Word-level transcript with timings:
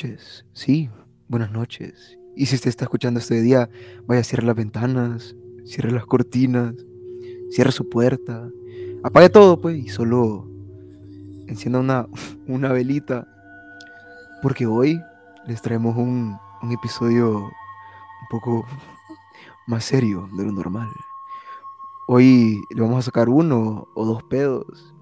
Noches, 0.00 0.44
sí, 0.52 0.88
buenas 1.26 1.50
noches. 1.50 2.16
Y 2.36 2.46
si 2.46 2.54
usted 2.54 2.68
está 2.68 2.84
escuchando 2.84 3.18
este 3.18 3.42
día, 3.42 3.68
vaya 4.06 4.20
a 4.20 4.24
cerrar 4.24 4.44
las 4.44 4.54
ventanas, 4.54 5.34
cierre 5.64 5.90
las 5.90 6.06
cortinas, 6.06 6.72
cierre 7.50 7.72
su 7.72 7.88
puerta, 7.88 8.48
apague 9.02 9.28
todo, 9.28 9.60
pues, 9.60 9.76
y 9.76 9.88
solo 9.88 10.48
encienda 11.48 11.80
una, 11.80 12.06
una 12.46 12.70
velita. 12.70 13.26
Porque 14.40 14.66
hoy 14.66 15.02
les 15.48 15.60
traemos 15.62 15.96
un, 15.96 16.38
un 16.62 16.70
episodio 16.70 17.38
un 17.40 18.28
poco 18.30 18.64
más 19.66 19.82
serio 19.82 20.28
de 20.36 20.44
lo 20.44 20.52
normal. 20.52 20.90
Hoy 22.06 22.62
le 22.72 22.80
vamos 22.80 23.00
a 23.00 23.02
sacar 23.02 23.28
uno 23.28 23.88
o 23.96 24.04
dos 24.06 24.22
pedos. 24.22 24.94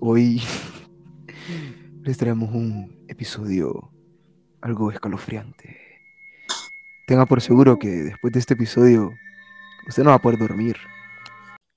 Hoy 0.00 0.42
les 2.04 2.18
traemos 2.18 2.50
un 2.50 3.06
episodio 3.08 3.90
algo 4.60 4.92
escalofriante. 4.92 6.02
Tenga 7.06 7.24
por 7.24 7.40
seguro 7.40 7.78
que 7.78 7.88
después 7.88 8.30
de 8.30 8.40
este 8.40 8.52
episodio 8.52 9.10
usted 9.88 10.02
no 10.02 10.10
va 10.10 10.16
a 10.16 10.18
poder 10.18 10.38
dormir. 10.38 10.76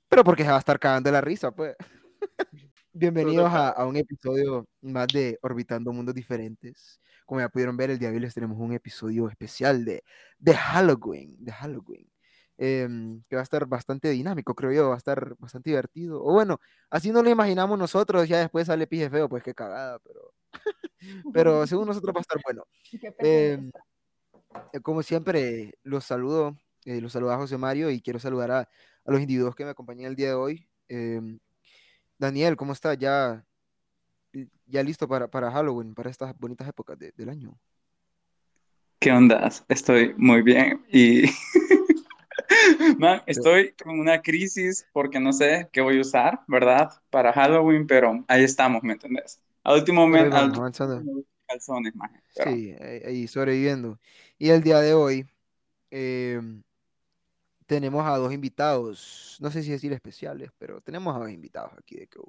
Pero 0.10 0.26
porque 0.26 0.44
se 0.44 0.50
va 0.50 0.58
a 0.58 0.60
estar 0.60 0.80
cagando 0.80 1.10
la 1.12 1.22
risa, 1.22 1.52
pues. 1.52 1.78
Bienvenidos 2.92 3.50
a, 3.54 3.70
a 3.70 3.86
un 3.86 3.96
episodio 3.96 4.68
más 4.82 5.08
de 5.08 5.40
Orbitando 5.44 5.94
Mundos 5.94 6.14
Diferentes. 6.14 7.00
Como 7.26 7.40
ya 7.40 7.48
pudieron 7.48 7.78
ver, 7.78 7.92
el 7.92 8.00
día 8.00 8.10
de 8.10 8.16
hoy 8.16 8.22
les 8.22 8.34
tenemos 8.34 8.58
un 8.60 8.74
episodio 8.74 9.30
especial 9.30 9.86
de, 9.86 10.04
de 10.40 10.54
Halloween. 10.54 11.38
De 11.40 11.54
Halloween. 11.54 12.06
Em, 12.58 13.22
que 13.30 13.36
va 13.36 13.42
a 13.42 13.44
estar 13.44 13.66
bastante 13.66 14.10
dinámico, 14.10 14.54
creo 14.56 14.72
yo. 14.72 14.90
Va 14.90 14.96
a 14.96 14.98
estar 14.98 15.36
bastante 15.38 15.70
divertido. 15.70 16.24
O 16.24 16.34
bueno, 16.34 16.60
así 16.90 17.12
no 17.12 17.22
lo 17.24 17.30
imaginamos 17.30 17.78
nosotros. 17.78 18.28
Ya 18.28 18.40
después 18.40 18.68
sale 18.68 18.88
pije 18.88 19.10
feo, 19.10 19.30
pues 19.30 19.44
qué 19.44 19.54
cagada. 19.54 20.00
Pero, 20.00 20.34
pero 21.34 21.68
según 21.68 21.88
nosotros 21.88 22.14
va 22.16 22.20
a 22.20 22.22
estar 22.22 22.42
bueno. 22.44 22.64
Em, 23.20 23.72
eh, 24.74 24.80
como 24.82 25.04
siempre, 25.04 25.74
los 25.84 26.04
saludo, 26.06 26.58
eh, 26.86 27.02
los 27.02 27.12
saluda 27.14 27.38
José 27.38 27.58
Mario 27.58 27.90
y 27.92 28.02
quiero 28.02 28.20
saludar 28.20 28.52
a, 28.52 28.60
a 28.62 29.12
los 29.12 29.22
individuos 29.22 29.56
que 29.56 29.64
me 29.66 29.72
acompañan 29.72 30.08
el 30.08 30.16
día 30.16 30.30
de 30.30 30.34
hoy. 30.36 30.70
Em, 30.88 31.40
Daniel, 32.18 32.56
¿cómo 32.56 32.74
está? 32.74 32.94
¿Ya, 32.96 33.46
ya 34.66 34.84
listo 34.84 35.08
para, 35.08 35.28
para 35.28 35.52
Halloween, 35.52 35.94
para 35.94 36.10
estas 36.10 36.38
bonitas 36.38 36.68
épocas 36.68 36.98
de- 36.98 37.12
del 37.16 37.30
año? 37.30 37.58
¿Qué 39.00 39.12
ondas? 39.12 39.64
Estoy 39.70 40.14
muy 40.18 40.42
bien 40.42 40.84
y 40.92 41.24
man, 42.98 43.22
estoy 43.26 43.74
con 43.74 44.00
una 44.00 44.22
crisis 44.22 44.88
porque 44.92 45.20
no 45.20 45.34
sé 45.34 45.70
qué 45.72 45.82
voy 45.82 45.98
a 45.98 46.02
usar, 46.02 46.40
¿verdad? 46.48 46.90
Para 47.10 47.34
Halloween, 47.34 47.88
pero 47.88 48.24
ahí 48.28 48.44
estamos, 48.44 48.84
¿me 48.84 48.94
entendés? 48.94 49.40
Al 49.64 49.80
último 49.80 50.02
momento, 50.02 50.36
al 50.36 50.46
último 50.46 50.70
calzones, 51.48 51.96
man, 51.96 52.12
pero 52.36 52.52
Sí, 52.52 52.76
ahí, 53.06 53.28
sobreviviendo. 53.28 54.00
Y 54.38 54.50
el 54.50 54.62
día 54.62 54.80
de 54.80 54.94
hoy 54.94 55.26
em, 55.90 56.62
tenemos 57.66 58.06
a 58.06 58.18
dos 58.18 58.34
invitados, 58.34 59.38
no 59.40 59.52
sé 59.52 59.64
si 59.64 59.72
decir 59.72 59.94
especiales, 59.94 60.52
pero 60.58 60.82
tenemos 60.82 61.16
a 61.16 61.20
dos 61.20 61.30
invitados 61.30 61.72
aquí 61.78 61.98
de 61.98 62.08
que 62.08 62.20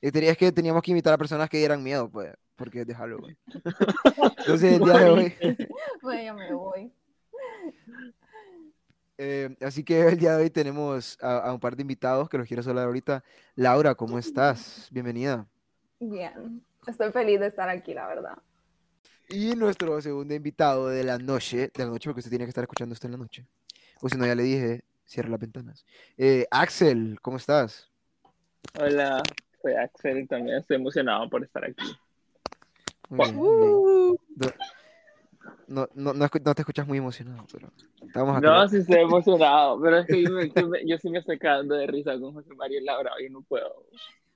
eh, 0.00 0.28
Es 0.28 0.36
que 0.36 0.52
teníamos 0.52 0.82
que 0.82 0.90
invitar 0.90 1.14
a 1.14 1.18
personas 1.18 1.48
que 1.48 1.58
dieran 1.58 1.82
miedo, 1.82 2.10
pues, 2.10 2.34
porque 2.56 2.80
es 2.80 2.86
de 2.86 2.94
Halloween. 2.94 3.36
Entonces 4.38 4.74
el 4.74 4.84
día 4.84 4.98
de 4.98 5.10
hoy... 5.10 5.34
Bueno, 6.02 6.22
ya 6.22 6.34
me 6.34 6.52
voy. 6.52 6.92
Eh, 9.16 9.56
así 9.60 9.84
que 9.84 10.00
el 10.08 10.18
día 10.18 10.36
de 10.36 10.42
hoy 10.42 10.50
tenemos 10.50 11.16
a, 11.22 11.38
a 11.38 11.52
un 11.52 11.60
par 11.60 11.76
de 11.76 11.82
invitados 11.82 12.28
que 12.28 12.38
los 12.38 12.48
quiero 12.48 12.62
saludar 12.62 12.86
ahorita. 12.86 13.22
Laura, 13.54 13.94
¿cómo 13.94 14.18
estás? 14.18 14.88
Bienvenida. 14.90 15.46
Bien. 16.00 16.64
Estoy 16.86 17.12
feliz 17.12 17.40
de 17.40 17.46
estar 17.46 17.68
aquí, 17.68 17.94
la 17.94 18.06
verdad. 18.06 18.38
Y 19.28 19.54
nuestro 19.54 20.00
segundo 20.02 20.34
invitado 20.34 20.88
de 20.88 21.02
la 21.02 21.18
noche, 21.18 21.70
de 21.74 21.84
la 21.84 21.90
noche 21.90 22.10
porque 22.10 22.20
usted 22.20 22.30
tiene 22.30 22.44
que 22.44 22.50
estar 22.50 22.64
escuchando 22.64 22.92
esto 22.92 23.06
en 23.06 23.12
la 23.12 23.18
noche. 23.18 23.46
O 24.02 24.08
si 24.08 24.18
no, 24.18 24.26
ya 24.26 24.34
le 24.34 24.42
dije, 24.42 24.82
cierra 25.06 25.30
las 25.30 25.40
ventanas. 25.40 25.86
Eh, 26.18 26.46
Axel, 26.50 27.18
¿cómo 27.22 27.38
estás? 27.38 27.90
Hola, 28.78 29.22
soy 29.62 29.74
Axel 29.74 30.18
y 30.18 30.26
también 30.26 30.58
estoy 30.58 30.76
emocionado 30.76 31.30
por 31.30 31.42
estar 31.42 31.64
aquí. 31.64 31.96
Muy 33.08 33.30
bien, 33.30 33.36
muy 33.36 34.18
bien. 34.36 34.52
No, 35.66 35.88
no, 35.94 36.12
no, 36.12 36.28
no 36.28 36.54
te 36.54 36.62
escuchas 36.62 36.86
muy 36.86 36.98
emocionado, 36.98 37.44
pero 37.52 37.70
estamos 38.02 38.36
acá. 38.36 38.46
No, 38.46 38.68
sí 38.68 38.78
estoy 38.78 39.00
emocionado, 39.02 39.80
pero 39.80 39.98
es 39.98 40.06
que 40.06 40.22
yo, 40.22 40.30
me- 40.30 40.50
yo 40.50 40.68
me- 40.68 40.86
yo 40.86 40.98
sí 40.98 41.08
me 41.10 41.18
estoy 41.18 41.38
cagando 41.38 41.74
de 41.74 41.86
risa 41.86 42.18
con 42.18 42.32
José 42.34 42.54
Mario 42.54 42.80
y 42.80 42.84
Laura, 42.84 43.12
yo 43.22 43.30
no 43.30 43.42
puedo. 43.42 43.84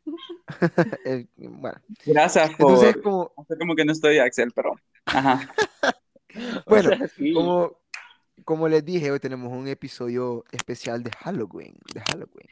Eh, 1.04 1.26
bueno, 1.36 1.78
gracias 2.06 2.50
por 2.56 2.70
entonces 2.70 2.96
como, 3.02 3.32
hacer 3.36 3.58
como 3.58 3.74
que 3.74 3.84
no 3.84 3.92
estoy 3.92 4.18
Axel, 4.18 4.50
pero 4.54 4.74
ajá. 5.06 5.52
bueno, 6.66 6.90
O 6.92 6.96
sea, 6.96 7.08
sí. 7.08 7.32
como, 7.34 7.78
como 8.44 8.68
les 8.68 8.84
dije, 8.84 9.10
hoy 9.10 9.20
tenemos 9.20 9.52
un 9.52 9.68
episodio 9.68 10.44
especial 10.50 11.02
de 11.02 11.10
Halloween, 11.10 11.76
de 11.94 12.00
Halloween. 12.00 12.48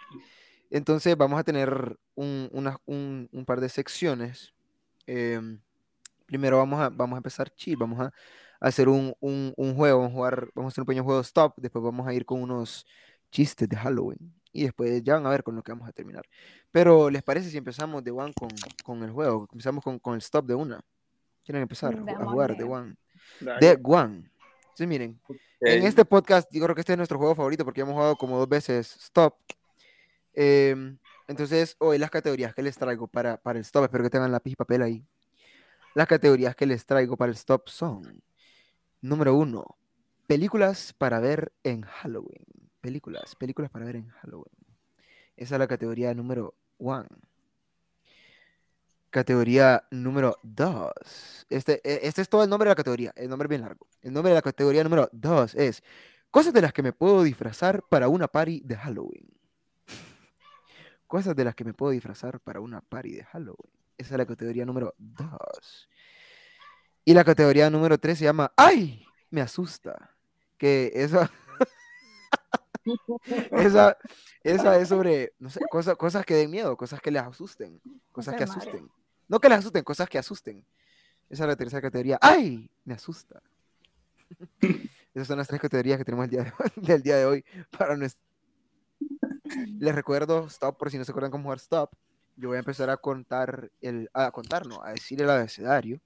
Entonces 0.70 1.16
vamos 1.16 1.38
a 1.40 1.44
tener 1.44 1.96
un, 2.14 2.48
una- 2.52 2.78
un- 2.86 3.28
un 3.32 3.44
par 3.46 3.60
de 3.60 3.68
secciones. 3.68 4.52
Em, 5.06 5.58
primero 6.26 6.58
vamos 6.58 6.80
a, 6.80 6.88
vamos 6.90 7.16
a 7.16 7.18
empezar 7.18 7.48
chill, 7.54 7.76
vamos 7.76 8.00
a 8.00 8.12
hacer 8.60 8.88
un, 8.88 9.14
un- 9.20 9.52
un 9.56 9.74
juego, 9.74 9.98
vamos 9.98 10.12
a 10.12 10.14
jugar, 10.14 10.48
vamos 10.54 10.70
a 10.70 10.72
hacer 10.72 10.82
un 10.82 10.86
pequeño 10.86 11.04
juego 11.04 11.20
stop, 11.20 11.54
después 11.58 11.82
vamos 11.84 12.06
a 12.06 12.14
ir 12.14 12.24
con 12.24 12.42
unos 12.42 12.86
chistes 13.30 13.68
de 13.68 13.76
Halloween 13.76 14.34
y 14.52 14.64
después 14.64 15.02
ya 15.02 15.14
van 15.14 15.26
a 15.26 15.30
ver 15.30 15.42
con 15.42 15.54
lo 15.56 15.62
que 15.62 15.72
vamos 15.72 15.88
a 15.88 15.92
terminar. 15.92 16.24
Pero 16.70 17.10
¿les 17.10 17.22
parece 17.22 17.50
si 17.50 17.58
empezamos 17.58 18.02
de 18.02 18.10
one 18.10 18.32
con, 18.34 18.48
con 18.84 19.02
el 19.02 19.10
juego? 19.10 19.46
Empezamos 19.52 19.84
con, 19.84 19.98
con 19.98 20.14
el 20.14 20.20
stop 20.20 20.46
de 20.46 20.54
una. 20.54 20.80
¿Quieren 21.44 21.62
empezar 21.62 21.94
a 21.94 21.96
ju- 21.98 22.22
a 22.22 22.24
jugar 22.32 22.56
de 22.56 22.64
one? 22.64 22.96
De 23.60 23.78
one. 23.82 24.30
Entonces 24.62 24.88
miren, 24.88 25.20
en 25.60 25.82
este 25.86 26.04
podcast, 26.04 26.48
yo 26.52 26.62
creo 26.62 26.74
que 26.74 26.80
este 26.80 26.92
es 26.92 26.96
nuestro 26.98 27.18
juego 27.18 27.34
favorito 27.34 27.64
porque 27.64 27.80
hemos 27.82 27.94
jugado 27.94 28.16
como 28.16 28.38
dos 28.38 28.48
veces 28.48 28.96
Stop. 28.96 29.34
Em, 30.34 30.98
entonces, 31.28 31.76
hoy 31.78 31.98
las 31.98 32.10
categorías 32.10 32.54
que 32.54 32.62
les 32.62 32.76
traigo 32.76 33.06
para, 33.08 33.36
para 33.38 33.58
el 33.58 33.64
Stop, 33.64 33.84
espero 33.84 34.04
que 34.04 34.10
tengan 34.10 34.30
lápiz 34.32 34.52
y 34.52 34.56
papel 34.56 34.82
ahí. 34.82 35.04
Las 35.94 36.06
categorías 36.06 36.54
que 36.54 36.66
les 36.66 36.84
traigo 36.84 37.16
para 37.16 37.30
el 37.30 37.36
Stop 37.36 37.68
son: 37.68 38.22
número 39.08 39.34
uno, 39.34 39.76
películas 40.26 40.92
para 40.92 41.20
ver 41.20 41.52
en 41.62 41.82
Halloween. 41.82 42.44
Películas, 42.80 43.34
películas 43.36 43.70
para 43.70 43.84
ver 43.84 43.96
en 43.96 44.08
Halloween. 44.08 44.54
Esa 45.36 45.54
es 45.56 45.58
la 45.58 45.66
categoría 45.66 46.14
número 46.14 46.54
one. 46.78 47.08
Categoría 49.10 49.84
número 49.90 50.38
2. 50.42 50.92
Este, 51.48 51.80
e- 51.84 52.06
este 52.06 52.20
es 52.20 52.28
todo 52.28 52.44
el 52.44 52.50
nombre 52.50 52.66
de 52.68 52.72
la 52.72 52.76
categoría. 52.76 53.12
El 53.16 53.30
nombre 53.30 53.46
es 53.46 53.50
bien 53.50 53.62
largo. 53.62 53.86
El 54.02 54.12
nombre 54.12 54.30
de 54.30 54.34
la 54.34 54.42
categoría 54.42 54.84
número 54.84 55.08
2 55.12 55.54
es 55.54 55.82
Cosas 56.30 56.52
de 56.52 56.60
las 56.60 56.74
que 56.74 56.82
me 56.82 56.92
puedo 56.92 57.22
disfrazar 57.22 57.82
para 57.88 58.08
una 58.08 58.28
party 58.28 58.60
de 58.62 58.76
Halloween. 58.76 59.26
Cosas 61.06 61.34
de 61.34 61.44
las 61.44 61.54
que 61.54 61.64
me 61.64 61.72
puedo 61.72 61.92
disfrazar 61.92 62.40
para 62.40 62.60
una 62.60 62.82
party 62.82 63.12
de 63.14 63.24
Halloween. 63.24 63.72
Esa 63.96 64.14
es 64.14 64.18
la 64.18 64.26
categoría 64.26 64.66
número 64.66 64.94
2. 64.98 65.88
Y 67.06 67.14
la 67.14 67.22
categoría 67.24 67.70
número 67.70 67.98
3 67.98 68.18
se 68.18 68.24
llama 68.24 68.52
¡Ay! 68.56 69.06
Me 69.30 69.40
asusta. 69.40 70.10
Que 70.58 70.90
esa. 70.92 71.30
esa, 73.52 73.96
esa 74.42 74.76
es 74.78 74.88
sobre 74.88 75.32
no 75.38 75.48
sé, 75.48 75.60
cosas, 75.70 75.96
cosas 75.96 76.26
que 76.26 76.34
den 76.34 76.50
miedo, 76.50 76.76
cosas 76.76 77.00
que 77.00 77.12
les 77.12 77.22
asusten. 77.22 77.80
Cosas 78.10 78.34
que 78.34 78.42
asusten. 78.42 78.90
No 79.28 79.38
que 79.38 79.48
les 79.48 79.58
asusten, 79.58 79.84
cosas 79.84 80.08
que 80.08 80.18
asusten. 80.18 80.64
Esa 81.30 81.44
es 81.44 81.48
la 81.48 81.54
tercera 81.56 81.80
categoría. 81.80 82.18
¡Ay! 82.20 82.68
Me 82.84 82.94
asusta. 82.94 83.40
Esas 85.14 85.28
son 85.28 85.38
las 85.38 85.46
tres 85.46 85.60
categorías 85.60 85.98
que 85.98 86.04
tenemos 86.04 86.24
el 86.24 86.30
día 86.30 86.42
de 86.42 86.50
hoy- 86.58 86.72
del 86.84 87.02
día 87.02 87.16
de 87.18 87.24
hoy 87.24 87.44
para 87.78 87.96
nuestro... 87.96 88.20
Les 89.78 89.94
recuerdo, 89.94 90.46
stop, 90.48 90.76
por 90.76 90.90
si 90.90 90.98
no 90.98 91.04
se 91.04 91.12
acuerdan 91.12 91.30
cómo 91.30 91.44
jugar 91.44 91.58
stop. 91.58 91.92
Yo 92.36 92.48
voy 92.48 92.56
a 92.56 92.58
empezar 92.58 92.90
a 92.90 92.96
contar, 92.96 93.70
el, 93.80 94.10
a 94.12 94.32
contar, 94.32 94.66
no, 94.66 94.82
a 94.82 94.90
decir 94.90 95.22
el 95.22 95.30
abecedario. 95.30 96.00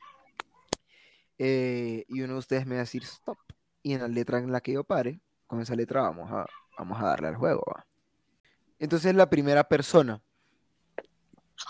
Eh, 1.43 2.05
y 2.07 2.21
uno 2.21 2.35
de 2.35 2.39
ustedes 2.39 2.67
me 2.67 2.75
va 2.75 2.83
a 2.83 2.85
decir 2.85 3.03
stop. 3.03 3.39
Y 3.83 3.95
en 3.95 4.03
la 4.03 4.09
letra 4.09 4.39
en 4.39 4.53
la 4.53 4.61
que 4.61 4.73
yo 4.73 4.85
pare, 4.85 5.23
con 5.47 5.59
esa 5.63 5.75
letra 5.75 6.03
vamos 6.03 6.31
a, 6.31 6.45
vamos 6.77 7.01
a 7.01 7.07
darle 7.07 7.29
al 7.29 7.37
juego. 7.37 7.65
¿va? 7.75 7.87
Entonces 8.79 9.15
la 9.15 9.31
primera 9.31 9.65
persona 9.65 10.23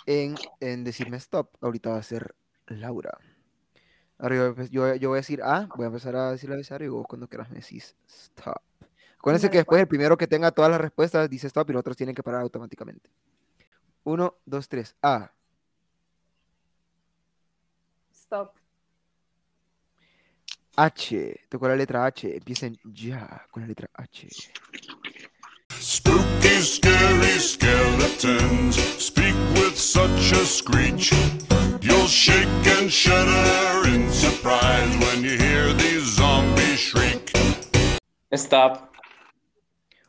en, 0.06 0.34
en 0.58 0.82
decirme 0.82 1.18
stop, 1.18 1.56
ahorita 1.60 1.90
va 1.90 1.98
a 1.98 2.02
ser 2.02 2.34
Laura. 2.66 3.16
Ahora 4.18 4.34
yo, 4.34 4.54
voy 4.54 4.64
a 4.64 4.66
empe- 4.66 4.70
yo, 4.70 4.94
yo 4.96 5.08
voy 5.10 5.18
a 5.18 5.20
decir 5.20 5.40
A, 5.40 5.68
voy 5.76 5.84
a 5.84 5.86
empezar 5.86 6.16
a 6.16 6.32
decir 6.32 6.50
el 6.50 6.54
abecedario 6.54 6.86
y 6.86 6.90
vos 6.90 7.06
cuando 7.06 7.28
quieras 7.28 7.48
me 7.48 7.60
decís 7.60 7.94
stop. 8.08 8.60
Acuérdense 9.18 9.50
que 9.50 9.58
después 9.58 9.80
el 9.80 9.86
primero 9.86 10.16
que 10.16 10.26
tenga 10.26 10.50
todas 10.50 10.70
las 10.70 10.80
respuestas 10.80 11.30
dice 11.30 11.46
stop 11.46 11.70
y 11.70 11.74
los 11.74 11.80
otros 11.80 11.96
tienen 11.96 12.16
que 12.16 12.24
parar 12.24 12.40
automáticamente. 12.40 13.08
Uno, 14.02 14.34
dos, 14.44 14.68
tres. 14.68 14.96
A. 15.00 15.30
Stop. 18.12 18.56
H. 20.82 21.40
Tocó 21.50 21.68
la 21.68 21.76
letra 21.76 22.06
H. 22.06 22.36
Empiecen 22.36 22.78
ya 22.84 23.46
con 23.50 23.62
la 23.62 23.66
letra 23.68 23.90
H. 23.94 24.28
Spooky, 25.78 26.62
scary 26.62 27.38
skeletons 27.38 28.76
speak 28.98 29.34
with 29.56 29.76
such 29.76 30.32
a 30.32 30.44
screech. 30.46 31.12
You'll 31.82 32.06
shake 32.08 32.66
and 32.78 32.90
shudder 32.90 33.88
in 33.88 34.10
surprise 34.10 34.96
when 35.00 35.22
you 35.22 35.36
hear 35.36 35.72
these 35.74 36.02
zombies 36.16 36.78
shriek. 36.78 37.30
Stop. 38.34 38.90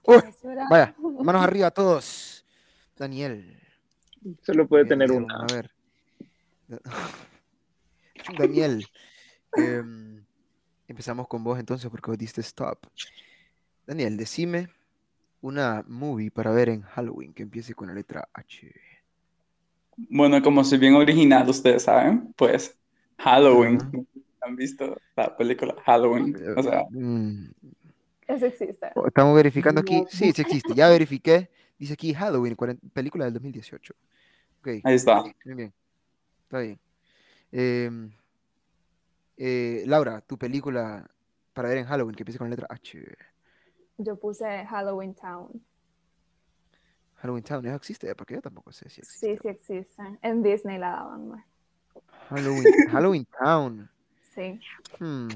Uy, 0.08 0.22
vaya, 0.70 0.96
manos 0.98 1.44
arriba 1.44 1.68
a 1.68 1.72
todos. 1.72 2.44
Daniel. 2.98 3.44
Solo 4.44 4.68
puede 4.68 4.86
Daniel, 4.86 5.10
tener 5.10 5.12
una. 5.12 5.36
A 5.44 5.46
ver. 5.54 5.72
Daniel. 8.38 8.86
eh, 9.58 9.84
empezamos 10.92 11.28
con 11.28 11.44
vos 11.44 11.60
entonces 11.60 11.90
porque 11.90 12.12
vos 12.12 12.18
diste 12.18 12.42
stop. 12.42 12.86
Daniel, 13.86 14.16
decime 14.18 14.70
una 15.42 15.84
movie 15.88 16.30
para 16.32 16.52
ver 16.52 16.70
en 16.70 16.82
Halloween 16.84 17.34
que 17.34 17.44
empiece 17.44 17.74
con 17.74 17.88
la 17.88 17.94
letra 17.94 18.28
H. 18.34 18.72
Bueno, 20.10 20.42
como 20.42 20.64
soy 20.64 20.78
bien 20.78 20.94
original, 20.96 21.48
ustedes 21.50 21.84
saben, 21.84 22.34
pues 22.36 22.78
Halloween. 23.18 23.80
¿Han 24.42 24.56
visto 24.56 24.98
la 25.16 25.36
película 25.38 25.76
Halloween? 25.86 26.36
O 26.58 26.64
sea, 26.64 26.86
Mm, 26.90 27.46
Eso 28.28 28.46
existe. 28.46 28.88
oh, 28.96 29.08
Estamos 29.08 29.36
verificando 29.36 29.82
aquí. 29.82 30.04
Sí, 30.10 30.32
sí 30.32 30.42
existe. 30.42 30.74
Ya 30.74 30.90
verifiqué. 30.90 31.50
Dice 31.78 31.94
aquí 31.94 32.14
Halloween, 32.14 32.56
película 32.94 33.26
del 33.26 33.34
2018. 33.34 33.94
Ok, 34.60 34.68
ahí 34.84 34.96
está. 34.96 35.24
muy 35.46 35.56
bien. 35.56 35.74
Está 36.44 36.60
bien. 36.60 36.80
Em, 37.52 38.12
eh, 39.44 39.84
Laura, 39.88 40.22
tu 40.22 40.38
película 40.38 41.10
para 41.54 41.70
ver 41.70 41.80
en 41.80 41.86
Halloween 41.86 42.16
que 42.16 42.22
empiece 42.22 42.38
con 42.38 42.48
la 42.48 42.56
letra 42.56 42.68
H. 42.70 43.04
Yo 43.98 44.16
puse 44.20 44.66
Halloween 44.68 45.16
Town. 45.16 45.50
Halloween 47.16 47.44
Town, 47.44 47.66
¿eso 47.66 47.76
existe? 47.76 48.14
Porque 48.16 48.36
yo 48.36 48.42
tampoco 48.42 48.72
sé 48.72 48.88
si 48.90 49.02
existe. 49.02 49.28
Sí, 49.36 49.40
sí 49.42 49.48
existe. 49.48 50.04
En 50.22 50.42
Disney 50.44 50.78
la 50.78 50.92
daban. 50.92 51.28
mae. 51.30 51.44
Halloween, 52.30 52.64
Halloween 52.92 53.28
Town. 53.44 53.90
Sí. 54.36 54.60
Hmm, 55.00 55.28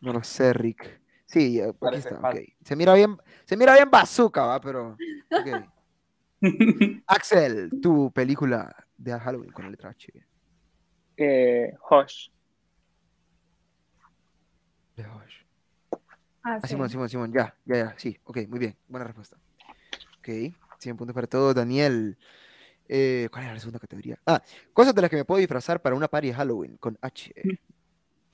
No 0.00 0.12
lo 0.14 0.22
sé, 0.22 0.52
Rick. 0.52 1.00
Sí, 1.26 1.60
eh, 1.60 1.64
aquí 1.64 1.76
Parece 1.78 2.08
está, 2.08 2.20
falso. 2.20 2.40
ok. 2.42 2.48
Se 2.64 2.76
mira 2.76 2.94
bien, 2.94 3.16
se 3.44 3.56
mira 3.56 3.74
bien 3.74 3.90
bazooka, 3.90 4.46
va, 4.46 4.60
pero. 4.60 4.96
Axel, 7.06 7.70
tu 7.82 8.10
película 8.12 8.74
de 8.96 9.12
Halloween 9.18 9.50
con 9.52 9.64
la 9.64 9.70
letra 9.70 9.90
H. 9.90 10.12
Eh, 11.16 11.74
Hush. 11.90 12.30
Ah, 15.04 15.24
Ah, 16.42 16.60
sí. 16.62 16.68
Simón, 16.68 16.88
Simón, 16.88 17.08
Simón, 17.08 17.32
ya, 17.32 17.54
ya, 17.64 17.76
ya, 17.76 17.94
sí, 17.98 18.18
ok, 18.24 18.38
muy 18.48 18.58
bien, 18.58 18.76
buena 18.88 19.04
respuesta. 19.06 19.36
Ok, 20.18 20.28
100 20.78 20.96
puntos 20.96 21.14
para 21.14 21.26
todos. 21.26 21.54
Daniel, 21.54 22.16
eh, 22.88 23.28
¿cuál 23.30 23.44
era 23.44 23.54
la 23.54 23.60
segunda 23.60 23.78
categoría? 23.78 24.18
Ah, 24.24 24.42
cosas 24.72 24.94
de 24.94 25.02
las 25.02 25.10
que 25.10 25.16
me 25.16 25.24
puedo 25.24 25.38
disfrazar 25.38 25.82
para 25.82 25.94
una 25.94 26.08
party 26.08 26.28
de 26.28 26.34
Halloween 26.34 26.76
con 26.78 26.96
H. 27.02 27.32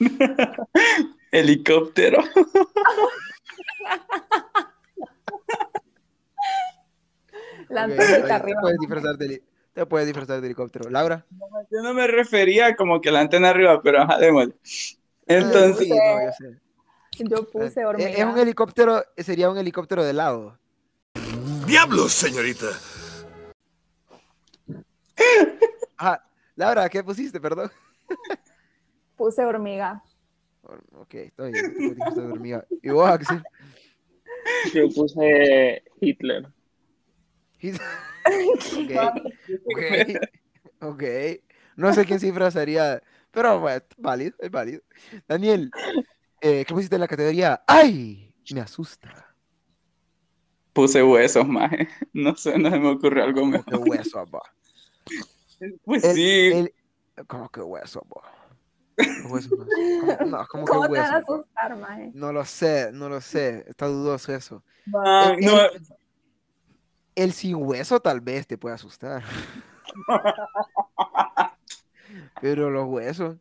Helicóptero. 1.32 2.18
La 7.68 7.82
arriba. 7.82 8.04
Te 8.04 8.54
puedes 8.60 8.78
disfrazar 8.78 9.16
de, 9.16 9.42
te 9.72 9.86
puedes 9.86 10.06
disfrazar 10.06 10.40
de 10.40 10.46
helicóptero. 10.46 10.90
Laura. 10.90 11.26
Yo 11.70 11.82
no 11.82 11.94
me 11.94 12.06
refería 12.06 12.76
como 12.76 13.00
que 13.00 13.10
la 13.10 13.20
antena 13.20 13.50
arriba, 13.50 13.82
pero 13.82 14.02
ajá, 14.02 14.18
démosle. 14.18 14.54
Entonces, 15.26 15.88
no, 15.88 15.96
yo 15.96 16.32
sé. 16.32 16.60
Yo 17.18 17.50
puse 17.50 17.80
Eh, 17.80 17.84
hormiga. 17.86 18.10
Es 18.10 18.24
un 18.24 18.38
helicóptero, 18.38 19.02
sería 19.18 19.50
un 19.50 19.56
helicóptero 19.58 20.04
de 20.04 20.12
lado. 20.12 20.58
Diablos, 21.66 22.12
señorita. 22.12 22.66
Ah, 25.96 26.22
Laura, 26.56 26.88
¿qué 26.88 27.02
pusiste? 27.02 27.40
Perdón. 27.40 27.70
Puse 29.16 29.44
hormiga. 29.44 30.02
Ok, 30.92 31.14
está 31.14 31.44
bien. 31.44 31.74
hormiga. 32.16 32.66
¿Y 32.82 32.90
vos, 32.90 33.08
Axel? 33.08 33.42
Yo 34.74 34.88
puse 34.90 35.82
Hitler. 36.00 36.48
Ok, 38.26 38.90
ok, 39.66 39.82
ok. 40.80 41.02
No 41.76 41.92
sé 41.92 42.04
quién 42.06 42.18
se 42.20 42.26
disfrazaría, 42.26 43.02
pero 43.34 43.60
bueno, 43.60 43.82
válido, 43.98 44.36
es 44.38 44.50
válido. 44.50 44.82
Daniel, 45.28 45.70
eh, 46.40 46.64
¿qué 46.66 46.72
pusiste 46.74 46.94
en 46.96 47.00
la 47.00 47.08
categoría? 47.08 47.62
¡Ay! 47.66 48.34
Me 48.52 48.60
asusta. 48.60 49.34
puse 50.72 51.02
huesos, 51.02 51.46
maje. 51.46 51.88
No 52.12 52.36
sé, 52.36 52.58
no 52.58 52.70
se 52.70 52.78
me 52.78 52.88
ocurrió 52.90 53.24
algo 53.24 53.40
¿Cómo 53.40 53.50
mejor. 53.52 53.64
que 53.64 53.76
hueso, 53.90 54.18
apa? 54.20 54.40
Pues 55.84 56.04
El- 56.04 56.14
sí, 56.14 56.50
el- 56.52 56.74
¿Cómo 57.28 57.48
que 57.48 57.60
huesos 57.60 58.02
no, 58.06 59.66
¿cómo- 60.00 60.18
no, 60.30 60.46
¿cómo 60.48 60.64
que 60.66 60.72
¿Cómo 60.72 60.88
te 60.88 60.98
van 61.00 61.14
a 61.14 61.16
hueso? 61.16 61.16
apa? 61.16 61.18
asustar, 61.34 61.76
mae? 61.76 62.10
No 62.14 62.32
lo 62.32 62.44
sé, 62.44 62.90
no 62.92 63.08
lo 63.08 63.20
sé. 63.20 63.64
Está 63.68 63.86
dudoso 63.86 64.34
eso. 64.34 64.64
man, 64.86 65.36
el- 65.38 65.44
no, 65.44 65.60
El 67.14 67.32
sin 67.32 67.54
hueso 67.56 68.00
tal 68.00 68.20
vez 68.20 68.46
te 68.46 68.58
puede 68.58 68.74
asustar. 68.74 69.22
Pero 72.40 72.70
los 72.70 72.86
huesos. 72.86 73.36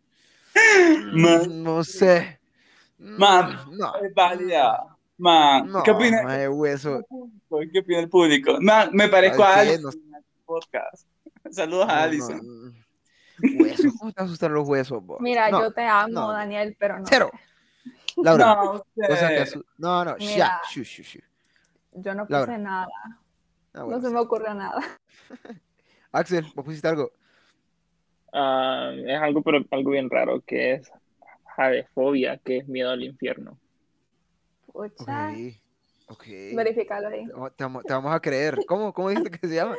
Man. 1.14 1.64
No 1.64 1.84
sé. 1.84 2.40
Man, 2.98 3.60
No. 3.72 3.96
es 3.98 4.14
válida. 4.14 4.86
Man, 5.18 5.68
No, 5.72 5.84
¿qué 5.84 5.92
opina 5.92 6.24
mae, 6.24 6.48
hueso. 6.50 7.02
¿Qué 7.72 7.80
opina 7.80 8.00
el 8.00 8.10
público? 8.10 8.58
Man, 8.62 8.90
me 8.94 9.08
parezco 9.08 9.44
a. 9.44 9.56
Alison 9.60 9.94
podcast. 10.46 11.08
Saludos 11.52 11.88
No, 11.88 11.94
a 11.94 11.96
no, 11.98 12.02
Alison. 12.04 12.42
mm. 12.70 12.84
Huesos, 13.60 13.94
¿cómo 14.00 14.12
te 14.12 14.24
asustan 14.24 14.54
los 14.54 14.68
huesos? 14.68 15.04
bo? 15.04 15.18
Mira, 15.20 15.50
No, 15.50 15.62
yo 15.62 15.72
te 15.72 15.84
amo, 15.84 16.08
no. 16.14 16.32
Daniel, 16.32 16.76
pero 16.80 17.00
no. 17.00 17.06
Cero. 17.08 17.32
Laura, 18.18 18.46
No, 18.56 18.84
No, 19.78 20.06
no, 20.06 20.16
Mira. 20.20 20.62
shu, 20.72 20.84
shu, 20.84 21.04
shu. 21.04 21.20
Yo 21.94 22.14
no 22.14 22.24
puse 22.26 22.34
Laura. 22.34 22.58
nada. 22.58 22.88
Ah, 23.74 23.80
No 23.80 23.86
bueno, 23.86 24.02
se 24.02 24.08
sí. 24.08 24.14
me 24.14 24.20
ocurrió 24.20 24.54
nada. 24.54 24.80
Axel, 26.12 26.46
¿vos 26.56 26.64
pusiste 26.66 26.88
algo? 26.88 27.12
Ah, 28.34 28.92
es 28.96 29.20
algo, 29.22 29.42
pero 29.42 29.60
algo 29.72 29.92
bien 29.92 30.10
raro, 30.10 30.42
que 30.42 30.74
es 30.74 30.92
jadefobia, 31.56 32.38
que 32.44 32.58
es 32.58 32.68
miedo 32.68 32.90
al 32.92 33.04
infierno. 33.04 33.60
Pucha. 34.68 35.32
ok. 36.10 36.24
Verifícalo 36.56 37.08
ahí. 37.10 37.26
Te, 37.26 37.34
vamos- 37.34 37.56
te 37.56 37.64
vamos- 37.64 37.84
te 37.86 37.94
vamos 37.94 38.14
a 38.14 38.20
creer. 38.20 38.58
¿Cómo, 38.68 38.94
cómo 38.94 39.10
dijiste 39.10 39.32
que 39.32 39.48
se 39.48 39.56
llama? 39.56 39.76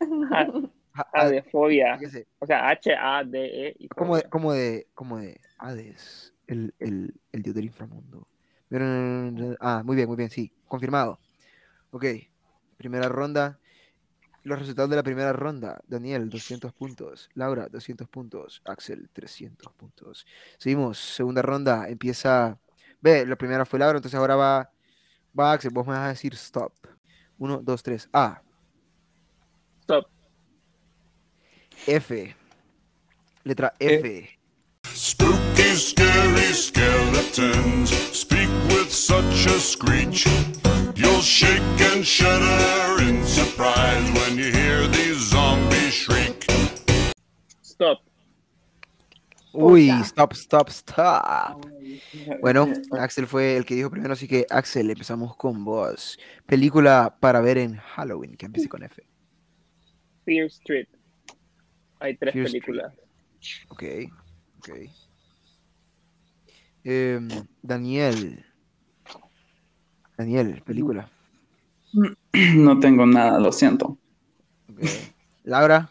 Ja- 0.30 0.48
ah, 0.94 1.06
Jadefobia, 1.12 1.98
¿qué 1.98 2.08
sé? 2.08 2.26
o 2.38 2.46
sea, 2.46 2.68
H-A-D-E 2.68 3.88
Como 3.96 4.16
de, 4.16 4.22
como 4.24 4.52
de, 4.52 4.86
como 4.94 5.18
de 5.18 5.40
Hades, 5.58 6.32
el, 6.46 6.72
el, 6.78 7.14
el 7.32 7.42
dios 7.42 7.54
del 7.54 7.64
inframundo. 7.64 8.28
Ah, 9.60 9.82
muy 9.84 9.96
bien, 9.96 10.08
muy 10.08 10.16
bien, 10.16 10.30
sí, 10.30 10.52
confirmado. 10.68 11.18
Ok, 11.90 12.04
primera 12.76 13.08
ronda. 13.08 13.58
Los 14.44 14.58
resultados 14.58 14.90
de 14.90 14.96
la 14.96 15.02
primera 15.02 15.32
ronda. 15.32 15.80
Daniel, 15.86 16.28
200 16.28 16.72
puntos. 16.74 17.30
Laura, 17.34 17.68
200 17.68 18.06
puntos. 18.08 18.60
Axel, 18.66 19.08
300 19.12 19.72
puntos. 19.72 20.26
Seguimos, 20.58 20.98
segunda 20.98 21.42
ronda. 21.42 21.88
Empieza... 21.88 22.58
Ve, 23.00 23.26
la 23.26 23.36
primera 23.36 23.64
fue 23.66 23.78
Laura, 23.78 23.98
entonces 23.98 24.18
ahora 24.18 24.36
va, 24.36 24.70
va 25.38 25.52
Axel. 25.52 25.70
Vos 25.72 25.86
me 25.86 25.92
vas 25.94 26.02
a 26.04 26.08
decir 26.08 26.34
stop. 26.34 26.72
Uno, 27.38 27.60
dos, 27.62 27.82
tres. 27.82 28.08
A. 28.12 28.40
Stop. 29.82 30.06
F. 31.86 32.36
Letra 33.44 33.74
Eh. 33.78 33.94
F. 33.96 34.38
Spooky, 34.94 35.76
scary 35.76 36.52
skeletons 36.54 37.90
speak 38.12 38.48
with 38.68 38.90
such 38.90 39.46
a 39.46 39.58
screech. 39.58 40.26
You'll 40.96 41.20
shake 41.22 41.60
and 41.92 42.04
shudder 42.04 43.02
in 43.02 43.24
surprise 43.24 44.04
when 44.14 44.38
you 44.38 44.52
hear 44.52 44.86
these 44.88 45.16
zombies 45.30 45.92
shriek. 45.92 46.46
Stop. 47.62 47.98
Uy, 49.52 49.90
stop, 50.04 50.34
stop, 50.34 50.68
stop. 50.70 51.66
Bueno, 52.40 52.72
Axel 52.98 53.26
fue 53.26 53.56
el 53.56 53.64
que 53.64 53.74
dijo 53.74 53.90
primero, 53.90 54.12
así 54.12 54.26
que 54.28 54.46
Axel, 54.50 54.90
empezamos 54.90 55.36
con 55.36 55.64
vos. 55.64 56.18
Película 56.46 57.16
para 57.20 57.40
ver 57.40 57.58
en 57.58 57.76
Halloween, 57.76 58.36
que 58.36 58.46
empiece 58.46 58.68
con 58.68 58.82
F. 58.82 59.02
Fear 60.24 60.46
Street. 60.46 60.88
Hay 62.00 62.16
tres 62.16 62.32
Fear 62.32 62.46
Street. 62.46 62.64
películas. 62.64 62.94
Ok, 63.68 63.82
ok. 64.58 64.70
Em, 66.84 67.28
Daniel. 67.62 68.44
Daniel, 70.16 70.62
película. 70.64 71.08
No 72.56 72.80
tengo 72.80 73.06
nada, 73.06 73.38
lo 73.38 73.52
siento. 73.52 73.98
Laura. 75.44 75.90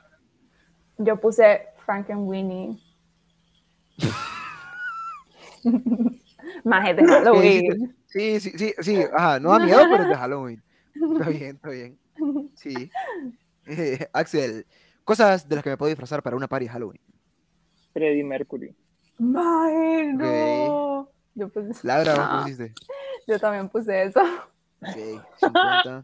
Yo 0.97 1.19
puse 1.19 1.61
Frankenweenie. 1.85 2.77
Maje 6.63 6.93
de 6.93 7.03
¿Qué 7.03 7.07
Halloween. 7.11 7.95
Sí, 8.07 8.39
sí, 8.39 8.51
sí, 8.57 8.73
sí, 8.79 9.01
ajá, 9.15 9.39
no 9.39 9.51
da 9.51 9.59
miedo, 9.59 9.79
pero 9.89 10.03
es 10.03 10.09
de 10.09 10.15
Halloween. 10.15 10.63
Está 10.93 11.29
bien, 11.29 11.55
está 11.55 11.69
bien. 11.69 11.97
Sí. 12.55 12.91
Eh, 13.65 14.07
Axel, 14.13 14.65
cosas 15.03 15.47
de 15.49 15.55
las 15.55 15.63
que 15.63 15.71
me 15.71 15.77
puedo 15.77 15.89
disfrazar 15.89 16.21
para 16.21 16.35
una 16.35 16.47
party 16.47 16.67
Halloween. 16.67 17.01
Freddie 17.93 18.23
Mercury. 18.23 18.75
No. 19.19 21.09
Yo 21.35 21.49
puse. 21.49 21.87
Laura, 21.87 22.13
¿vos 22.15 22.23
qué 22.23 22.29
Ah, 22.29 22.41
pusiste? 22.43 22.73
Yo 23.27 23.39
también 23.39 23.69
puse 23.69 24.03
eso. 24.03 24.21
Ok, 24.81 25.23
50. 25.37 26.03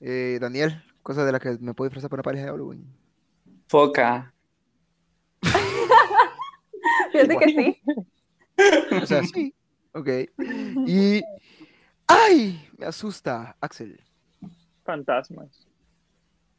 Eh, 0.00 0.38
Daniel, 0.40 0.82
cosa 1.02 1.24
de 1.24 1.32
la 1.32 1.38
que 1.38 1.58
me 1.60 1.74
puedo 1.74 1.88
disfrazar 1.88 2.10
para 2.10 2.20
una 2.20 2.24
pareja 2.24 2.44
de 2.46 2.50
Halloween. 2.50 2.86
Foca. 3.68 4.32
Fíjate 7.12 7.36
que 7.36 7.48
sí. 7.48 7.82
O 9.02 9.06
sea, 9.06 9.22
sí. 9.24 9.54
Ok. 9.92 10.08
Y. 10.86 11.22
¡Ay! 12.06 12.68
Me 12.78 12.86
asusta, 12.86 13.56
Axel. 13.60 14.00
Fantasmas. 14.84 15.66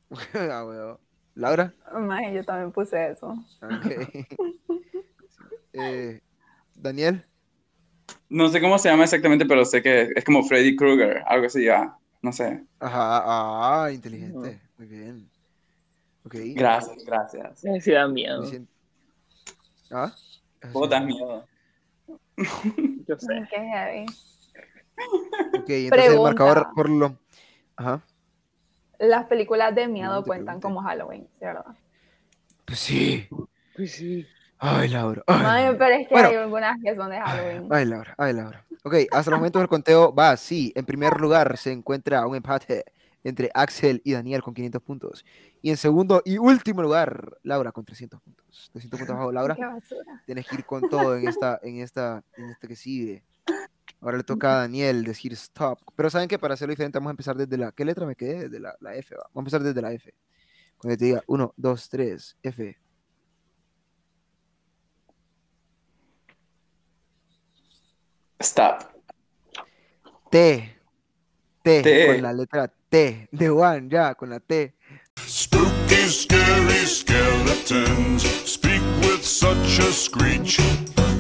Ah, 0.34 0.64
bueno. 0.64 1.00
Laura. 1.36 1.74
Yo 2.34 2.44
también 2.44 2.72
puse 2.72 3.12
eso. 3.12 3.34
Ok. 3.62 4.28
Eh, 5.74 6.20
Daniel. 6.76 7.26
No 8.32 8.48
sé 8.48 8.62
cómo 8.62 8.80
se 8.80 8.88
llama 8.90 9.04
exactamente, 9.04 9.46
pero 9.46 9.66
sé 9.66 9.82
que 9.82 10.10
es 10.16 10.24
como 10.24 10.42
Freddy 10.44 10.76
Krueger, 10.78 11.22
algo 11.28 11.48
así, 11.48 11.66
ya. 11.66 11.94
No 12.22 12.32
sé. 12.32 12.64
Ajá, 12.80 13.84
ah, 13.84 13.92
inteligente. 13.92 14.62
Muy 14.78 14.88
bien. 14.88 15.30
Ok. 16.24 16.36
Gracias, 16.56 17.04
gracias. 17.06 17.60
Sí 17.84 17.92
da 17.92 18.08
miedo. 18.08 18.46
siento- 18.46 18.72
¿Ah? 19.92 20.14
Vos 20.72 20.90
das 20.90 21.04
miedo. 21.04 21.46
Yo 23.08 23.18
sé. 23.18 23.48
Qué 23.50 23.58
heavy. 23.58 24.06
Ok, 25.60 25.70
entonces 25.70 26.14
el 26.14 26.22
marcador 26.22 26.68
por 26.74 26.90
lo. 26.90 27.18
Ajá. 27.76 28.02
Las 28.98 29.26
películas 29.26 29.76
de 29.76 29.88
miedo 29.90 30.14
No 30.14 30.24
cuentan 30.24 30.60
pregunté. 30.60 30.64
como 30.64 30.82
Halloween, 30.88 31.24
¿sí, 31.38 31.46
¿verdad? 31.46 31.66
Pues 32.64 32.80
sí. 32.80 33.28
Pues 33.76 33.92
sí. 33.92 34.26
Ay, 34.64 34.90
Laura. 34.90 35.24
Ay, 35.26 35.76
pero 35.78 35.96
es 35.96 36.08
que 36.08 36.14
Bueno. 36.14 36.30
hay 36.30 36.36
algunas 36.36 36.78
que 36.84 36.96
son 36.96 37.10
de 37.10 37.20
Halloween. 37.20 37.68
Ay, 37.72 37.86
Laura. 37.86 38.14
Ay, 38.18 38.34
Laura. 38.34 38.64
Ok, 38.84 38.96
hasta 39.12 39.32
el 39.32 39.38
momento 39.38 39.58
del 39.58 39.68
conteo 39.68 40.14
va 40.14 40.30
así. 40.30 40.72
En 40.76 40.86
primer 40.86 41.20
lugar 41.20 41.58
se 41.58 41.72
encuentra 41.72 42.26
un 42.28 42.36
empate 42.36 42.86
entre 43.24 43.50
Axel 43.56 44.02
y 44.04 44.14
Daniel 44.14 44.44
con 44.44 44.54
500 44.54 44.82
puntos. 44.84 45.26
Y 45.64 45.72
en 45.72 45.78
segundo 45.78 46.22
y 46.26 46.38
último 46.38 46.84
lugar, 46.84 47.38
Laura 47.42 47.72
con 47.72 47.86
300 47.86 48.22
puntos. 48.22 48.70
300 48.74 49.00
puntos 49.00 49.16
bajo 49.18 49.32
Laura. 49.32 49.56
Qué 49.56 49.66
basura. 49.66 50.22
Tienes 50.28 50.48
que 50.48 50.56
ir 50.56 50.66
con 50.66 50.88
todo 50.90 51.16
en 51.18 51.28
esta, 51.28 51.60
en 51.64 51.80
esta, 51.80 52.24
en 52.38 52.50
esta 52.52 52.68
que 52.68 52.76
sigue. 52.76 53.24
Ahora 54.00 54.18
le 54.18 54.24
toca 54.24 54.58
a 54.58 54.62
Daniel 54.62 55.04
decir 55.04 55.34
stop. 55.34 55.80
Pero 55.96 56.10
saben 56.12 56.28
que 56.28 56.38
para 56.40 56.54
hacerlo 56.54 56.72
diferente 56.72 57.00
vamos 57.00 57.10
a 57.10 57.14
empezar 57.14 57.36
desde 57.36 57.58
la. 57.58 57.72
¿Qué 57.72 57.84
letra 57.84 58.06
me 58.06 58.16
quedé? 58.16 58.44
Desde 58.44 58.60
la, 58.60 58.76
la 58.80 58.94
F. 58.96 59.16
va. 59.16 59.24
Vamos 59.34 59.54
a 59.54 59.58
empezar 59.58 59.64
desde 59.64 59.82
la 59.82 59.92
F. 59.92 60.14
Cuando 60.78 60.98
te 60.98 61.06
diga 61.06 61.24
1, 61.28 61.54
2, 61.58 61.90
3, 61.90 62.38
F. 62.44 62.78
Stop. 68.42 68.92
T. 70.32 70.70
T. 71.64 71.82
T. 71.84 72.06
Con 72.08 72.22
la 72.22 72.34
letra 72.34 72.68
T. 72.90 73.28
De 73.32 73.50
One, 73.50 73.88
ya, 73.90 74.16
con 74.16 74.30
la 74.30 74.40
T. 74.40 74.74
Spooky, 75.18 76.08
scary 76.08 76.86
skeletons 76.86 78.24
speak 78.50 78.82
with 79.02 79.24
such 79.24 79.80
a 79.80 79.92
screech. 79.92 80.60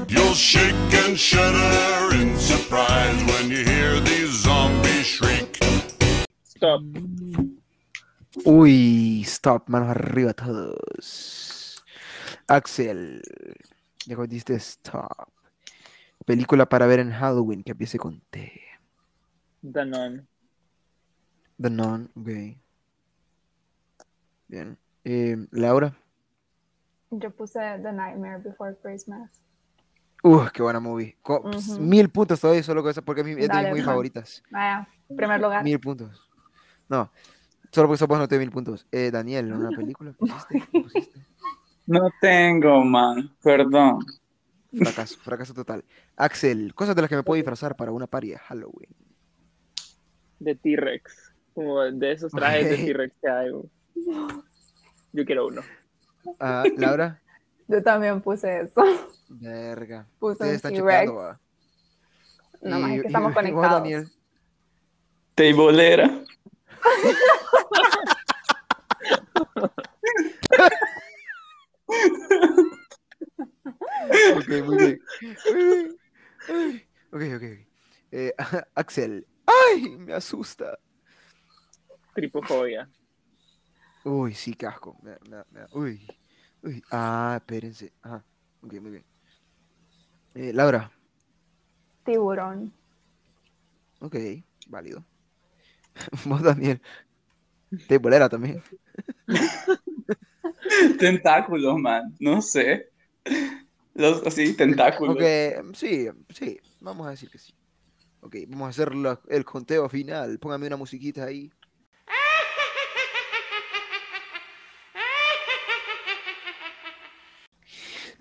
You'll 0.07 0.33
shake 0.33 0.73
and 1.05 1.17
shudder 1.17 2.15
in 2.15 2.35
surprise 2.37 3.23
when 3.31 3.51
you 3.51 3.63
hear 3.63 3.99
these 3.99 4.43
zombies 4.43 5.05
shriek. 5.05 5.59
Stop. 6.43 6.81
Uy, 8.45 9.23
stop, 9.25 9.69
manos 9.69 9.89
arriba 9.95 10.33
todos. 10.33 11.83
Axel, 12.47 13.21
ya 14.07 14.15
diste 14.25 14.59
stop. 14.59 15.40
Película 16.25 16.67
para 16.67 16.85
ver 16.85 16.99
en 16.99 17.11
Halloween 17.11 17.63
que 17.63 17.71
empiece 17.71 17.97
con 17.97 18.21
T. 18.29 18.51
The 19.61 19.85
Nun. 19.85 20.27
The 21.59 21.69
Nun, 21.69 22.11
ok. 22.15 22.57
Bien. 24.47 24.77
Eh, 25.03 25.37
Laura. 25.51 25.97
Yo 27.11 27.31
puse 27.31 27.59
The 27.59 27.91
Nightmare 27.91 28.39
Before 28.43 28.75
Christmas. 28.81 29.41
Uh, 30.23 30.45
qué 30.53 30.61
buena 30.61 30.79
movie. 30.79 31.17
Co- 31.21 31.41
Ujú. 31.41 31.79
Mil 31.79 32.09
puntos 32.09 32.39
todavía 32.39 32.61
solo 32.63 32.81
con 32.83 32.91
eso 32.91 33.01
porque 33.01 33.21
es, 33.21 33.27
mi- 33.27 33.43
es 33.43 33.49
de 33.49 33.73
mis 33.73 33.83
favoritas. 33.83 34.43
Vaya, 34.51 34.87
primer 35.07 35.41
lugar. 35.41 35.63
Mil 35.63 35.79
puntos. 35.79 36.29
No, 36.87 37.11
solo 37.71 37.87
porque 37.87 37.97
sos 37.97 38.07
vos 38.07 38.19
no 38.19 38.27
te 38.27 38.37
mil 38.37 38.51
puntos. 38.51 38.85
Eh, 38.91 39.09
Daniel, 39.11 39.51
¿una 39.51 39.69
película 39.71 40.11
pusiste? 40.13 40.61
¿Qué 40.71 40.81
pusiste? 40.81 41.19
No 41.87 42.09
tengo, 42.21 42.83
man. 42.85 43.35
Perdón. 43.41 44.05
Fracaso, 44.73 45.17
fracaso 45.19 45.53
total. 45.53 45.83
Axel, 46.21 46.75
cosas 46.75 46.95
de 46.95 47.01
las 47.01 47.09
que 47.09 47.15
me 47.15 47.23
puedo 47.23 47.37
disfrazar 47.37 47.75
para 47.75 47.91
una 47.91 48.05
party 48.05 48.29
de 48.29 48.37
Halloween. 48.37 48.89
De 50.37 50.53
T-Rex. 50.53 51.33
Como 51.55 51.81
de 51.81 52.11
esos 52.11 52.31
trajes 52.31 52.69
de 52.69 52.77
T-Rex 52.77 53.15
que 53.19 53.27
hay. 53.27 53.49
Yo 55.13 55.25
quiero 55.25 55.47
uno. 55.47 55.63
Ah, 56.39 56.63
Laura, 56.77 57.19
Yo 57.67 57.81
también 57.81 58.21
puse 58.21 58.61
eso. 58.61 58.83
verga. 59.29 60.07
Puse 60.19 60.43
un 60.43 60.59
T-Rex. 60.59 61.11
No 62.61 62.79
más, 62.79 62.91
es 62.91 63.01
que 63.01 63.07
estamos 63.07 63.31
y 63.31 63.33
vos, 63.33 63.41
conectados. 63.41 63.81
Daniel. 63.81 64.07
Teibolera. 65.33 66.23
Ok, 74.35 74.47
muy 74.65 74.77
bien. 74.77 75.01
Ok. 77.11 77.21
ok. 77.35 77.43
Eh, 78.11 78.33
Axel. 78.75 79.27
¡Ay! 79.45 79.89
Me 79.97 80.13
asusta. 80.13 80.77
Tripofobia. 82.13 82.89
Uy, 84.03 84.33
sí, 84.33 84.53
casco. 84.53 84.97
Me, 85.01 85.11
me- 85.29 85.43
me- 85.51 85.67
uy. 85.73 86.07
Uy. 86.63 86.83
Ah, 86.91 87.35
espérense. 87.39 87.93
Ajá. 88.01 88.23
Ok, 88.61 88.73
muy 88.81 88.91
bien. 88.91 89.05
Eh, 90.35 90.53
Laura. 90.53 90.91
Tiburón. 92.05 92.73
Ok, 93.99 94.15
válido. 94.67 95.05
Vos, 96.25 96.41
Daniel. 96.41 96.81
Te 97.87 97.97
bolera 97.97 98.27
también. 98.27 98.61
Tentáculos, 100.99 101.77
man. 101.77 102.15
No 102.19 102.41
sé. 102.41 102.89
Así, 104.25 104.53
tentáculos. 104.55 105.15
Ok, 105.15 105.73
sí, 105.73 106.07
sí. 106.29 106.59
Vamos 106.79 107.07
a 107.07 107.11
decir 107.11 107.29
que 107.29 107.37
sí. 107.37 107.53
Ok, 108.21 108.35
vamos 108.47 108.67
a 108.67 108.69
hacer 108.69 108.91
el 109.29 109.45
conteo 109.45 109.89
final. 109.89 110.37
Póngame 110.39 110.67
una 110.67 110.77
musiquita 110.77 111.25
ahí. 111.25 111.51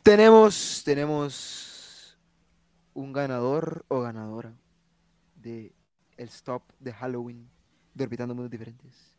Tenemos, 0.02 0.82
tenemos 0.84 2.18
un 2.94 3.12
ganador 3.12 3.84
o 3.88 4.00
ganadora 4.00 4.54
de 5.34 5.74
el 6.16 6.28
stop 6.28 6.62
de 6.78 6.92
Halloween 6.92 7.50
de 7.94 8.04
Orbitando 8.04 8.34
Mundos 8.34 8.50
Diferentes. 8.50 9.14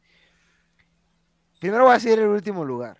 Primero 1.60 1.84
voy 1.84 1.92
a 1.92 1.96
decir 1.96 2.18
el 2.18 2.28
último 2.28 2.66
lugar. 2.66 2.98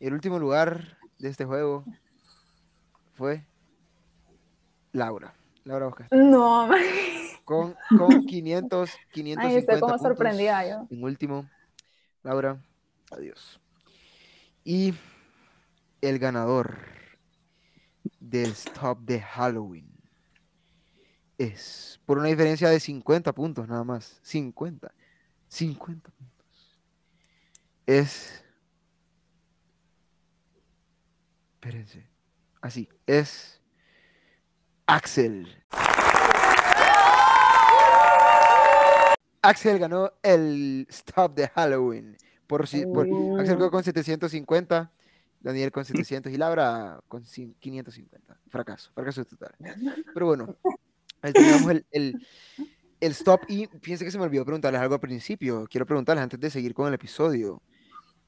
El 0.00 0.14
último 0.14 0.40
lugar 0.40 0.98
de 1.22 1.28
este 1.28 1.44
juego 1.44 1.84
fue 3.14 3.46
Laura. 4.90 5.32
Laura 5.64 5.86
Oscar. 5.86 6.08
No, 6.10 6.66
man. 6.66 6.80
Con, 7.44 7.74
con 7.98 8.24
500, 8.24 8.90
550 9.12 9.42
Ay, 9.42 9.56
estoy 9.56 9.80
como 9.80 9.92
puntos. 9.94 10.08
sorprendida 10.08 10.66
yo. 10.68 10.86
En 10.88 11.02
último, 11.02 11.50
Laura, 12.22 12.62
adiós. 13.10 13.60
Y 14.64 14.94
el 16.00 16.20
ganador 16.20 16.78
del 18.20 18.52
stop 18.52 19.00
de 19.00 19.20
Halloween 19.20 19.90
es 21.36 22.00
por 22.06 22.18
una 22.18 22.28
diferencia 22.28 22.70
de 22.70 22.78
50 22.78 23.32
puntos 23.34 23.66
nada 23.66 23.82
más. 23.82 24.20
50. 24.22 24.94
50 25.48 26.10
puntos. 26.10 26.78
Es. 27.86 28.41
Espérense. 31.66 32.04
Así. 32.60 32.88
Es. 33.06 33.60
Axel. 34.86 35.46
Axel 39.42 39.78
ganó 39.78 40.12
el 40.24 40.86
stop 40.90 41.36
de 41.36 41.46
Halloween. 41.48 42.16
Por, 42.48 42.66
si- 42.66 42.84
por- 42.84 43.06
Axel 43.40 43.56
quedó 43.58 43.70
con 43.70 43.84
750, 43.84 44.90
Daniel 45.38 45.70
con 45.70 45.84
700 45.84 46.32
y 46.32 46.36
Laura 46.36 47.00
con 47.06 47.22
cin- 47.22 47.54
550. 47.60 48.40
Fracaso, 48.48 48.90
fracaso 48.92 49.24
total. 49.24 49.54
Pero 50.12 50.26
bueno, 50.26 50.56
ahí 51.22 51.32
terminamos 51.32 51.70
el, 51.70 51.86
el- 51.92 52.26
el 53.00 53.12
stop 53.12 53.42
y 53.48 53.68
fíjense 53.80 54.04
que 54.04 54.10
se 54.10 54.18
me 54.18 54.24
olvidó 54.24 54.44
preguntarles 54.44 54.80
algo 54.80 54.94
al 54.94 55.00
principio. 55.00 55.64
Quiero 55.70 55.86
preguntarles 55.86 56.24
antes 56.24 56.40
de 56.40 56.50
seguir 56.50 56.74
con 56.74 56.88
el 56.88 56.94
episodio. 56.94 57.62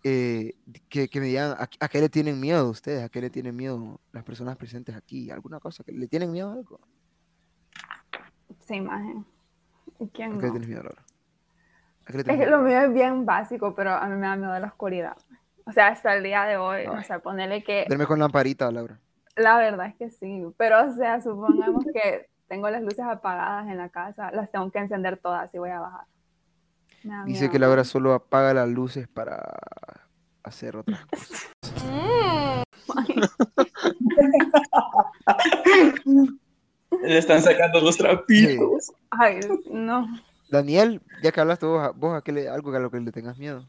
Eh, 0.05 0.55
que, 0.91 1.09
que 1.09 1.21
me 1.21 1.27
digan 1.29 1.53
¿a, 1.53 1.69
a 1.81 1.89
qué 1.89 2.01
le 2.01 2.11
tienen 2.11 2.41
miedo 2.41 2.69
ustedes, 2.71 3.05
a 3.05 3.09
qué 3.11 3.21
le 3.23 3.31
tienen 3.31 3.57
miedo 3.57 4.01
las 4.13 4.25
personas 4.25 4.57
presentes 4.59 4.97
aquí, 4.97 5.31
alguna 5.31 5.61
cosa, 5.61 5.85
que 5.85 5.93
le 5.93 6.09
tienen 6.09 6.33
miedo 6.33 6.51
a 6.51 6.55
algo. 6.55 6.81
Sí, 8.61 8.75
imagen. 8.77 9.27
¿Y 9.99 10.09
¿A 10.31 10.37
quién 10.37 10.39
qué 10.39 10.47
le 10.47 10.51
no? 10.51 10.53
tienes 10.53 10.69
miedo, 10.69 10.83
Laura? 10.83 11.07
¿A 12.07 12.13
qué 12.13 12.19
le 12.19 12.25
Es 12.27 12.39
que 12.39 12.47
lo 12.47 12.61
mío 12.61 12.81
es 12.81 12.93
bien 12.93 13.27
básico, 13.27 13.75
pero 13.75 13.93
a 13.93 14.07
mí 14.09 14.17
me 14.17 14.27
da 14.27 14.37
miedo 14.37 14.59
la 14.59 14.69
oscuridad. 14.69 15.17
O 15.67 15.73
sea, 15.73 15.89
hasta 15.89 16.15
el 16.15 16.23
día 16.25 16.45
de 16.45 16.57
hoy, 16.59 16.87
o 16.89 16.97
Ay. 16.97 17.05
sea, 17.05 17.21
ponerle 17.21 17.65
que 17.65 17.87
Duerme 17.87 18.07
con 18.07 18.19
lamparita, 18.19 18.71
Laura. 18.71 19.01
la 19.37 19.57
verdad 19.59 19.87
es 19.89 19.97
que 19.97 20.11
sí, 20.11 20.45
pero 20.57 20.87
o 20.89 20.93
sea, 20.93 21.21
supongamos 21.21 21.85
que 21.93 22.29
tengo 22.49 22.71
las 22.71 22.83
luces 22.83 23.05
apagadas 23.05 23.69
en 23.69 23.79
la 23.79 23.89
casa, 23.89 24.31
las 24.33 24.51
tengo 24.51 24.71
que 24.71 24.79
encender 24.79 25.19
todas 25.19 25.53
y 25.55 25.59
voy 25.59 25.71
a 25.71 25.81
bajar. 25.81 26.07
Dice 27.27 27.51
que 27.51 27.59
Laura 27.59 27.85
solo 27.85 28.15
apaga 28.15 28.55
las 28.55 28.69
luces 28.69 29.07
para 29.09 29.43
hacer 30.43 30.77
otras 30.77 31.05
cosas. 31.07 31.55
Le 37.03 37.19
están 37.19 37.43
sacando 37.43 37.81
los 37.81 37.97
trapitos. 37.97 38.93
Ay, 39.11 39.41
no. 39.71 40.07
Daniel, 40.51 41.03
ya 41.23 41.33
que 41.33 41.41
hablaste 41.41 41.67
vos, 41.67 41.91
vos 41.97 42.15
a 42.17 42.23
qué 42.23 42.33
le- 42.33 42.49
algo 42.49 42.71
que 42.71 42.77
a 42.77 42.81
lo 42.81 42.91
que 42.91 43.01
le 43.01 43.11
tengas 43.13 43.37
miedo. 43.39 43.67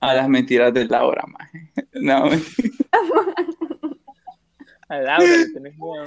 A 0.00 0.12
las 0.14 0.28
mentiras 0.28 0.74
de 0.74 0.84
Laura, 0.86 1.24
maje. 1.26 1.70
No, 1.94 2.24
A 4.88 4.96
Laura 4.98 5.24
le 5.26 5.46
tenés 5.52 5.76
miedo. 5.76 6.04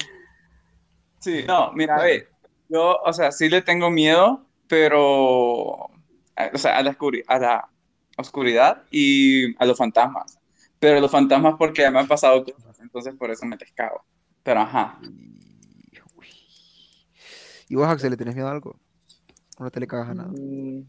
sí, 1.19 1.43
no, 1.47 1.71
mira, 1.73 1.97
ve, 2.01 2.27
yo, 2.69 2.97
o 3.03 3.13
sea, 3.13 3.31
sí 3.31 3.49
le 3.49 3.61
tengo 3.61 3.89
miedo, 3.89 4.45
pero, 4.69 5.87
a- 6.37 6.51
o 6.53 6.59
sea, 6.59 6.77
a 6.79 6.83
la, 6.83 6.97
a 7.27 7.39
la 7.39 7.69
oscuridad 8.17 8.83
y 8.91 9.55
a 9.61 9.65
los 9.67 9.77
fantasmas. 9.79 10.39
Pero 10.79 11.01
los 11.01 11.11
fantasmas 11.11 11.55
porque 11.59 11.83
ya 11.83 11.91
me 11.91 11.99
han 11.99 12.09
pasado 12.09 12.45
cosas, 12.45 12.79
entonces 12.81 13.15
por 13.17 13.31
eso 13.31 13.45
me 13.47 13.57
les 13.57 13.73
cago. 13.73 14.05
Pero 14.43 14.61
ajá, 14.61 14.99
uy. 16.15 16.27
¿Y 17.69 17.75
vos, 17.75 17.87
Axel, 17.87 18.11
le 18.11 18.17
tenés 18.17 18.35
miedo 18.35 18.47
a 18.47 18.51
algo? 18.51 18.79
¿O 19.57 19.63
no 19.65 19.71
te 19.71 19.81
le 19.81 19.87
cagas 19.87 20.09
a 20.09 20.15
nada? 20.15 20.35
Mm, 20.35 20.83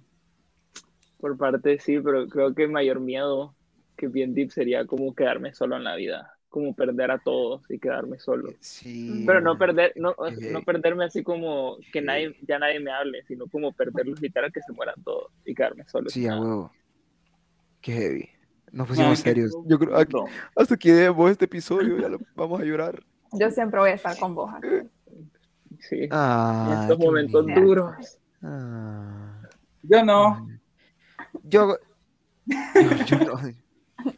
Por 1.19 1.37
parte 1.39 1.79
sí, 1.79 2.01
pero 2.01 2.29
creo 2.29 2.55
que 2.55 2.65
el 2.65 2.71
mayor 2.71 3.01
miedo 3.01 3.57
que 3.97 4.09
bien 4.09 4.35
deep 4.35 4.51
sería 4.51 4.87
como 4.87 5.15
quedarme 5.15 5.55
solo 5.55 5.77
en 5.77 5.85
la 5.85 5.95
vida, 5.97 6.40
como 6.51 6.75
perder 6.75 7.11
a 7.13 7.19
todos 7.19 7.63
y 7.71 7.79
quedarme 7.79 8.19
solo. 8.19 8.51
Sí. 8.61 9.23
Pero 9.27 9.41
no 9.41 9.57
perder, 9.57 9.93
no, 9.97 10.11
Eh, 10.29 10.51
no 10.53 10.63
perderme 10.63 11.05
así 11.05 11.23
como 11.23 11.79
que 11.93 12.03
nadie, 12.03 12.37
ya 12.43 12.59
nadie 12.59 12.81
me 12.81 12.91
hable, 12.91 13.23
sino 13.25 13.47
como 13.47 13.73
perderlos 13.73 14.21
literal 14.21 14.53
que 14.53 14.61
se 14.61 14.73
mueran 14.73 14.97
todos 15.03 15.33
y 15.47 15.55
quedarme 15.55 15.85
solo. 15.89 16.11
Sí, 16.11 16.27
a 16.27 16.39
huevo. 16.39 16.73
Qué 17.81 17.93
heavy. 17.93 18.29
Nos 18.73 18.89
pusimos 18.89 19.19
qué 19.23 19.31
serios. 19.31 19.57
Yo 19.65 19.79
creo 19.79 19.97
aquí- 19.97 20.11
profundo. 20.11 20.37
hasta 20.57 20.77
que 20.77 20.93
demos 20.93 21.31
este 21.31 21.45
episodio 21.47 21.99
ya 21.99 22.09
lo- 22.09 22.19
vamos 22.35 22.61
a 22.61 22.65
llorar. 22.65 23.01
Yo 23.33 23.51
siempre 23.51 23.81
voy 23.81 23.91
a 23.91 23.95
estar 23.95 24.19
con 24.19 24.35
vos. 24.35 24.51
Sí, 25.79 26.03
en 26.03 26.09
Ah, 26.13 26.81
estos 26.83 26.99
qué 26.99 27.05
momentos 27.07 27.47
duros. 27.55 28.19
Ah. 28.43 29.41
Yo 29.83 30.05
no, 30.05 30.49
Yo, 31.45 31.77
yo, 32.47 33.05
yo 33.07 33.19
no. 33.21 33.41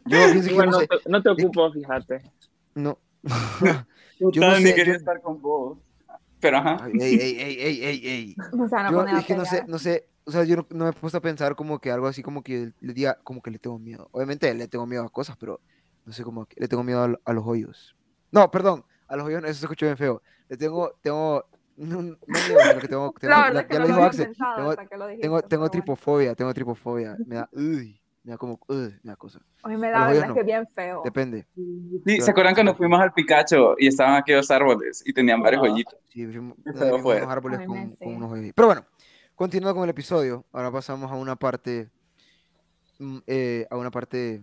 Yo 0.05 0.17
no 0.57 0.65
no, 0.65 0.79
sé. 0.79 0.87
te, 0.87 1.09
no 1.09 1.21
te 1.21 1.29
ocupo, 1.29 1.71
fíjate. 1.71 2.21
No. 2.75 2.97
yo 4.19 4.41
no 4.41 4.55
sé, 4.55 4.75
quería 4.75 4.93
yo- 4.93 4.99
estar 4.99 5.21
con 5.21 5.41
vos. 5.41 5.77
Pero 6.39 6.57
ajá, 6.57 6.77
Ay, 6.83 6.91
ey, 6.99 7.15
ey, 7.15 7.39
ey, 7.39 7.57
ey, 7.61 7.83
ey, 7.85 8.07
ey. 8.07 8.35
O 8.59 8.67
sea, 8.67 8.83
no 8.83 8.91
Yo 9.09 9.17
es 9.17 9.25
que 9.25 9.35
no 9.35 9.45
sé, 9.45 9.63
no 9.67 9.79
sé, 9.79 10.09
o 10.25 10.31
sea, 10.31 10.43
yo 10.43 10.57
no, 10.57 10.67
no 10.71 10.83
me 10.85 10.89
he 10.91 10.93
puesto 10.93 11.17
a 11.17 11.21
pensar 11.21 11.55
como 11.55 11.79
que 11.79 11.89
algo 11.91 12.07
así 12.07 12.21
como 12.21 12.43
que 12.43 12.73
le 12.81 12.93
diga, 12.93 13.17
como 13.23 13.41
que 13.41 13.49
le 13.51 13.59
tengo 13.59 13.79
miedo. 13.79 14.09
Obviamente 14.11 14.53
le 14.53 14.67
tengo 14.67 14.85
miedo 14.85 15.03
a 15.05 15.09
cosas, 15.09 15.37
pero 15.37 15.61
no 16.05 16.11
sé 16.11 16.23
cómo 16.23 16.45
que 16.45 16.59
le 16.59 16.67
tengo 16.67 16.83
miedo 16.83 17.01
a, 17.03 17.07
lo- 17.07 17.21
a 17.23 17.31
los 17.33 17.45
hoyos. 17.47 17.95
No, 18.31 18.51
perdón, 18.51 18.83
a 19.07 19.15
los 19.15 19.25
hoyos, 19.25 19.41
no, 19.41 19.47
eso 19.47 19.59
se 19.59 19.65
escuchó 19.65 19.85
bien 19.85 19.95
feo. 19.97 20.21
Le 20.49 20.57
tengo, 20.57 20.91
tengo, 21.01 21.45
no, 21.77 22.01
no 22.01 22.17
miedo, 22.27 22.59
sino 22.61 22.81
que 22.81 22.87
tengo, 22.89 23.13
tengo- 23.19 23.33
La 23.33 23.67
ya 23.67 23.79
no 23.79 23.79
lo 23.79 23.79
lo 23.79 23.87
dijo 23.87 24.03
Axel, 24.03 24.35
tengo, 24.35 24.75
dijiste, 25.07 25.21
tengo, 25.21 25.41
tengo 25.43 25.61
bueno. 25.61 25.71
tripofobia, 25.71 26.35
tengo 26.35 26.53
tripofobia, 26.53 27.17
me 27.25 27.35
da, 27.35 27.49
uy, 27.53 28.01
me 28.23 28.31
da 28.31 28.37
como, 28.37 28.59
uy, 28.67 28.95
me 29.03 29.11
da 29.11 29.15
cosa. 29.17 29.41
Hoy 29.63 29.75
me 29.75 29.89
da 29.89 30.07
verdad 30.07 30.29
no. 30.29 30.33
que 30.33 30.43
bien 30.43 30.65
feo. 30.73 31.01
Depende. 31.03 31.45
sí, 32.05 32.21
¿se 32.21 32.31
acuerdan 32.31 32.53
cuando 32.53 32.73
fuimos 32.73 32.99
al 33.01 33.13
Picacho 33.13 33.75
y 33.77 33.87
estaban 33.87 34.15
aquellos 34.15 34.49
árboles 34.49 35.03
y 35.05 35.13
tenían 35.13 35.41
varios 35.41 35.61
Ajá. 35.61 35.73
hoyitos? 35.73 35.99
Sí, 36.07 36.25
fue. 36.25 37.17
unos 37.17 37.29
árboles 37.29 37.67
con, 37.67 37.89
sí. 37.91 38.05
unos 38.05 38.31
hoyos. 38.31 38.53
Pero 38.55 38.67
bueno, 38.67 38.85
continuando 39.35 39.75
con 39.75 39.83
el 39.83 39.89
episodio, 39.89 40.45
ahora 40.53 40.71
pasamos 40.71 41.11
a 41.11 41.15
una 41.15 41.35
parte, 41.35 41.89
mm, 42.99 43.17
eh, 43.27 43.67
a 43.69 43.75
una 43.75 43.91
parte 43.91 44.41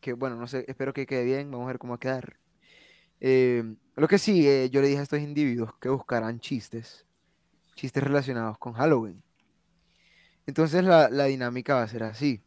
que, 0.00 0.14
bueno, 0.14 0.36
no 0.36 0.46
sé, 0.46 0.64
espero 0.66 0.94
que 0.94 1.06
quede 1.06 1.24
bien, 1.24 1.50
vamos 1.50 1.64
a 1.66 1.68
ver 1.68 1.78
cómo 1.78 1.92
va 1.92 1.96
a 1.96 2.00
quedar. 2.00 2.38
Eh, 3.20 3.76
lo 3.94 4.08
que 4.08 4.18
sigue, 4.18 4.70
yo 4.70 4.80
le 4.80 4.88
dije 4.88 5.00
a 5.00 5.02
estos 5.02 5.20
individuos 5.20 5.74
que 5.80 5.90
buscarán 5.90 6.40
chistes, 6.40 7.06
chistes 7.74 8.02
relacionados 8.02 8.56
con 8.56 8.72
Halloween. 8.72 9.22
Entonces 10.46 10.82
la, 10.82 11.10
la 11.10 11.24
dinámica 11.24 11.74
va 11.74 11.82
a 11.82 11.88
ser 11.88 12.02
así. 12.02 12.42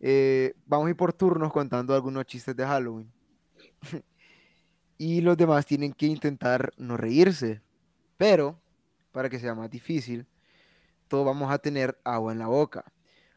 Eh, 0.00 0.54
vamos 0.66 0.86
a 0.88 0.90
ir 0.90 0.96
por 0.96 1.12
turnos 1.12 1.52
contando 1.52 1.94
algunos 1.94 2.26
chistes 2.26 2.56
de 2.56 2.64
Halloween. 2.66 3.12
y 4.98 5.20
los 5.20 5.36
demás 5.36 5.66
tienen 5.66 5.92
que 5.92 6.06
intentar 6.06 6.72
no 6.76 6.96
reírse. 6.96 7.62
Pero, 8.16 8.60
para 9.12 9.28
que 9.30 9.38
sea 9.40 9.54
más 9.54 9.70
difícil, 9.70 10.26
todos 11.08 11.26
vamos 11.26 11.50
a 11.52 11.58
tener 11.58 11.98
agua 12.04 12.32
en 12.32 12.38
la 12.38 12.46
boca. 12.48 12.84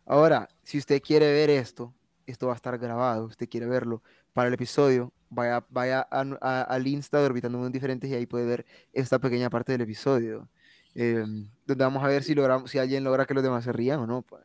Ahora, 0.06 0.50
si 0.64 0.78
usted 0.78 1.02
quiere 1.02 1.32
ver 1.34 1.50
esto, 1.50 1.94
esto 2.26 2.48
va 2.48 2.54
a 2.54 2.56
estar 2.56 2.78
grabado, 2.80 3.26
usted 3.26 3.50
quiere 3.50 3.68
verlo 3.68 4.04
para 4.34 4.48
el 4.50 4.54
episodio, 4.56 5.14
vaya, 5.30 5.66
vaya 5.70 6.08
a 6.12 6.22
a- 6.42 6.62
al 6.64 6.88
Insta 6.88 7.20
de 7.20 7.26
Orbitando 7.28 7.58
Mundos 7.58 7.74
Diferentes 7.74 8.10
y 8.10 8.16
ahí 8.16 8.26
puede 8.26 8.46
ver 8.46 8.66
esta 8.94 9.20
pequeña 9.20 9.50
parte 9.50 9.72
del 9.74 9.82
episodio. 9.82 10.50
eh, 10.96 11.24
donde 11.68 11.84
vamos 11.86 12.04
a 12.04 12.08
ver 12.08 12.24
si 12.24 12.36
logramos, 12.36 12.72
si 12.72 12.80
alguien 12.80 13.04
logra 13.04 13.26
que 13.26 13.34
los 13.36 13.44
demás 13.44 13.64
se 13.64 13.72
rían 13.74 14.00
o 14.02 14.08
no. 14.08 14.24
pues. 14.24 14.44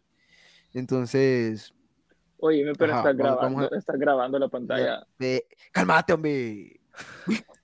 Entonces, 0.73 1.75
Oye, 2.39 2.73
pero 2.79 2.93
Ajá, 2.95 3.03
vamos 3.03 3.17
grabando, 3.19 3.75
a- 3.75 3.79
estás 3.79 3.97
grabando 3.99 4.39
la 4.39 4.49
pantalla. 4.49 5.07
cálmate, 5.73 6.13
hombre. 6.13 6.81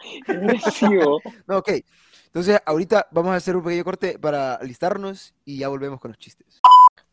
No, 1.46 1.58
ok. 1.58 1.70
Entonces, 2.26 2.60
ahorita 2.64 3.08
vamos 3.10 3.32
a 3.32 3.36
hacer 3.36 3.56
un 3.56 3.64
pequeño 3.64 3.82
corte 3.84 4.18
para 4.18 4.54
alistarnos 4.54 5.34
y 5.44 5.58
ya 5.58 5.68
volvemos 5.68 6.00
con 6.00 6.10
los 6.12 6.18
chistes. 6.18 6.60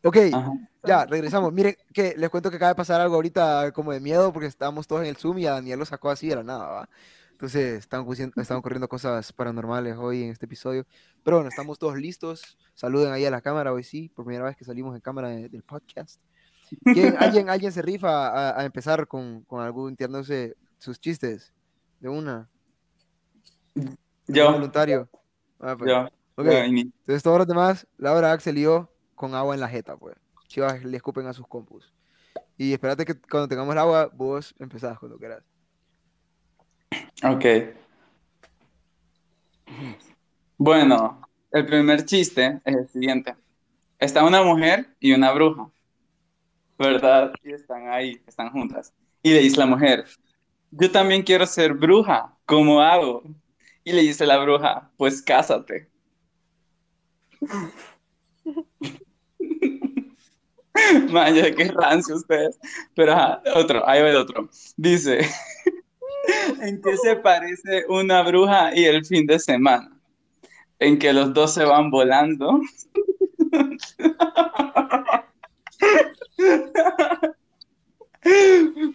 Ok, 0.04 0.16
Ajá. 0.32 0.52
ya, 0.84 1.04
regresamos. 1.06 1.52
Miren, 1.52 1.76
que 1.92 2.14
les 2.16 2.30
cuento 2.30 2.50
que 2.50 2.56
acaba 2.56 2.70
de 2.70 2.76
pasar 2.76 3.00
algo 3.00 3.16
ahorita 3.16 3.72
como 3.72 3.92
de 3.92 3.98
miedo 4.00 4.32
porque 4.32 4.46
estábamos 4.46 4.86
todos 4.86 5.02
en 5.02 5.08
el 5.08 5.16
Zoom 5.16 5.38
y 5.38 5.46
a 5.46 5.52
Daniel 5.54 5.80
lo 5.80 5.84
sacó 5.84 6.10
así 6.10 6.28
de 6.28 6.36
la 6.36 6.44
nada, 6.44 6.68
¿va? 6.68 6.88
Entonces, 7.32 7.80
están, 7.80 8.00
ocurriendo- 8.00 8.40
están 8.40 8.56
ocurriendo 8.58 8.88
cosas 8.88 9.32
paranormales 9.32 9.96
hoy 9.96 10.22
en 10.24 10.30
este 10.30 10.46
episodio. 10.46 10.86
Pero 11.24 11.38
bueno, 11.38 11.48
estamos 11.50 11.78
todos 11.78 11.96
listos. 11.96 12.56
Saluden 12.74 13.12
ahí 13.12 13.24
a 13.26 13.30
la 13.30 13.40
cámara 13.40 13.72
hoy 13.72 13.82
sí, 13.82 14.08
por 14.08 14.24
primera 14.24 14.44
vez 14.46 14.56
que 14.56 14.64
salimos 14.64 14.94
en 14.94 15.00
cámara 15.00 15.28
de- 15.30 15.48
del 15.48 15.62
podcast. 15.64 16.20
¿Quién- 16.90 17.16
alguien, 17.18 17.48
¿Alguien 17.50 17.72
se 17.72 17.82
rifa 17.82 18.28
a, 18.28 18.60
a 18.60 18.64
empezar 18.64 19.06
con, 19.06 19.42
con 19.44 19.60
algún 19.62 19.96
tirándose 19.96 20.56
sus 20.78 21.00
chistes? 21.00 21.52
De 22.00 22.08
una. 22.08 22.48
¿Algún 23.74 23.96
Yo, 24.26 24.52
voluntario. 24.52 25.08
Ah, 25.60 25.76
pues. 25.78 25.90
yo, 25.90 26.08
Ok, 26.36 26.46
yo, 26.46 26.52
Entonces 26.52 27.22
todos 27.22 27.38
los 27.38 27.46
demás, 27.46 27.86
Laura, 27.96 28.32
Axel 28.32 28.58
y 28.58 28.62
yo, 28.62 28.92
con 29.14 29.34
agua 29.34 29.54
en 29.54 29.60
la 29.60 29.68
jeta, 29.68 29.96
pues. 29.96 30.16
Chivas 30.46 30.84
le 30.84 30.96
escupen 30.96 31.26
a 31.26 31.32
sus 31.32 31.46
compus. 31.46 31.92
Y 32.56 32.72
espérate 32.72 33.04
que 33.04 33.20
cuando 33.20 33.48
tengamos 33.48 33.72
el 33.72 33.78
agua, 33.78 34.10
vos 34.14 34.54
empezás 34.58 34.98
cuando 34.98 35.18
quieras. 35.18 35.42
Ok. 37.22 37.44
Bueno, 40.56 41.20
el 41.50 41.66
primer 41.66 42.04
chiste 42.04 42.60
es 42.64 42.76
el 42.76 42.88
siguiente. 42.88 43.36
Está 43.98 44.24
una 44.24 44.42
mujer 44.42 44.96
y 45.00 45.12
una 45.12 45.32
bruja, 45.32 45.70
¿verdad? 46.78 47.32
Y 47.44 47.52
están 47.52 47.88
ahí, 47.88 48.20
están 48.26 48.50
juntas. 48.50 48.92
Y 49.22 49.32
le 49.32 49.40
dice 49.40 49.58
la 49.58 49.66
mujer, 49.66 50.04
yo 50.70 50.90
también 50.90 51.22
quiero 51.22 51.46
ser 51.46 51.74
bruja, 51.74 52.36
¿cómo 52.46 52.80
hago? 52.82 53.22
Y 53.84 53.92
le 53.92 54.02
dice 54.02 54.26
la 54.26 54.38
bruja, 54.38 54.90
pues 54.96 55.22
cásate. 55.22 55.90
Vaya, 61.12 61.54
qué 61.54 61.70
rancio 61.72 62.16
ustedes. 62.16 62.58
Pero 62.94 63.12
ajá, 63.12 63.42
otro, 63.54 63.86
ahí 63.88 64.02
va 64.02 64.10
el 64.10 64.16
otro. 64.16 64.48
Dice, 64.76 65.20
¿en 66.60 66.80
qué 66.82 66.96
se 66.96 67.16
parece 67.16 67.84
una 67.88 68.22
bruja 68.22 68.74
y 68.74 68.84
el 68.84 69.04
fin 69.04 69.26
de 69.26 69.38
semana? 69.38 69.90
En 70.78 70.98
que 70.98 71.12
los 71.12 71.32
dos 71.34 71.54
se 71.54 71.64
van 71.64 71.90
volando. 71.90 72.60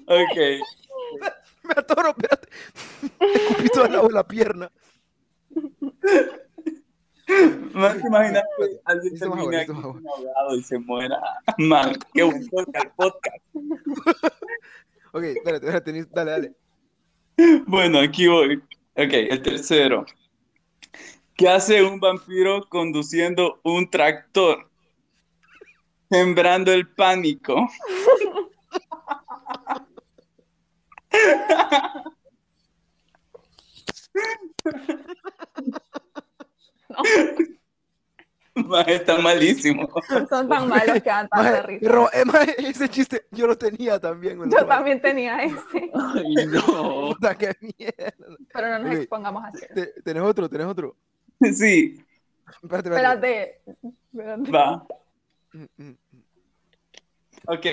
Ok, 0.06 0.38
Me 1.64 1.74
atoro, 1.76 2.10
espérate. 2.10 2.48
Escupí 3.20 3.70
toda 3.70 3.88
en 3.88 4.14
la 4.14 4.28
pierna. 4.28 4.72
más 7.74 7.94
te 8.02 8.08
imaginas 8.08 8.44
que 8.58 8.80
alguien 8.86 9.24
agua, 9.24 9.38
termine 9.38 9.62
aquí 9.62 9.72
ahogado 9.72 10.56
y 10.56 10.64
se 10.64 10.78
muera. 10.80 11.20
Man, 11.58 11.94
qué 12.14 12.24
buen 12.24 12.48
podcast, 12.50 12.88
podcast. 12.96 13.38
Ok, 15.16 15.24
espérate, 15.26 15.68
espérate, 15.68 16.06
dale, 16.12 16.32
dale. 16.32 16.56
Bueno, 17.68 18.00
aquí 18.00 18.28
voy. 18.28 18.58
Ok, 18.96 19.14
el 19.14 19.42
tercero. 19.44 20.06
¿Qué 20.06 20.14
¿Qué 21.36 21.50
hace 21.50 21.84
un 21.84 22.00
vampiro 22.00 22.68
conduciendo 22.68 23.60
un 23.64 23.90
tractor? 23.90 24.68
Sembrando 26.14 26.72
el 26.72 26.88
pánico. 26.90 27.68
Ma, 38.56 38.82
Está 38.82 39.18
malísimo. 39.18 39.90
Son 40.30 40.48
tan 40.48 40.68
malos 40.70 40.94
que 41.02 41.10
dan 41.10 41.28
tanta 41.28 41.64
risa. 41.64 41.80
pero, 41.82 42.08
eh, 42.14 42.56
ese 42.60 42.88
chiste 42.88 43.26
yo 43.32 43.48
lo 43.48 43.58
tenía 43.58 44.00
también. 44.00 44.38
lo 44.38 44.46
Yo 44.48 44.66
también 44.68 45.02
tenía 45.02 45.44
ese, 45.44 45.92
Ay, 45.94 46.46
no. 46.48 47.08
Puta, 47.14 47.36
qué 47.36 47.52
mierda. 47.62 48.14
pero 48.54 48.68
no 48.70 48.80
nos 48.80 48.94
expongamos 48.96 49.44
así. 49.46 49.66
Te- 49.74 50.02
¿Tenés 50.04 50.22
otro? 50.24 50.48
¿Tenés 50.48 50.68
otro? 50.68 50.96
Sí, 51.52 52.00
Espérate, 52.62 52.90
espérate. 52.90 53.62
Espérate. 53.64 53.92
espérate. 54.14 54.52
va. 54.52 54.86
Mm, 55.54 55.66
mm. 55.84 55.98
Ok. 57.48 57.66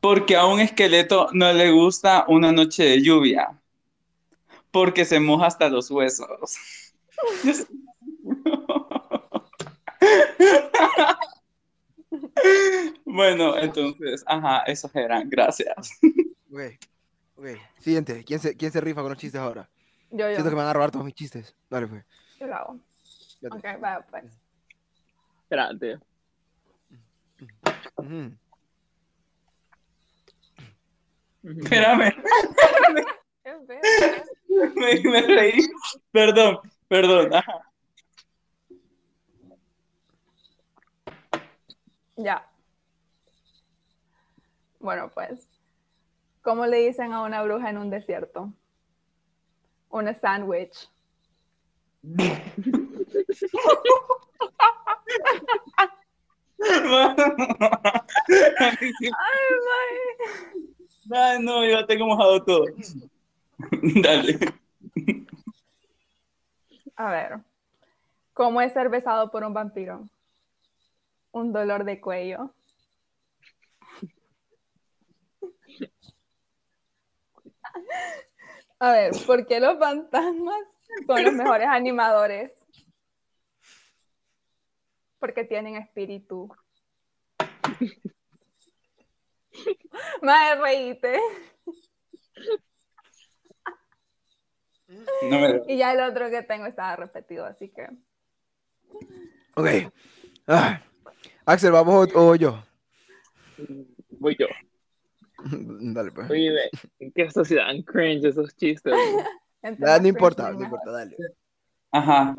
Porque 0.00 0.36
a 0.36 0.46
un 0.46 0.60
esqueleto 0.60 1.28
no 1.32 1.52
le 1.52 1.70
gusta 1.70 2.24
una 2.28 2.52
noche 2.52 2.84
de 2.84 3.02
lluvia. 3.02 3.60
Porque 4.70 5.04
se 5.04 5.20
moja 5.20 5.46
hasta 5.46 5.68
los 5.68 5.90
huesos. 5.90 6.58
Bueno, 13.04 13.56
entonces, 13.58 14.22
ajá, 14.26 14.60
esos 14.60 14.94
eran. 14.94 15.28
Gracias. 15.28 15.98
Ok, 16.50 16.60
ok. 17.36 17.46
Siguiente. 17.78 18.24
¿Quién 18.24 18.40
se, 18.40 18.56
¿Quién 18.56 18.72
se 18.72 18.80
rifa 18.80 19.02
con 19.02 19.10
los 19.10 19.18
chistes 19.18 19.40
ahora? 19.40 19.68
Yo, 20.10 20.26
Siento 20.26 20.44
que 20.44 20.50
yo, 20.50 20.56
me 20.56 20.62
van 20.62 20.68
a 20.68 20.72
robar 20.72 20.90
todos 20.90 21.04
mis 21.04 21.14
chistes. 21.14 21.54
Dale, 21.68 21.86
pues. 21.86 22.04
yo 22.38 22.46
lo 22.46 22.54
hago. 22.54 22.80
Ok, 23.50 23.64
va, 23.82 24.04
pues. 24.10 24.24
Espérate. 25.42 25.98
Espérame, 31.42 32.12
me, 34.76 35.00
me 35.02 35.22
reí. 35.22 35.66
Perdón, 36.12 36.58
perdón. 36.88 37.34
Ajá. 37.34 37.60
Ya. 42.16 42.46
Bueno, 44.78 45.10
pues, 45.14 45.48
¿cómo 46.42 46.66
le 46.66 46.86
dicen 46.86 47.12
a 47.12 47.22
una 47.22 47.42
bruja 47.42 47.70
en 47.70 47.78
un 47.78 47.90
desierto? 47.90 48.52
Una 49.88 50.14
sándwich. 50.14 50.88
Ay, 61.12 61.38
no, 61.40 61.64
yo 61.64 61.86
tengo 61.86 62.06
mojado 62.06 62.44
todo. 62.44 62.66
Dale. 64.02 64.38
A 66.96 67.10
ver, 67.10 67.38
¿cómo 68.32 68.60
es 68.60 68.72
ser 68.72 68.88
besado 68.88 69.30
por 69.30 69.44
un 69.44 69.54
vampiro? 69.54 70.08
Un 71.32 71.52
dolor 71.52 71.84
de 71.84 72.00
cuello. 72.00 72.52
A 78.78 78.92
ver, 78.92 79.12
¿por 79.26 79.46
qué 79.46 79.60
los 79.60 79.78
fantasmas 79.78 80.66
son 81.06 81.22
los 81.24 81.32
mejores 81.34 81.68
animadores? 81.68 82.59
Porque 85.20 85.44
tienen 85.44 85.76
espíritu. 85.76 86.52
Madre, 90.22 90.60
reíte. 90.60 91.20
No 95.22 95.38
me 95.40 95.62
Y 95.68 95.76
ya 95.76 95.92
el 95.92 96.00
otro 96.00 96.30
que 96.30 96.42
tengo 96.42 96.66
estaba 96.66 96.96
repetido, 96.96 97.44
así 97.44 97.68
que. 97.68 97.86
Ok. 99.54 99.92
Ah. 100.48 100.82
Axel, 101.44 101.72
¿vamos 101.72 102.08
o, 102.14 102.30
o 102.30 102.34
yo? 102.34 102.64
Voy 104.18 104.36
yo. 104.38 104.46
Dale, 105.38 106.10
pues. 106.12 106.30
Oye, 106.30 106.70
¿en 106.98 107.12
qué 107.12 107.30
sociedad 107.30 107.66
dan 107.66 107.82
cringe 107.82 108.28
esos 108.28 108.56
chistes? 108.56 108.92
no 109.78 110.08
importa, 110.08 110.50
no 110.52 110.64
importa, 110.64 110.90
dale. 110.90 111.16
Ajá. 111.92 112.34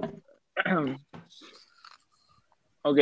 ok. 2.84 3.00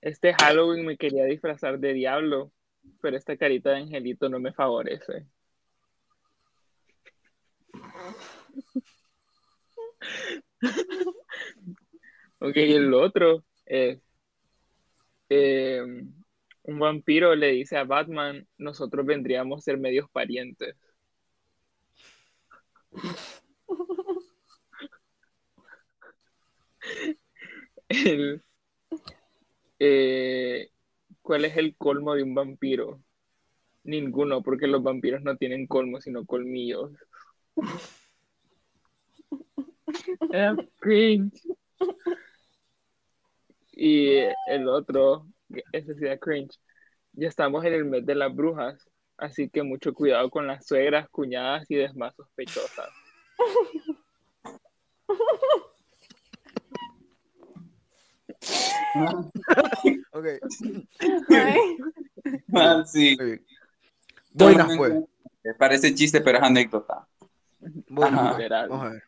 Este 0.00 0.32
Halloween 0.34 0.86
me 0.86 0.96
quería 0.96 1.24
disfrazar 1.24 1.78
de 1.78 1.92
diablo, 1.92 2.52
pero 3.00 3.16
esta 3.16 3.36
carita 3.36 3.70
de 3.70 3.78
angelito 3.78 4.28
no 4.28 4.38
me 4.40 4.52
favorece. 4.52 5.26
ok, 12.38 12.56
el 12.56 12.94
otro 12.94 13.44
es 13.66 14.00
eh, 15.28 15.82
un 16.62 16.78
vampiro 16.78 17.34
le 17.34 17.48
dice 17.48 17.76
a 17.76 17.84
Batman, 17.84 18.46
nosotros 18.58 19.04
vendríamos 19.06 19.58
a 19.58 19.62
ser 19.62 19.78
medios 19.78 20.08
parientes. 20.10 20.76
El- 28.08 28.42
eh, 29.78 30.70
¿cuál 31.22 31.44
es 31.44 31.56
el 31.56 31.76
colmo 31.76 32.14
de 32.14 32.22
un 32.22 32.34
vampiro? 32.34 33.02
Ninguno, 33.84 34.42
porque 34.42 34.66
los 34.68 34.82
vampiros 34.82 35.22
no 35.22 35.36
tienen 35.36 35.66
colmo, 35.66 36.00
sino 36.00 36.26
colmillos. 36.26 36.92
Cringe. 40.80 41.40
Y 43.72 44.16
el 44.48 44.68
otro, 44.68 45.26
ese 45.72 45.94
sí 45.94 46.04
da 46.04 46.18
cringe. 46.18 46.58
Ya 47.12 47.28
estamos 47.28 47.64
en 47.64 47.74
el 47.74 47.84
mes 47.84 48.04
de 48.06 48.14
las 48.14 48.34
brujas, 48.34 48.90
así 49.16 49.48
que 49.50 49.62
mucho 49.62 49.94
cuidado 49.94 50.30
con 50.30 50.46
las 50.46 50.66
suegras, 50.66 51.08
cuñadas 51.10 51.70
y 51.70 51.76
demás 51.76 52.14
sospechosas. 52.16 52.88
Ok. 60.12 60.26
Ay, 61.30 61.76
Ah, 62.54 62.82
sí. 62.86 63.16
muy. 63.18 63.40
Buenas, 64.32 64.76
pues. 64.76 64.94
Parece 65.58 65.94
chiste, 65.94 66.20
pero 66.20 66.38
es 66.38 66.44
anécdota. 66.44 66.94
Ajá. 66.94 67.06
pues. 67.60 68.12
Vamos 68.12 68.34
a 68.34 68.88
ver. 68.88 69.02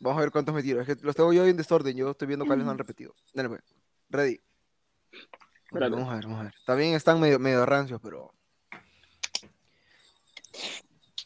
Vamos 0.00 0.18
a 0.18 0.20
ver 0.20 0.30
cuántos 0.30 0.54
me 0.54 0.62
tiro. 0.62 0.80
Es 0.80 0.86
que 0.86 0.96
los 1.02 1.16
tengo 1.16 1.32
yo 1.32 1.46
en 1.46 1.56
desorden. 1.56 1.96
Yo 1.96 2.10
estoy 2.10 2.28
viendo 2.28 2.46
cuáles 2.46 2.64
no 2.64 2.70
han 2.70 2.78
repetido. 2.78 3.14
Dale, 3.32 3.48
pues. 3.48 3.62
Ready. 4.10 4.40
Vamos 5.70 6.08
a 6.08 6.14
ver, 6.14 6.24
vamos 6.24 6.40
a 6.40 6.44
ver. 6.44 6.54
También 6.66 6.94
están 6.94 7.20
medio, 7.20 7.38
medio 7.38 7.66
rancios, 7.66 8.00
pero. 8.02 8.32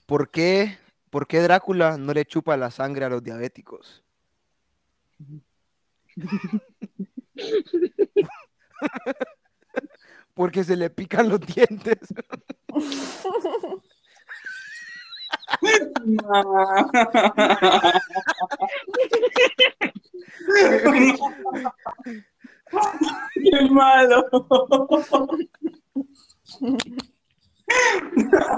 ¿Por 0.06 0.30
qué, 0.30 0.78
¿Por 1.10 1.26
qué 1.26 1.40
Drácula 1.40 1.98
no 1.98 2.14
le 2.14 2.24
chupa 2.24 2.56
la 2.56 2.70
sangre 2.70 3.04
a 3.04 3.10
los 3.10 3.22
diabéticos? 3.22 4.02
Porque 10.34 10.62
se 10.64 10.76
le 10.76 10.90
pican 10.90 11.28
los 11.28 11.40
dientes. 11.40 11.98
¡Qué 23.34 23.70
malo! 23.70 24.24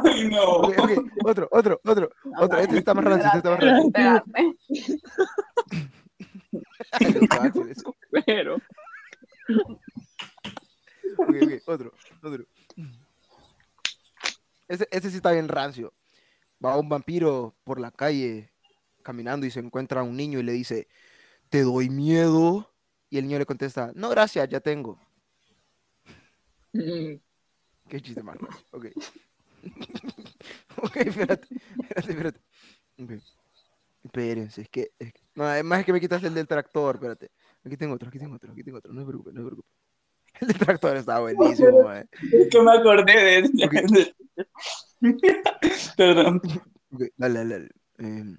Ay, 0.04 0.28
no. 0.28 0.42
Ok, 0.44 0.78
ok, 0.78 0.90
Otro, 1.24 1.48
otro, 1.50 1.80
otro, 1.84 2.10
otro. 2.38 2.58
Este 2.58 2.78
está 2.78 2.94
más 2.94 3.04
rancio, 3.04 3.26
este 3.26 3.38
está 3.38 3.50
más 3.50 3.60
rancio. 3.60 3.86
espérate. 3.88 4.56
Axel, 7.30 7.68
eso. 7.70 7.96
Pero, 8.26 8.56
Ok, 11.18 11.34
ok, 11.42 11.52
otro, 11.66 11.92
otro. 12.22 12.44
Ese, 14.68 14.86
ese 14.92 15.09
sí 15.09 15.09
está 15.20 15.32
bien 15.32 15.48
rancio. 15.48 15.92
Va 16.64 16.76
un 16.78 16.88
vampiro 16.88 17.54
por 17.64 17.78
la 17.80 17.90
calle 17.90 18.50
caminando 19.02 19.46
y 19.46 19.50
se 19.50 19.60
encuentra 19.60 20.00
a 20.00 20.04
un 20.04 20.16
niño 20.16 20.38
y 20.40 20.42
le 20.42 20.52
dice, 20.52 20.88
¿te 21.48 21.62
doy 21.62 21.88
miedo? 21.88 22.70
Y 23.08 23.18
el 23.18 23.24
niño 23.26 23.38
le 23.38 23.46
contesta, 23.46 23.92
no, 23.94 24.08
gracias, 24.10 24.48
ya 24.48 24.60
tengo. 24.60 24.98
Qué 27.88 28.00
chiste 28.00 28.22
más. 28.22 28.36
Ok. 28.70 28.86
ok, 30.82 30.96
espérate, 30.96 31.48
espérate, 31.96 32.10
espérate. 32.12 32.40
Ok. 33.02 33.10
Espérense, 34.04 34.62
es 34.62 34.68
que, 34.70 34.92
es 34.98 35.12
que- 35.12 35.20
No, 35.34 35.52
es 35.52 35.64
más 35.64 35.84
que 35.84 35.92
me 35.92 36.00
quitaste 36.00 36.28
el 36.28 36.34
del 36.34 36.46
tractor, 36.46 36.94
espérate. 36.96 37.30
Aquí 37.64 37.76
tengo 37.76 37.94
otro, 37.94 38.08
aquí 38.08 38.18
tengo 38.18 38.36
otro, 38.36 38.52
aquí 38.52 38.62
tengo 38.62 38.78
otro. 38.78 38.92
No 38.92 39.00
se 39.00 39.06
preocupe, 39.06 39.32
no 39.32 39.40
se 39.40 39.46
preocupe. 39.46 39.68
El 40.40 40.48
del 40.48 40.58
tractor 40.58 40.96
está 40.96 41.18
buenísimo. 41.20 41.92
Es 41.92 42.48
que 42.50 42.62
me 42.62 42.70
acordé 42.72 43.12
de... 43.12 43.42
de- 43.52 44.14
Perdón. 45.96 46.40
Dale, 46.90 47.38
dale, 47.38 47.54
dale. 47.54 47.68
Em, 47.98 48.38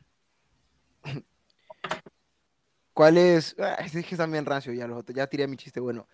¿Cuál 2.94 3.18
es? 3.18 3.56
ah, 3.60 3.76
es 3.76 3.92
que 3.92 4.00
están 4.00 4.32
bien 4.32 4.46
rancio 4.46 4.74
ya 4.74 4.88
los 4.88 5.00
otros. 5.00 5.16
Ya 5.16 5.28
tiré 5.28 5.48
mi 5.48 5.58
chiste. 5.58 5.80
Bueno, 5.80 6.08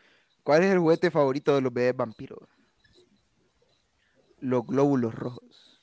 ¿cuál 0.43 0.63
es 0.63 0.71
el 0.71 0.80
juguete 0.80 1.12
favorito 1.12 1.56
de 1.56 1.62
los 1.62 1.73
bebés 1.73 1.95
vampiros? 1.95 2.39
Los 4.39 4.65
glóbulos 4.65 5.13
rojos. 5.13 5.80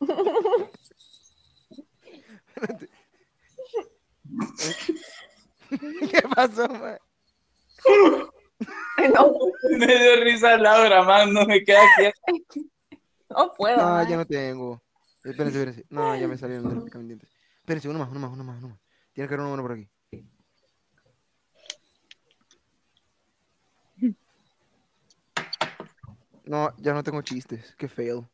¿Qué 6.10 6.22
pasó, 6.34 6.68
mae? 6.68 6.98
No, 9.12 9.32
Me 9.78 9.86
dio 9.86 10.24
risa 10.24 10.56
Laura, 10.56 11.02
man, 11.02 11.32
no 11.32 11.44
me 11.44 11.62
queda 11.64 11.80
quieto. 11.96 12.18
no 13.30 13.52
puedo. 13.56 13.76
No, 13.76 14.08
ya 14.08 14.16
no 14.16 14.24
tengo. 14.26 14.82
Espérense, 15.24 15.58
espérense. 15.58 15.86
No, 15.90 16.14
ya 16.16 16.28
me 16.28 16.36
salieron 16.36 16.68
de 16.68 16.74
los 16.76 16.84
picamindientes. 16.84 17.28
Espérense, 17.58 17.88
uno 17.88 17.98
más, 17.98 18.10
uno 18.10 18.20
más, 18.20 18.30
uno 18.32 18.44
más, 18.44 18.58
uno 18.58 18.68
más. 18.70 18.78
Tiene 19.12 19.28
que 19.28 19.34
haber 19.34 19.46
uno 19.46 19.62
por 19.62 19.72
aquí. 19.72 19.88
No, 26.44 26.74
ya 26.78 26.92
no 26.92 27.02
tengo 27.02 27.22
chistes. 27.22 27.74
Qué 27.78 27.88
feo. 27.88 28.28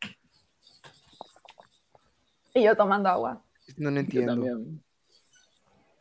Y 2.54 2.64
yo 2.64 2.76
tomando 2.76 3.09
agua. 3.09 3.42
No, 3.76 3.90
no 3.90 3.96
Yo 3.96 4.00
entiendo. 4.00 4.33
también. 4.33 4.83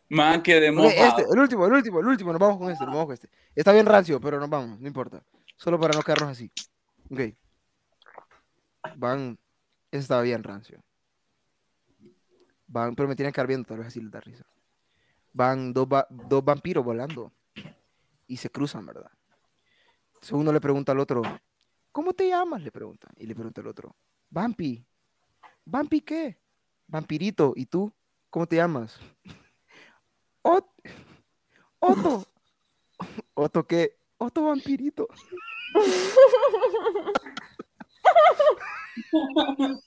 Man, 0.09 0.41
quedé 0.41 0.69
Ok, 0.69 0.75
mojado. 0.75 1.19
este, 1.19 1.31
el 1.33 1.39
último, 1.39 1.65
el 1.67 1.73
último, 1.73 1.99
el 1.99 2.07
último. 2.07 2.31
Nos 2.31 2.39
vamos 2.41 2.57
con 2.57 2.71
este, 2.71 2.83
nos 2.85 2.93
vamos 2.93 3.05
con 3.07 3.13
este. 3.13 3.29
Está 3.55 3.71
bien 3.73 3.85
rancio, 3.85 4.19
pero 4.19 4.39
nos 4.39 4.49
vamos, 4.49 4.79
no 4.79 4.87
importa. 4.87 5.23
Solo 5.55 5.79
para 5.79 5.93
no 5.93 6.01
quedarnos 6.01 6.29
así. 6.29 6.51
Ok. 7.11 7.19
Van. 8.95 9.37
Ese 9.91 10.01
estaba 10.01 10.21
bien 10.21 10.43
rancio. 10.43 10.81
Van, 12.67 12.95
pero 12.95 13.07
me 13.09 13.15
tienen 13.15 13.31
que 13.31 13.39
estar 13.39 13.47
viendo, 13.47 13.67
tal 13.67 13.77
vez 13.79 13.87
así 13.87 13.99
les 14.01 14.11
da 14.11 14.19
risa. 14.19 14.45
Van 15.33 15.73
dos, 15.73 15.87
va- 15.87 16.07
dos 16.09 16.43
vampiros 16.43 16.83
volando. 16.85 17.31
Y 18.27 18.37
se 18.37 18.49
cruzan, 18.49 18.85
¿verdad? 18.85 19.11
Entonces 20.07 20.31
uno 20.33 20.51
le 20.51 20.61
pregunta 20.61 20.91
al 20.91 20.99
otro, 20.99 21.21
¿cómo 21.91 22.13
te 22.13 22.27
llamas? 22.29 22.61
Le 22.61 22.71
preguntan. 22.71 23.11
Y 23.17 23.25
le 23.25 23.33
pregunta 23.33 23.61
el 23.61 23.67
otro, 23.67 23.95
Vampi. 24.29 24.85
¿Vampi 25.65 26.01
qué? 26.01 26.37
Vampirito. 26.87 27.53
¿Y 27.55 27.65
tú? 27.65 27.91
¿Cómo 28.29 28.45
te 28.45 28.57
llamas? 28.57 28.99
Ot- 30.43 30.69
Otto. 31.79 32.25
¿Otto 33.33 33.65
qué? 33.65 33.97
Otto 34.17 34.43
Vampirito. 34.45 35.07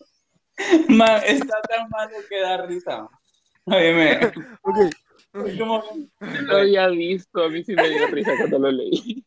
Man, 0.88 1.22
está 1.26 1.60
tan 1.62 1.88
malo 1.90 2.16
que 2.28 2.40
da 2.40 2.66
risa. 2.66 3.08
Óyeme, 3.64 4.32
Ok. 4.62 4.76
es 5.46 5.58
como... 5.58 5.82
Lo 6.20 6.56
había 6.58 6.88
visto, 6.88 7.44
a 7.44 7.48
mí 7.48 7.64
sí 7.64 7.74
me 7.74 7.88
dio 7.88 8.06
risa 8.08 8.36
cuando 8.36 8.58
lo 8.58 8.70
leí. 8.70 9.24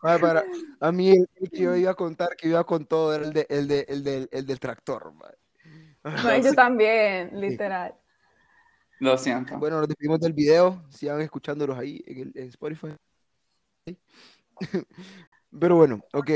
Ay, 0.00 0.18
para, 0.20 0.44
a 0.80 0.92
mí 0.92 1.10
el, 1.10 1.28
que 1.50 1.58
yo 1.58 1.74
iba 1.76 1.92
a 1.92 1.94
contar, 1.94 2.36
que 2.36 2.48
iba 2.48 2.64
con 2.64 2.86
todo, 2.86 3.14
era 3.14 3.24
el, 3.24 3.32
de, 3.32 3.46
el, 3.48 3.68
de, 3.68 3.86
el, 3.88 4.04
del, 4.04 4.28
el 4.32 4.46
del 4.46 4.60
tractor. 4.60 5.12
mae. 5.14 5.34
No, 6.24 6.38
yo 6.42 6.52
también, 6.54 7.38
literal. 7.40 7.94
Lo 9.00 9.16
siento. 9.16 9.58
Bueno, 9.58 9.78
nos 9.78 9.88
despedimos 9.88 10.20
del 10.20 10.32
video. 10.32 10.84
Sigan 10.90 11.20
escuchándolos 11.20 11.78
ahí 11.78 12.02
en, 12.06 12.18
el, 12.18 12.32
en 12.34 12.48
Spotify. 12.48 12.96
Pero 15.58 15.76
bueno, 15.76 16.00
ok. 16.12 16.30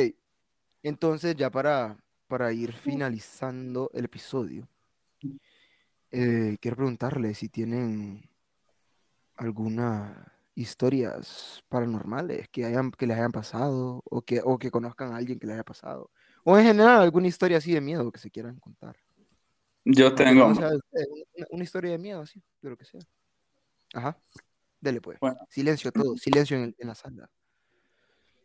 Entonces, 0.82 1.34
ya 1.36 1.50
para, 1.50 1.96
para 2.28 2.52
ir 2.52 2.72
finalizando 2.72 3.90
el 3.94 4.04
episodio, 4.04 4.68
eh, 6.10 6.56
quiero 6.60 6.76
preguntarles 6.76 7.38
si 7.38 7.48
tienen 7.48 8.28
algunas 9.36 10.16
historias 10.54 11.64
paranormales 11.68 12.48
que, 12.48 12.64
hayan, 12.64 12.90
que 12.90 13.06
les 13.06 13.16
hayan 13.16 13.32
pasado 13.32 14.02
o 14.04 14.22
que, 14.22 14.40
o 14.44 14.58
que 14.58 14.70
conozcan 14.70 15.12
a 15.12 15.16
alguien 15.16 15.38
que 15.38 15.46
les 15.46 15.54
haya 15.54 15.64
pasado. 15.64 16.10
O 16.44 16.58
en 16.58 16.64
general, 16.64 17.00
alguna 17.00 17.28
historia 17.28 17.58
así 17.58 17.72
de 17.72 17.80
miedo 17.80 18.10
que 18.10 18.18
se 18.18 18.30
quieran 18.30 18.58
contar. 18.58 18.96
Yo 19.84 20.14
tengo... 20.14 20.54
sea 20.54 20.68
ustedes, 20.74 21.08
una, 21.50 21.64
historia 21.64 21.92
de 21.92 21.98
miedo, 21.98 22.22
así, 22.22 22.42
de 22.60 22.70
lo 22.70 22.76
que 22.76 22.84
sea. 22.84 23.00
Ajá. 23.94 24.16
Dele 24.80 25.00
pues. 25.00 25.18
Bueno. 25.20 25.36
Silencio 25.48 25.92
todo, 25.92 26.16
silencio 26.16 26.56
en, 26.56 26.74
la 26.78 26.94
sala. 26.94 27.28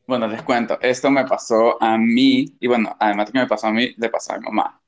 Bueno, 0.08 0.28
les 0.28 0.42
cuento, 0.42 0.80
esto 0.82 1.10
me 1.10 1.26
pasó 1.26 1.82
a 1.82 1.98
mí, 1.98 2.56
y 2.60 2.68
bueno, 2.68 2.96
además 3.00 3.28
de 3.28 3.34
que 3.34 3.40
me 3.40 3.48
pasó 3.48 3.68
a 3.68 3.74
mí, 3.74 3.94
le 3.98 4.10
pasó 4.10 4.34
a 4.34 4.38
mi 4.38 4.46
mamá. 4.46 4.82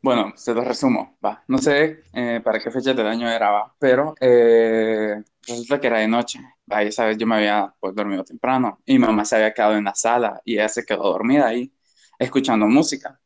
Bueno, 0.00 0.32
se 0.36 0.54
lo 0.54 0.62
resumo, 0.62 1.18
va. 1.24 1.42
No 1.48 1.58
sé 1.58 2.04
eh, 2.12 2.40
para 2.42 2.60
qué 2.60 2.70
fecha 2.70 2.94
del 2.94 3.06
año 3.06 3.28
era, 3.28 3.50
va, 3.50 3.74
pero 3.78 4.14
eh, 4.20 5.22
resulta 5.46 5.80
que 5.80 5.86
era 5.88 5.98
de 5.98 6.08
noche. 6.08 6.40
Va, 6.70 6.84
y 6.84 6.88
esa 6.88 7.04
vez 7.04 7.18
yo 7.18 7.26
me 7.26 7.36
había 7.36 7.74
pues, 7.80 7.94
dormido 7.94 8.24
temprano 8.24 8.80
y 8.86 8.94
mi 8.94 9.00
mamá 9.00 9.24
se 9.24 9.36
había 9.36 9.52
quedado 9.52 9.76
en 9.76 9.84
la 9.84 9.94
sala 9.94 10.40
y 10.44 10.54
ella 10.54 10.68
se 10.68 10.84
quedó 10.84 11.02
dormida 11.02 11.48
ahí, 11.48 11.72
escuchando 12.18 12.66
música. 12.66 13.20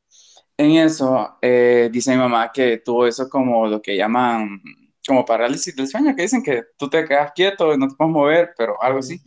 En 0.63 0.71
eso, 0.77 1.39
eh, 1.43 1.89
dice 1.93 2.13
mi 2.13 2.19
mamá 2.19 2.53
que 2.53 2.79
tuvo 2.79 3.07
eso 3.07 3.29
como 3.29 3.67
lo 3.67 3.83
que 3.83 3.97
llaman, 3.97 4.61
como 5.07 5.25
parálisis 5.25 5.75
del 5.75 5.89
sueño, 5.89 6.15
que 6.15 6.23
dicen 6.23 6.43
que 6.43 6.63
tú 6.79 6.89
te 6.89 7.05
quedas 7.05 7.33
quieto 7.35 7.75
y 7.75 7.79
no 7.79 7.89
te 7.89 7.97
puedes 7.97 8.13
mover, 8.13 8.55
pero 8.57 8.81
algo 8.83 8.99
así. 9.01 9.21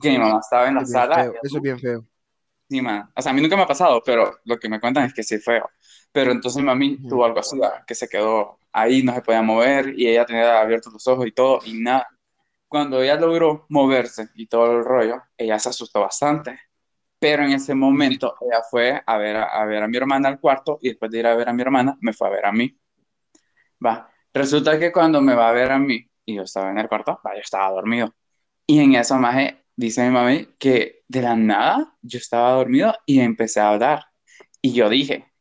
Que 0.00 0.10
mi 0.10 0.18
mamá 0.18 0.40
estaba 0.40 0.68
en 0.68 0.74
la 0.76 0.84
Eso 0.84 0.86
sala. 0.86 1.28
feo, 1.28 1.38
Eso 1.42 1.58
es 1.58 1.62
bien 1.62 1.78
feo. 1.80 2.06
Sí, 2.70 2.82
man. 2.82 3.10
O 3.16 3.22
sea, 3.22 3.32
a 3.32 3.34
mí 3.34 3.40
nunca 3.40 3.56
me 3.56 3.62
ha 3.62 3.66
pasado, 3.66 4.02
pero 4.04 4.38
lo 4.44 4.58
que 4.58 4.68
me 4.68 4.78
cuentan 4.80 5.04
es 5.04 5.14
que 5.14 5.22
sí 5.22 5.36
es 5.36 5.44
feo. 5.44 5.70
Pero 6.12 6.32
entonces 6.32 6.62
mami 6.62 6.98
Ujú. 6.98 7.08
tuvo 7.08 7.24
algo 7.24 7.40
así, 7.40 7.58
que 7.86 7.94
se 7.94 8.08
quedó 8.08 8.58
ahí, 8.72 9.02
no 9.02 9.14
se 9.14 9.22
podía 9.22 9.42
mover 9.42 9.98
y 9.98 10.06
ella 10.08 10.26
tenía 10.26 10.60
abiertos 10.60 10.92
los 10.92 11.06
ojos 11.06 11.26
y 11.26 11.32
todo 11.32 11.60
y 11.64 11.80
nada. 11.80 12.06
Cuando 12.68 13.02
ella 13.02 13.16
logró 13.16 13.66
moverse 13.70 14.28
y 14.34 14.46
todo 14.48 14.78
el 14.78 14.84
rollo, 14.84 15.22
ella 15.38 15.58
se 15.58 15.70
asustó 15.70 16.00
bastante. 16.02 16.58
Pero 17.18 17.44
en 17.44 17.52
ese 17.52 17.74
momento 17.74 18.34
ella 18.40 18.62
fue 18.70 19.02
a 19.04 19.18
ver 19.18 19.36
a, 19.36 19.44
a 19.44 19.64
ver 19.66 19.82
a 19.82 19.88
mi 19.88 19.96
hermana 19.96 20.28
al 20.28 20.40
cuarto 20.40 20.78
y 20.82 20.90
después 20.90 21.10
de 21.10 21.18
ir 21.20 21.26
a 21.26 21.34
ver 21.36 21.48
a 21.48 21.52
mi 21.52 21.62
hermana, 21.62 21.96
me 22.00 22.12
fue 22.12 22.28
a 22.28 22.30
ver 22.30 22.46
a 22.46 22.52
mí. 22.52 22.76
Va. 23.84 24.10
Resulta 24.32 24.78
que 24.78 24.92
cuando 24.92 25.20
me 25.20 25.34
va 25.34 25.48
a 25.48 25.52
ver 25.52 25.70
a 25.72 25.78
mí 25.78 26.08
y 26.24 26.34
yo 26.36 26.42
estaba 26.42 26.70
en 26.70 26.78
el 26.78 26.88
cuarto, 26.88 27.20
va, 27.26 27.34
yo 27.34 27.40
estaba 27.40 27.70
dormido. 27.70 28.14
Y 28.66 28.80
en 28.80 28.94
eso, 28.94 29.16
maje, 29.16 29.64
dice 29.76 30.04
mi 30.04 30.10
mami 30.10 30.48
que 30.58 31.04
de 31.08 31.22
la 31.22 31.36
nada 31.36 31.96
yo 32.02 32.18
estaba 32.18 32.52
dormido 32.52 32.94
y 33.06 33.20
empecé 33.20 33.60
a 33.60 33.70
hablar. 33.70 34.04
Y 34.60 34.72
yo 34.74 34.88
dije, 34.88 35.32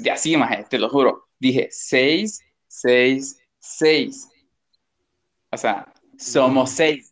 de 0.00 0.10
así, 0.10 0.36
maje, 0.36 0.64
te 0.68 0.78
lo 0.78 0.88
juro, 0.88 1.28
dije, 1.38 1.68
seis, 1.70 2.40
seis, 2.66 3.40
seis. 3.58 4.28
O 5.50 5.56
sea, 5.56 5.92
somos 6.18 6.70
seis. 6.70 7.11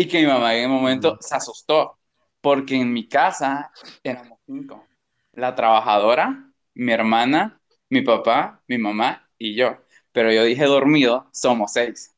Y 0.00 0.08
que 0.08 0.20
mi 0.20 0.26
mamá 0.26 0.54
en 0.54 0.64
el 0.64 0.68
momento 0.70 1.18
se 1.20 1.34
asustó, 1.36 1.98
porque 2.40 2.76
en 2.76 2.92
mi 2.92 3.08
casa 3.08 3.70
éramos 4.02 4.38
cinco. 4.46 4.86
La 5.32 5.54
trabajadora, 5.54 6.52
mi 6.74 6.92
hermana, 6.92 7.60
mi 7.90 8.02
papá, 8.02 8.62
mi 8.68 8.78
mamá 8.78 9.28
y 9.38 9.54
yo. 9.56 9.76
Pero 10.12 10.32
yo 10.32 10.44
dije 10.44 10.64
dormido, 10.64 11.28
somos 11.32 11.72
seis. 11.72 12.16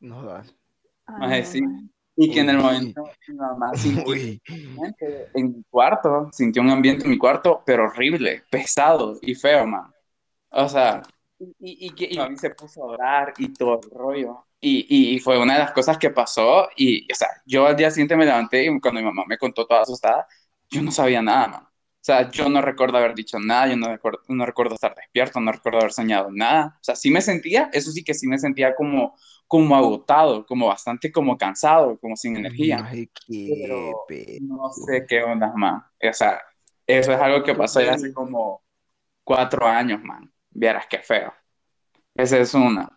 No. 0.00 0.42
Maje, 1.16 1.44
sí. 1.44 1.60
Ay, 1.60 1.90
Y 2.16 2.30
que 2.30 2.40
en 2.40 2.50
el 2.50 2.58
Uy. 2.58 2.58
momento 2.58 3.16
mi 3.26 3.34
mamá 3.36 3.74
sintió 3.76 4.06
Uy. 4.06 4.40
en 5.34 5.46
mi 5.56 5.64
cuarto, 5.70 6.28
sintió 6.32 6.62
un 6.62 6.70
ambiente 6.70 7.04
en 7.04 7.10
mi 7.10 7.18
cuarto, 7.18 7.62
pero 7.66 7.84
horrible, 7.86 8.44
pesado 8.50 9.18
y 9.22 9.34
feo, 9.34 9.66
man. 9.66 9.92
O 10.50 10.68
sea, 10.68 11.02
y, 11.38 11.46
y, 11.60 11.86
y 11.88 11.90
que 11.94 12.08
y 12.10 12.16
mami 12.18 12.36
se 12.38 12.50
puso 12.50 12.82
a 12.84 12.86
orar 12.88 13.34
y 13.38 13.54
todo 13.54 13.80
el 13.82 13.90
rollo. 13.90 14.47
Y, 14.60 15.14
y, 15.14 15.20
fue 15.20 15.38
una 15.38 15.54
de 15.54 15.60
las 15.60 15.72
cosas 15.72 15.98
que 15.98 16.10
pasó. 16.10 16.68
Y, 16.76 17.10
o 17.12 17.14
sea, 17.14 17.28
yo 17.46 17.66
al 17.66 17.76
día 17.76 17.90
siguiente 17.90 18.16
me 18.16 18.24
levanté 18.24 18.64
y 18.64 18.80
cuando 18.80 19.00
mi 19.00 19.06
mamá 19.06 19.24
me 19.26 19.38
contó 19.38 19.66
toda 19.66 19.82
asustada, 19.82 20.26
yo 20.70 20.82
no 20.82 20.90
sabía 20.90 21.22
nada, 21.22 21.48
man. 21.48 21.62
O 21.64 22.04
sea, 22.08 22.30
yo 22.30 22.48
no 22.48 22.62
recuerdo 22.62 22.96
haber 22.96 23.14
dicho 23.14 23.38
nada, 23.38 23.68
yo 23.68 23.76
no 23.76 23.88
recuerdo, 23.88 24.20
no 24.28 24.46
recuerdo 24.46 24.74
estar 24.74 24.94
despierto, 24.94 25.40
no 25.40 25.52
recuerdo 25.52 25.80
haber 25.80 25.92
soñado 25.92 26.30
nada. 26.32 26.76
O 26.80 26.84
sea, 26.84 26.96
sí 26.96 27.10
me 27.10 27.20
sentía, 27.20 27.70
eso 27.72 27.90
sí 27.90 28.02
que 28.02 28.14
sí 28.14 28.26
me 28.26 28.38
sentía 28.38 28.74
como, 28.74 29.14
como 29.46 29.76
agotado, 29.76 30.46
como 30.46 30.68
bastante 30.68 31.12
como 31.12 31.36
cansado, 31.36 31.98
como 31.98 32.16
sin 32.16 32.36
energía. 32.36 32.78
Maje, 32.78 33.10
qué 33.26 33.66
Pero 33.68 34.04
pe- 34.08 34.38
no 34.40 34.70
sé 34.72 35.04
qué 35.06 35.22
onda, 35.22 35.52
man. 35.54 35.84
O 36.02 36.12
sea, 36.12 36.40
eso 36.86 37.12
es 37.12 37.20
algo 37.20 37.42
que 37.42 37.54
pasó 37.54 37.80
ya 37.82 37.92
hace 37.92 38.12
como 38.12 38.62
cuatro 39.22 39.66
años, 39.66 40.02
man. 40.02 40.32
Vieras 40.50 40.86
qué 40.88 41.00
feo. 41.00 41.34
Esa 42.14 42.38
es 42.38 42.54
una. 42.54 42.88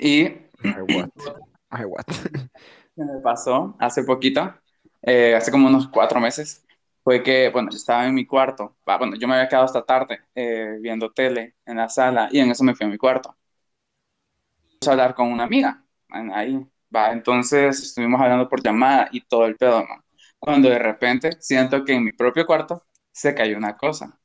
Y 0.00 0.47
Ay, 0.64 0.82
what. 0.82 1.10
Ay, 1.70 1.84
what. 1.84 2.06
me 2.96 3.20
pasó 3.22 3.76
hace 3.78 4.02
poquito 4.04 4.54
eh, 5.02 5.34
hace 5.36 5.50
como 5.52 5.68
unos 5.68 5.88
cuatro 5.88 6.20
meses, 6.20 6.64
fue 7.04 7.22
que, 7.22 7.50
bueno, 7.50 7.70
yo 7.70 7.76
estaba 7.76 8.06
en 8.06 8.14
mi 8.14 8.26
cuarto, 8.26 8.76
va, 8.88 8.98
bueno, 8.98 9.16
yo 9.16 9.28
me 9.28 9.34
había 9.34 9.48
quedado 9.48 9.64
hasta 9.64 9.84
tarde 9.84 10.20
eh, 10.34 10.76
viendo 10.80 11.12
tele 11.12 11.54
en 11.64 11.76
la 11.76 11.88
sala 11.88 12.28
y 12.32 12.40
en 12.40 12.50
eso 12.50 12.64
me 12.64 12.74
fui 12.74 12.86
a 12.86 12.90
mi 12.90 12.98
cuarto. 12.98 13.36
Puse 14.80 14.90
a 14.90 14.92
hablar 14.92 15.14
con 15.14 15.28
una 15.32 15.44
amiga, 15.44 15.84
ahí, 16.10 16.66
va, 16.94 17.12
entonces 17.12 17.80
estuvimos 17.82 18.20
hablando 18.20 18.48
por 18.48 18.62
llamada 18.62 19.08
y 19.12 19.20
todo 19.22 19.46
el 19.46 19.56
pedo, 19.56 19.84
man. 19.86 20.00
Cuando 20.38 20.68
de 20.68 20.78
repente 20.78 21.32
siento 21.40 21.84
que 21.84 21.94
en 21.94 22.04
mi 22.04 22.12
propio 22.12 22.46
cuarto 22.46 22.84
se 23.12 23.34
cayó 23.34 23.56
una 23.56 23.76
cosa. 23.76 24.18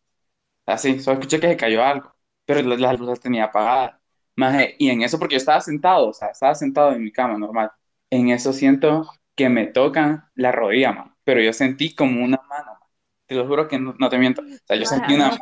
Así, 0.68 1.00
solo 1.02 1.20
escuché 1.20 1.42
que 1.42 1.50
se 1.50 1.58
cayó 1.58 1.84
algo, 1.86 2.16
pero 2.46 2.62
la, 2.64 2.78
la 2.78 2.94
luz 2.94 3.10
la 3.10 3.18
tenía 3.18 3.46
apagada. 3.46 4.02
Maje, 4.36 4.76
y 4.80 4.90
en 4.90 5.04
eso, 5.04 5.20
porque 5.20 5.34
yo 5.36 5.38
estaba 5.38 5.62
sentado, 5.62 6.10
o 6.10 6.14
sea, 6.14 6.30
estaba 6.30 6.56
sentado 6.56 6.94
en 6.94 7.04
mi 7.04 7.12
cama 7.12 7.38
normal. 7.38 7.72
En 8.10 8.30
eso 8.30 8.54
siento 8.54 9.10
que 9.36 9.50
me 9.50 9.68
tocan 9.68 10.26
la 10.36 10.52
rodilla, 10.52 10.92
man. 10.92 11.16
Pero 11.24 11.42
yo 11.42 11.54
sentí 11.54 11.96
como 11.96 12.24
una 12.24 12.38
mano, 12.50 12.72
man. 12.80 12.90
Te 13.28 13.36
lo 13.36 13.48
juro 13.48 13.68
que 13.68 13.80
no, 13.80 13.96
no 14.00 14.10
te 14.10 14.18
miento. 14.18 14.42
O 14.42 14.46
sea, 14.66 14.76
yo 14.76 14.84
Maje, 14.84 14.96
sentí 14.96 15.14
una 15.16 15.30
mano 15.30 15.42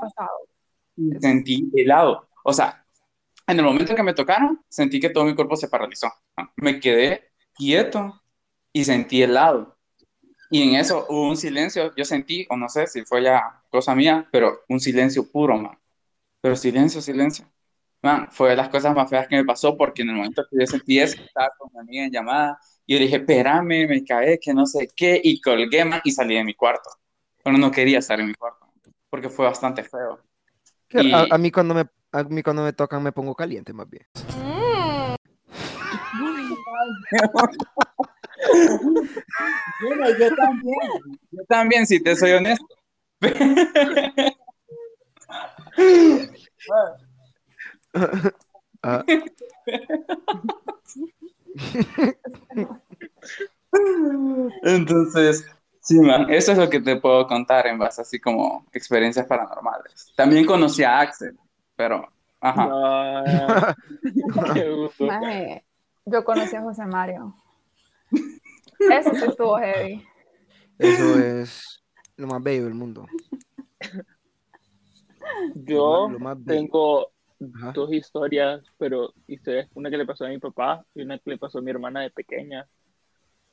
sentí 1.19 1.69
helado. 1.75 2.29
O 2.43 2.53
sea, 2.53 2.85
en 3.47 3.59
el 3.59 3.65
momento 3.65 3.95
que 3.95 4.03
me 4.03 4.13
tocaron, 4.13 4.63
sentí 4.69 4.99
que 4.99 5.09
todo 5.09 5.25
mi 5.25 5.35
cuerpo 5.35 5.55
se 5.55 5.67
paralizó. 5.67 6.11
Me 6.57 6.79
quedé 6.79 7.31
quieto 7.55 8.21
y 8.73 8.83
sentí 8.85 9.23
helado. 9.23 9.77
Y 10.49 10.63
en 10.63 10.75
eso 10.75 11.05
hubo 11.09 11.29
un 11.29 11.37
silencio, 11.37 11.93
yo 11.95 12.05
sentí, 12.05 12.45
o 12.49 12.57
no 12.57 12.67
sé 12.69 12.87
si 12.87 13.03
fue 13.03 13.23
ya 13.23 13.63
cosa 13.69 13.95
mía, 13.95 14.27
pero 14.31 14.61
un 14.69 14.79
silencio 14.79 15.29
puro, 15.31 15.57
man. 15.57 15.77
Pero 16.41 16.55
silencio, 16.55 17.01
silencio. 17.01 17.45
Man, 18.03 18.27
fue 18.31 18.49
de 18.49 18.55
las 18.55 18.69
cosas 18.69 18.95
más 18.95 19.09
feas 19.09 19.27
que 19.27 19.35
me 19.35 19.45
pasó 19.45 19.77
porque 19.77 20.01
en 20.01 20.09
el 20.09 20.15
momento 20.15 20.43
que 20.49 20.57
yo 20.59 20.65
sentí 20.65 20.99
eso, 20.99 21.21
estaba 21.23 21.51
con 21.57 21.69
mi 21.73 21.79
amiga 21.79 22.05
en 22.05 22.11
llamada 22.11 22.59
y 22.85 22.93
yo 22.95 22.99
dije, 22.99 23.17
espérame, 23.17 23.87
me 23.87 24.03
caí, 24.03 24.39
que 24.39 24.53
no 24.53 24.65
sé 24.65 24.89
qué, 24.95 25.19
y 25.23 25.39
colgué, 25.39 25.85
man, 25.85 26.01
y 26.03 26.11
salí 26.11 26.35
de 26.35 26.43
mi 26.43 26.55
cuarto. 26.55 26.89
Pero 27.43 27.57
no 27.57 27.71
quería 27.71 27.99
estar 27.99 28.19
en 28.19 28.27
mi 28.27 28.33
cuarto 28.33 28.65
porque 29.09 29.29
fue 29.29 29.45
bastante 29.45 29.83
feo. 29.83 30.19
Que 30.87 31.01
Y- 31.03 31.13
A, 31.13 31.27
a 31.31 31.37
mí 31.37 31.51
cuando 31.51 31.73
me, 31.75 31.85
a 32.11 32.23
mí 32.23 32.41
cuando 32.41 32.63
me 32.63 32.73
tocan 32.73 33.03
me 33.03 33.11
pongo 33.11 33.35
caliente 33.35 33.71
más 33.73 33.89
bien. 33.89 34.05
Bueno, 39.79 40.05
yo 40.17 40.35
también. 40.35 40.91
Yo 41.31 41.43
también, 41.47 41.85
si 41.85 42.01
te 42.01 42.15
soy 42.15 42.31
honesto. 42.31 42.65
Ah, 48.83 49.03
Entonces, 54.63 55.45
sí, 55.81 55.99
man, 55.99 56.29
eso 56.29 56.51
es 56.51 56.57
lo 56.57 56.69
que 56.69 56.79
te 56.79 56.99
puedo 56.99 57.27
contar 57.27 57.67
en 57.67 57.77
base 57.77 58.01
así 58.01 58.19
como 58.19 58.65
experiencias 58.71 59.25
paranormales. 59.27 60.11
También 60.15 60.45
conocí 60.45 60.83
a 60.83 60.99
Axel, 60.99 61.37
pero, 61.75 62.07
ajá. 62.39 63.75
Qué 64.53 64.69
gusto. 64.69 65.05
Maje, 65.05 65.63
yo 66.05 66.23
conocí 66.23 66.55
a 66.55 66.61
José 66.61 66.85
Mario. 66.85 67.35
Eso 68.79 69.13
sí 69.13 69.25
estuvo 69.25 69.57
heavy. 69.57 70.03
eso 70.79 71.19
es 71.19 71.83
lo 72.17 72.27
más 72.27 72.41
bello 72.41 72.65
del 72.65 72.73
mundo. 72.73 73.05
Yo 75.55 76.09
Lo 76.09 76.19
más 76.19 76.43
bello. 76.43 76.61
tengo 76.61 77.11
Ajá. 77.55 77.71
dos 77.73 77.91
historias, 77.91 78.61
pero 78.77 79.13
historias, 79.27 79.67
una 79.73 79.89
que 79.89 79.97
le 79.97 80.05
pasó 80.05 80.25
a 80.25 80.29
mi 80.29 80.37
papá 80.37 80.85
y 80.93 81.01
una 81.01 81.17
que 81.17 81.31
le 81.31 81.37
pasó 81.37 81.59
a 81.59 81.61
mi 81.61 81.71
hermana 81.71 82.01
de 82.01 82.11
pequeña. 82.11 82.67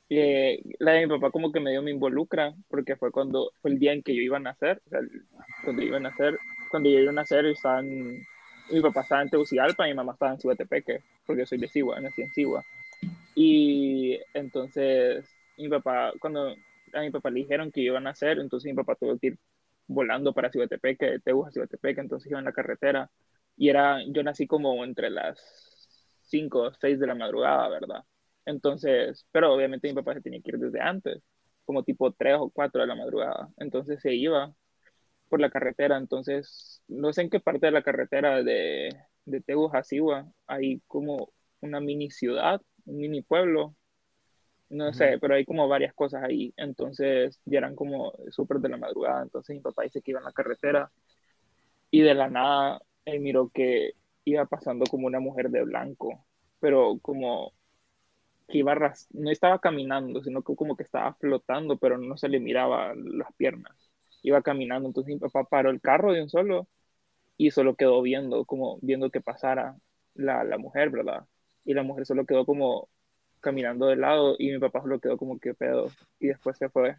Eh, 0.09 0.63
la 0.79 0.93
de 0.93 1.05
mi 1.05 1.07
papá 1.07 1.31
como 1.31 1.51
que 1.51 1.59
medio 1.59 1.81
me 1.81 1.91
involucra, 1.91 2.53
porque 2.67 2.95
fue 2.95 3.11
cuando 3.11 3.51
fue 3.61 3.71
el 3.71 3.79
día 3.79 3.93
en 3.93 4.01
que 4.01 4.15
yo 4.15 4.21
iba 4.21 4.37
a 4.37 4.39
nacer, 4.39 4.81
o 4.85 4.89
sea, 4.89 5.01
cuando 5.63 5.83
iba 5.83 5.97
a 5.97 5.99
nacer, 5.99 6.37
cuando 6.71 6.89
yo 6.89 6.99
iba 6.99 7.11
a 7.11 7.13
nacer, 7.13 7.45
estaban, 7.45 7.87
mi 8.71 8.81
papá 8.81 9.01
estaba 9.01 9.21
en 9.21 9.29
Tegucigalpa 9.29 9.87
y 9.87 9.91
mi 9.91 9.97
mamá 9.97 10.13
estaba 10.13 10.31
en 10.31 10.39
Cihuatepeque, 10.39 11.03
porque 11.25 11.45
soy 11.45 11.59
de 11.59 11.67
Sigua, 11.67 11.99
nací 11.99 12.21
en 12.23 12.31
Sigua. 12.31 12.63
Y 13.35 14.19
entonces, 14.33 15.25
mi 15.57 15.69
papá, 15.69 16.11
cuando 16.19 16.55
a 16.93 17.01
mi 17.01 17.11
papá 17.11 17.29
le 17.29 17.41
dijeron 17.41 17.71
que 17.71 17.81
iba 17.81 17.97
a 17.97 18.01
nacer, 18.01 18.39
entonces 18.39 18.71
mi 18.71 18.75
papá 18.75 18.95
tuvo 18.95 19.17
que 19.17 19.27
ir 19.27 19.37
volando 19.87 20.33
para 20.33 20.51
Cihuatepeque, 20.51 21.05
de 21.05 21.19
Tegus 21.19 21.47
a 21.47 21.51
Cihuatepeque, 21.51 22.01
entonces 22.01 22.29
iba 22.31 22.39
en 22.39 22.45
la 22.45 22.51
carretera. 22.51 23.09
Y 23.59 23.69
era, 23.69 24.01
yo 24.07 24.23
nací 24.23 24.47
como 24.47 24.85
entre 24.85 25.09
las 25.09 25.37
5 26.23 26.61
o 26.61 26.73
6 26.73 26.97
de 26.99 27.07
la 27.07 27.15
madrugada, 27.15 27.67
¿verdad? 27.69 28.03
Entonces, 28.45 29.27
pero 29.31 29.53
obviamente 29.53 29.89
mi 29.89 29.95
papá 29.95 30.13
se 30.13 30.21
tenía 30.21 30.41
que 30.41 30.51
ir 30.51 30.59
desde 30.59 30.79
antes, 30.81 31.21
como 31.65 31.83
tipo 31.83 32.13
3 32.13 32.37
o 32.39 32.49
4 32.49 32.81
de 32.81 32.87
la 32.87 32.95
madrugada. 32.95 33.49
Entonces 33.57 34.01
se 34.01 34.15
iba 34.15 34.53
por 35.29 35.41
la 35.41 35.49
carretera, 35.51 35.97
entonces 35.97 36.83
no 36.87 37.13
sé 37.13 37.23
en 37.23 37.29
qué 37.29 37.41
parte 37.41 37.67
de 37.67 37.73
la 37.73 37.83
carretera 37.83 38.43
de, 38.43 38.95
de 39.25 39.41
Tegus 39.41 39.73
a 39.75 39.83
Sigua 39.83 40.25
hay 40.47 40.81
como 40.87 41.33
una 41.61 41.81
mini 41.81 42.11
ciudad, 42.11 42.61
un 42.85 42.97
mini 42.97 43.21
pueblo, 43.23 43.75
no 44.69 44.93
sé, 44.93 45.17
pero 45.19 45.35
hay 45.35 45.45
como 45.45 45.67
varias 45.67 45.93
cosas 45.93 46.23
ahí. 46.23 46.53
Entonces 46.57 47.41
ya 47.45 47.57
eran 47.59 47.75
como 47.75 48.13
súper 48.29 48.59
de 48.59 48.69
la 48.69 48.77
madrugada. 48.77 49.23
Entonces 49.23 49.53
mi 49.55 49.61
papá 49.61 49.83
dice 49.83 50.01
que 50.01 50.11
iba 50.11 50.19
en 50.21 50.25
la 50.25 50.31
carretera 50.31 50.91
y 51.91 52.01
de 52.01 52.13
la 52.13 52.29
nada 52.29 52.79
él 53.09 53.21
miró 53.21 53.49
que 53.49 53.93
iba 54.25 54.45
pasando 54.47 54.85
como 54.87 55.07
una 55.07 55.19
mujer 55.19 55.49
de 55.51 55.63
blanco, 55.63 56.25
pero 56.59 56.99
como 57.01 57.53
que 58.47 58.59
iba 58.59 58.75
ras- 58.75 59.07
no 59.13 59.29
estaba 59.31 59.59
caminando, 59.59 60.23
sino 60.23 60.41
que 60.43 60.55
como 60.55 60.75
que 60.75 60.83
estaba 60.83 61.13
flotando, 61.15 61.77
pero 61.77 61.97
no 61.97 62.17
se 62.17 62.29
le 62.29 62.39
miraba 62.39 62.93
las 62.95 63.33
piernas. 63.35 63.91
Iba 64.23 64.41
caminando, 64.41 64.87
entonces 64.89 65.13
mi 65.13 65.19
papá 65.19 65.45
paró 65.45 65.69
el 65.69 65.81
carro 65.81 66.13
de 66.13 66.21
un 66.23 66.29
solo 66.29 66.67
y 67.37 67.51
solo 67.51 67.75
quedó 67.75 68.01
viendo, 68.01 68.45
como 68.45 68.79
viendo 68.81 69.11
que 69.11 69.21
pasara 69.21 69.77
la, 70.15 70.43
la 70.43 70.57
mujer, 70.57 70.89
¿verdad? 70.91 71.27
Y 71.65 71.73
la 71.73 71.83
mujer 71.83 72.05
solo 72.05 72.25
quedó 72.25 72.45
como 72.45 72.89
caminando 73.41 73.87
de 73.87 73.97
lado 73.97 74.35
y 74.39 74.51
mi 74.51 74.59
papá 74.59 74.81
solo 74.81 74.99
quedó 75.01 75.17
como 75.17 75.39
que 75.39 75.53
pedo 75.55 75.87
y 76.19 76.27
después 76.29 76.57
se 76.57 76.69
fue 76.69 76.97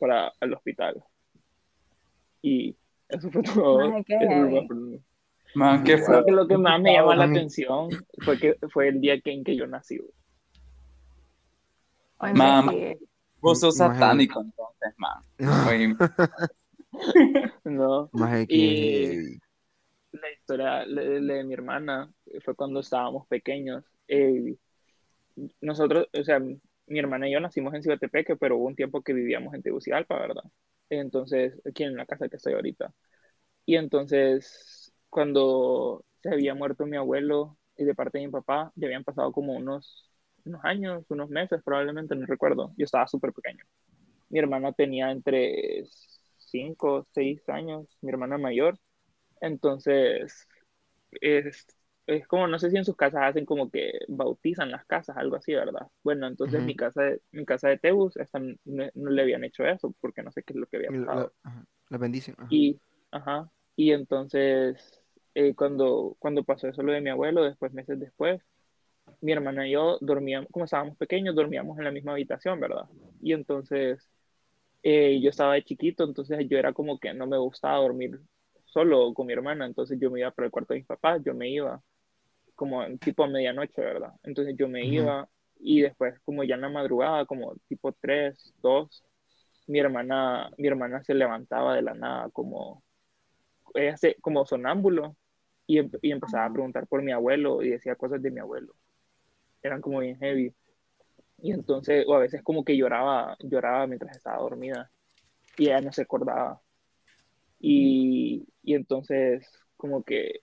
para 0.00 0.32
el 0.40 0.54
hospital. 0.54 1.02
Y 2.42 2.76
eso 3.08 3.30
fue 3.30 3.42
todo. 3.54 3.94
Maje, 3.94 4.04
qué 4.04 4.26
Man, 5.54 5.84
qué 5.84 6.02
Creo 6.02 6.24
que 6.24 6.32
lo 6.32 6.46
que 6.46 6.58
más 6.58 6.80
me 6.80 6.92
llama 6.92 7.16
la 7.16 7.24
atención 7.24 7.88
fue 8.24 8.38
que 8.38 8.56
fue 8.70 8.88
el 8.88 9.00
día 9.00 9.20
que, 9.20 9.32
en 9.32 9.44
que 9.44 9.56
yo 9.56 9.66
nací. 9.66 9.98
Sí, 12.20 12.96
Vos 13.40 13.60
sos 13.60 13.76
satánico, 13.76 14.40
entonces, 14.40 14.94
man. 14.96 15.22
No, 17.64 18.08
Más 18.12 18.32
de 18.32 18.46
Y- 18.48 19.38
la 20.10 20.32
historia 20.32 20.86
la 20.86 21.02
de 21.02 21.44
mi 21.44 21.52
hermana 21.52 22.10
fue 22.42 22.54
cuando 22.54 22.80
estábamos 22.80 23.26
pequeños. 23.28 23.84
Eh, 24.08 24.56
nosotros, 25.60 26.08
o 26.12 26.24
sea, 26.24 26.40
mi 26.40 26.98
hermana 26.98 27.28
y 27.28 27.32
yo 27.32 27.40
nacimos 27.40 27.74
en 27.74 27.82
Ciudatepeque, 27.82 28.36
pero 28.36 28.56
hubo 28.56 28.66
un 28.66 28.74
tiempo 28.74 29.02
que 29.02 29.12
vivíamos 29.12 29.54
en 29.54 29.62
Tegucigalpa, 29.62 30.18
¿verdad? 30.18 30.44
Entonces, 30.88 31.60
aquí 31.66 31.84
en 31.84 31.96
la 31.96 32.06
casa 32.06 32.28
que 32.28 32.36
estoy 32.36 32.54
ahorita. 32.54 32.92
Y 33.66 33.76
entonces, 33.76 34.77
cuando 35.10 36.04
se 36.22 36.30
había 36.32 36.54
muerto 36.54 36.86
mi 36.86 36.96
abuelo 36.96 37.58
y 37.76 37.84
de 37.84 37.94
parte 37.94 38.18
de 38.18 38.26
mi 38.26 38.32
papá, 38.32 38.72
ya 38.76 38.86
habían 38.86 39.04
pasado 39.04 39.32
como 39.32 39.54
unos, 39.54 40.10
unos 40.44 40.64
años, 40.64 41.04
unos 41.10 41.30
meses 41.30 41.62
probablemente, 41.64 42.14
no 42.16 42.26
recuerdo. 42.26 42.72
Yo 42.76 42.84
estaba 42.84 43.06
súper 43.08 43.32
pequeño. 43.32 43.64
Mi 44.30 44.38
hermana 44.40 44.72
tenía 44.72 45.10
entre 45.12 45.84
5 46.38 46.94
o 47.00 47.08
6 47.12 47.48
años, 47.48 47.96
mi 48.02 48.10
hermana 48.10 48.38
mayor. 48.38 48.78
Entonces, 49.40 50.48
es, 51.20 51.66
es 52.06 52.26
como, 52.28 52.46
no 52.48 52.58
sé 52.58 52.70
si 52.70 52.76
en 52.78 52.84
sus 52.84 52.96
casas 52.96 53.22
hacen 53.24 53.44
como 53.46 53.70
que 53.70 53.92
bautizan 54.08 54.70
las 54.70 54.86
casas, 54.86 55.16
algo 55.16 55.36
así, 55.36 55.54
¿verdad? 55.54 55.88
Bueno, 56.04 56.26
entonces 56.26 56.62
Ujú. 56.62 56.64
mi 56.64 56.76
casa 56.76 57.02
de, 57.02 57.22
mi 57.32 57.44
casa 57.46 57.68
de 57.68 57.78
Tebus, 57.78 58.16
esta 58.16 58.38
no, 58.40 58.56
no 58.94 59.10
le 59.10 59.22
habían 59.22 59.44
hecho 59.44 59.64
eso, 59.66 59.94
porque 60.00 60.22
no 60.22 60.32
sé 60.32 60.42
qué 60.42 60.52
es 60.54 60.58
lo 60.60 60.66
que 60.66 60.76
había 60.78 60.92
la, 60.92 61.06
pasado. 61.06 61.14
la- 61.14 61.32
ajá, 61.44 61.64
la 61.88 61.98
bendicen. 61.98 62.34
ajá. 62.38 62.50
Y, 62.50 62.80
ajá, 63.10 63.50
y 63.78 63.92
entonces, 63.92 65.00
eh, 65.36 65.54
cuando, 65.54 66.16
cuando 66.18 66.42
pasó 66.42 66.66
eso 66.66 66.82
lo 66.82 66.92
de 66.92 67.00
mi 67.00 67.10
abuelo, 67.10 67.44
después, 67.44 67.72
meses 67.72 68.00
después, 68.00 68.42
mi 69.20 69.32
hermana 69.32 69.68
y 69.68 69.72
yo 69.72 69.98
dormíamos, 70.00 70.50
como 70.50 70.64
estábamos 70.64 70.96
pequeños, 70.96 71.36
dormíamos 71.36 71.78
en 71.78 71.84
la 71.84 71.92
misma 71.92 72.12
habitación, 72.12 72.58
¿verdad? 72.60 72.86
Y 73.22 73.34
entonces, 73.34 74.10
eh, 74.82 75.20
yo 75.22 75.30
estaba 75.30 75.54
de 75.54 75.64
chiquito, 75.64 76.04
entonces 76.04 76.46
yo 76.48 76.58
era 76.58 76.72
como 76.72 76.98
que 76.98 77.14
no 77.14 77.28
me 77.28 77.38
gustaba 77.38 77.78
dormir 77.78 78.20
solo 78.66 79.14
con 79.14 79.26
mi 79.28 79.34
hermana, 79.34 79.66
entonces 79.66 79.98
yo 80.00 80.10
me 80.10 80.20
iba 80.20 80.32
para 80.32 80.46
el 80.46 80.52
cuarto 80.52 80.74
de 80.74 80.80
mis 80.80 80.88
papás, 80.88 81.22
yo 81.24 81.34
me 81.34 81.48
iba 81.50 81.80
como 82.56 82.84
tipo 82.98 83.24
a 83.24 83.28
medianoche, 83.28 83.80
¿verdad? 83.82 84.12
Entonces 84.24 84.56
yo 84.58 84.68
me 84.68 84.84
Ujú. 84.84 84.94
iba 84.94 85.28
y 85.60 85.82
después 85.82 86.20
como 86.24 86.44
ya 86.44 86.56
en 86.56 86.62
la 86.62 86.68
madrugada, 86.70 87.26
como 87.26 87.54
tipo 87.68 87.92
3, 88.00 88.54
2, 88.62 89.04
mi 89.68 89.80
hermana, 89.80 90.50
mi 90.58 90.68
hermana 90.68 91.02
se 91.04 91.14
levantaba 91.14 91.76
de 91.76 91.82
la 91.82 91.94
nada 91.94 92.30
como, 92.30 92.82
ella 93.74 93.96
se, 93.96 94.16
como 94.20 94.46
sonámbulo 94.46 95.16
y, 95.66 95.78
em- 95.78 95.90
y 96.02 96.12
empezaba 96.12 96.46
a 96.46 96.52
preguntar 96.52 96.86
por 96.86 97.02
mi 97.02 97.12
abuelo 97.12 97.62
y 97.62 97.70
decía 97.70 97.94
cosas 97.96 98.22
de 98.22 98.30
mi 98.30 98.40
abuelo. 98.40 98.74
Eran 99.62 99.80
como 99.80 100.00
bien 100.00 100.18
heavy. 100.18 100.54
Y 101.40 101.52
entonces, 101.52 102.04
o 102.08 102.14
a 102.14 102.18
veces 102.18 102.42
como 102.42 102.64
que 102.64 102.76
lloraba, 102.76 103.36
lloraba 103.40 103.86
mientras 103.86 104.16
estaba 104.16 104.38
dormida 104.38 104.90
y 105.56 105.66
ella 105.66 105.80
no 105.80 105.92
se 105.92 106.02
acordaba. 106.02 106.60
Y, 107.60 108.46
y 108.62 108.74
entonces, 108.74 109.48
como 109.76 110.02
que, 110.02 110.40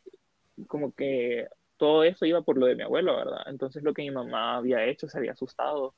como 0.67 0.93
que 0.93 1.47
todo 1.77 2.03
eso 2.03 2.25
iba 2.25 2.41
por 2.41 2.57
lo 2.57 2.65
de 2.65 2.75
mi 2.75 2.83
abuelo, 2.83 3.15
¿verdad? 3.15 3.41
Entonces 3.47 3.83
lo 3.83 3.93
que 3.93 4.03
mi 4.03 4.11
mamá 4.11 4.57
había 4.57 4.85
hecho 4.85 5.07
se 5.07 5.17
había 5.17 5.33
asustado. 5.33 5.95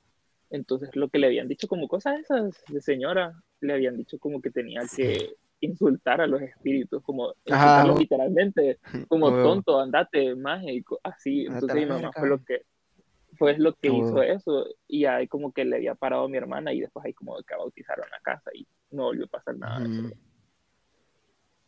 Entonces 0.49 0.95
lo 0.95 1.09
que 1.09 1.19
le 1.19 1.27
habían 1.27 1.47
dicho 1.47 1.67
como 1.67 1.87
cosas 1.87 2.19
esas 2.19 2.63
de 2.67 2.81
señora, 2.81 3.33
le 3.59 3.73
habían 3.73 3.97
dicho 3.97 4.17
como 4.19 4.41
que 4.41 4.51
tenía 4.51 4.81
que 4.95 5.35
insultar 5.59 6.21
a 6.21 6.27
los 6.27 6.41
espíritus, 6.41 7.01
como 7.03 7.29
Ajá. 7.49 7.55
insultarlos 7.55 7.99
literalmente, 7.99 8.79
como 9.09 9.31
tonto, 9.41 9.79
andate, 9.79 10.35
mágico, 10.35 10.99
así. 11.03 11.45
Andate 11.47 11.65
Entonces 11.65 11.75
mi 11.75 11.85
mamá 11.93 12.11
fue 12.13 12.27
lo 12.29 12.43
que 12.43 12.61
fue 13.37 13.57
lo 13.57 13.73
que 13.73 13.89
hizo 13.89 14.21
eso 14.23 14.65
y 14.87 15.05
ahí 15.05 15.27
como 15.27 15.51
que 15.51 15.65
le 15.65 15.75
había 15.75 15.95
parado 15.95 16.23
a 16.25 16.29
mi 16.29 16.37
hermana 16.37 16.73
y 16.73 16.79
después 16.81 17.05
ahí 17.05 17.13
como 17.13 17.35
que 17.43 17.55
bautizaron 17.55 18.09
la 18.09 18.19
casa 18.21 18.49
y 18.53 18.65
no 18.91 19.03
volvió 19.03 19.25
a 19.25 19.27
pasar 19.27 19.57
nada. 19.57 19.79
de 19.79 19.85
eso. 19.85 20.15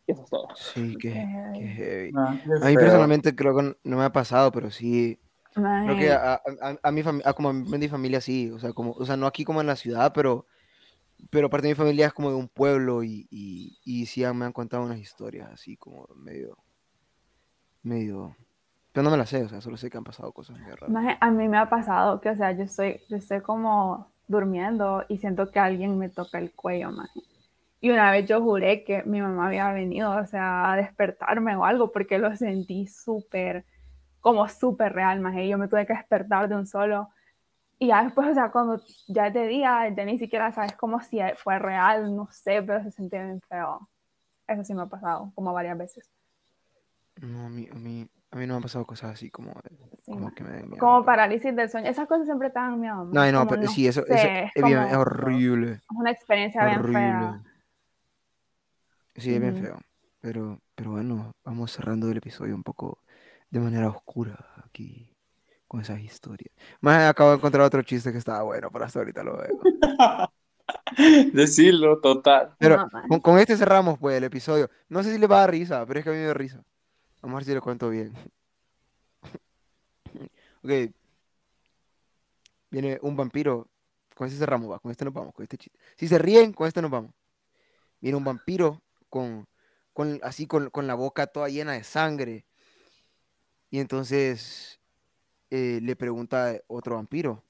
Y 0.06 0.12
eso 0.12 0.22
es 0.24 0.30
todo. 0.30 0.48
Sí, 0.56 0.96
qué, 0.98 1.26
Qué 1.54 1.66
heavy. 1.66 2.12
Ah, 2.16 2.40
qué 2.42 2.50
A 2.54 2.54
mí 2.54 2.72
feo. 2.72 2.78
personalmente 2.80 3.36
creo 3.36 3.56
que 3.56 3.76
no 3.84 3.96
me 3.96 4.04
ha 4.04 4.10
pasado, 4.12 4.50
pero 4.50 4.70
sí, 4.70 5.20
creo 5.54 5.96
que 5.96 6.10
a, 6.10 6.34
a, 6.34 6.40
a- 6.62 6.78
a 6.82 6.90
mi 6.90 7.02
familia, 7.02 7.32
como 7.34 7.50
a 7.50 7.52
mi 7.52 7.88
familia 7.88 8.20
sí, 8.20 8.50
o 8.50 8.58
sea, 8.58 8.72
como, 8.72 8.92
o 8.92 9.04
sea, 9.04 9.16
no 9.16 9.26
aquí 9.26 9.44
como 9.44 9.60
en 9.60 9.66
la 9.66 9.76
ciudad, 9.76 10.12
pero, 10.14 10.46
pero 11.30 11.50
parte 11.50 11.66
de 11.66 11.74
mi 11.74 11.76
familia 11.76 12.06
es 12.06 12.12
como 12.12 12.30
de 12.30 12.36
un 12.36 12.48
pueblo 12.48 13.02
y, 13.02 13.26
y, 13.30 13.78
y 13.84 14.06
sí 14.06 14.24
me 14.34 14.46
han 14.46 14.52
contado 14.52 14.82
unas 14.82 14.98
historias 14.98 15.50
así 15.50 15.76
como 15.76 16.08
medio, 16.16 16.56
medio, 17.82 18.36
pero 18.92 19.04
no 19.04 19.10
me 19.10 19.16
las 19.16 19.28
sé, 19.28 19.44
o 19.44 19.48
sea, 19.48 19.60
solo 19.60 19.76
sé 19.76 19.90
que 19.90 19.98
han 19.98 20.04
pasado 20.04 20.32
cosas 20.32 20.58
muy 20.58 20.70
raras. 20.70 21.18
A 21.20 21.30
mí 21.30 21.48
me 21.48 21.58
ha 21.58 21.68
pasado 21.68 22.20
que, 22.20 22.30
o 22.30 22.36
sea, 22.36 22.52
yo 22.52 22.64
estoy, 22.64 23.00
yo 23.08 23.16
estoy 23.16 23.40
como 23.40 24.10
durmiendo 24.26 25.04
y 25.08 25.18
siento 25.18 25.50
que 25.50 25.58
alguien 25.58 25.98
me 25.98 26.08
toca 26.08 26.38
el 26.38 26.52
cuello, 26.52 26.90
maje. 26.90 27.20
Y 27.80 27.90
una 27.90 28.10
vez 28.10 28.28
yo 28.28 28.42
juré 28.42 28.84
que 28.84 29.02
mi 29.04 29.22
mamá 29.22 29.46
había 29.46 29.72
venido, 29.72 30.10
o 30.10 30.26
sea, 30.26 30.72
a 30.72 30.76
despertarme 30.76 31.56
o 31.56 31.64
algo, 31.64 31.92
porque 31.92 32.18
lo 32.18 32.34
sentí 32.36 32.86
súper, 32.86 33.64
como 34.20 34.48
súper 34.48 34.92
real, 34.92 35.20
maje. 35.20 35.48
Yo 35.48 35.56
me 35.56 35.66
tuve 35.66 35.86
que 35.86 35.94
despertar 35.94 36.48
de 36.48 36.56
un 36.56 36.66
solo. 36.66 37.08
Y 37.82 37.86
ya 37.88 38.04
después, 38.04 38.28
o 38.28 38.34
sea, 38.34 38.50
cuando 38.50 38.78
ya 39.08 39.28
es 39.28 39.34
de 39.34 39.46
día, 39.46 39.88
ya 39.88 40.04
ni 40.04 40.18
siquiera 40.18 40.52
sabes 40.52 40.76
como 40.76 41.00
si 41.00 41.18
fue 41.36 41.58
real, 41.58 42.14
no 42.14 42.28
sé, 42.30 42.62
pero 42.62 42.82
se 42.84 42.90
sentía 42.90 43.24
bien 43.24 43.40
feo. 43.48 43.88
Eso 44.46 44.64
sí 44.64 44.74
me 44.74 44.82
ha 44.82 44.86
pasado, 44.86 45.32
como 45.34 45.52
varias 45.54 45.78
veces. 45.78 46.10
No, 47.22 47.46
a 47.46 47.48
mí, 47.48 47.66
a 47.72 47.74
mí, 47.74 48.06
a 48.32 48.36
mí 48.36 48.46
no 48.46 48.52
me 48.52 48.56
han 48.56 48.62
pasado 48.62 48.84
cosas 48.86 49.12
así 49.12 49.30
como, 49.30 49.52
Sí, 50.04 50.12
como 50.12 50.30
que 50.34 50.44
me 50.44 50.50
den 50.50 50.66
miedo, 50.68 50.78
Como 50.78 50.92
pero- 50.98 51.06
parálisis 51.06 51.56
del 51.56 51.70
sueño. 51.70 51.88
Esas 51.88 52.06
cosas 52.06 52.26
siempre 52.26 52.50
te 52.50 52.58
dan 52.58 52.78
miedo. 52.78 53.04
No, 53.06 53.32
no, 53.32 53.38
como 53.40 53.50
pero 53.50 53.66
sí, 53.68 53.86
eso, 53.88 54.00
eso 54.06 54.14
sé, 54.14 54.50
es, 54.54 54.62
bien- 54.62 54.78
es 54.82 54.94
horrible. 54.96 55.72
es 55.72 55.80
una 55.88 56.10
experiencia 56.10 56.66
bien 56.66 56.84
fea. 56.84 57.18
Horrible. 57.18 57.50
Sí, 59.16 59.34
es 59.34 59.40
bien 59.40 59.56
feo. 59.56 59.78
Pero, 60.20 60.58
pero 60.74 60.90
bueno, 60.92 61.32
vamos 61.44 61.72
cerrando 61.72 62.10
el 62.10 62.18
episodio 62.18 62.54
un 62.54 62.62
poco 62.62 62.98
de 63.48 63.60
manera 63.60 63.88
oscura 63.88 64.36
aquí 64.66 65.16
con 65.70 65.80
esas 65.80 66.00
historias. 66.00 66.52
Más 66.80 67.08
acabo 67.08 67.30
de 67.30 67.36
encontrar 67.36 67.64
otro 67.64 67.80
chiste 67.82 68.10
que 68.10 68.18
estaba 68.18 68.42
bueno, 68.42 68.70
pero 68.72 68.84
hasta 68.84 68.98
ahorita 68.98 69.22
lo 69.22 69.36
veo. 69.36 69.60
Decirlo, 71.32 72.00
total. 72.00 72.56
Pero 72.58 72.88
con 73.22 73.38
este 73.38 73.56
cerramos 73.56 73.96
pues 73.96 74.16
el 74.16 74.24
episodio. 74.24 74.68
No 74.88 75.04
sé 75.04 75.12
si 75.12 75.18
le 75.20 75.28
va 75.28 75.36
a 75.36 75.40
dar 75.42 75.52
risa, 75.52 75.86
pero 75.86 76.00
es 76.00 76.04
que 76.04 76.10
a 76.10 76.12
mí 76.12 76.18
me 76.18 76.24
da 76.24 76.34
risa. 76.34 76.60
Vamos 77.22 77.36
a 77.36 77.38
ver 77.38 77.44
si 77.44 77.54
lo 77.54 77.62
cuento 77.62 77.88
bien. 77.88 78.12
Ok. 80.64 80.92
Viene 82.70 82.98
un 83.02 83.16
vampiro. 83.16 83.68
Con 84.16 84.26
este 84.26 84.40
cerramos, 84.40 84.72
va. 84.72 84.80
Con 84.80 84.90
este 84.90 85.04
nos 85.04 85.14
vamos. 85.14 85.32
Con 85.32 85.44
este 85.44 85.56
chiste. 85.56 85.78
Si 85.96 86.08
se 86.08 86.18
ríen, 86.18 86.52
con 86.52 86.66
este 86.66 86.82
nos 86.82 86.90
vamos. 86.90 87.12
Viene 88.00 88.18
un 88.18 88.24
vampiro 88.24 88.82
con, 89.08 89.46
con 89.92 90.18
así 90.24 90.48
con, 90.48 90.68
con 90.70 90.88
la 90.88 90.94
boca 90.94 91.28
toda 91.28 91.48
llena 91.48 91.74
de 91.74 91.84
sangre. 91.84 92.44
Y 93.70 93.78
entonces 93.78 94.79
eh, 95.50 95.80
le 95.82 95.96
pregunta 95.96 96.58
otro 96.68 96.96
vampiro. 96.96 97.44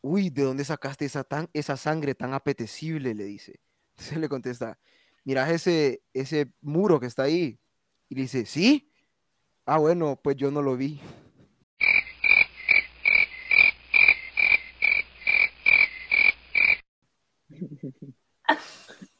Uy, 0.00 0.30
¿de 0.30 0.42
dónde 0.42 0.64
sacaste 0.64 1.04
esa, 1.04 1.24
tan, 1.24 1.48
esa 1.52 1.76
sangre 1.76 2.14
tan 2.14 2.32
apetecible? 2.32 3.14
Le 3.14 3.24
dice. 3.24 3.60
Entonces 3.90 4.18
le 4.18 4.28
contesta, 4.28 4.78
mirás 5.24 5.50
ese, 5.50 6.02
ese 6.14 6.52
muro 6.60 7.00
que 7.00 7.06
está 7.06 7.24
ahí. 7.24 7.58
Y 8.08 8.14
le 8.14 8.22
dice, 8.22 8.46
¿sí? 8.46 8.92
Ah, 9.66 9.78
bueno, 9.78 10.18
pues 10.22 10.36
yo 10.36 10.50
no 10.50 10.62
lo 10.62 10.76
vi. 10.76 11.00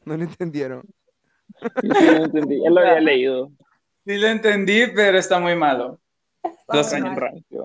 No 0.05 0.16
lo 0.16 0.24
entendieron. 0.24 0.82
Sí 1.82 1.88
lo 1.88 2.24
entendí, 2.24 2.64
él 2.64 2.74
lo 2.74 2.80
había 2.80 3.01
leído. 3.01 3.53
Sí 4.05 4.16
lo 4.16 4.26
entendí, 4.26 4.86
pero 4.95 5.18
está 5.18 5.38
muy 5.38 5.55
malo. 5.55 6.01
Lo 6.72 6.84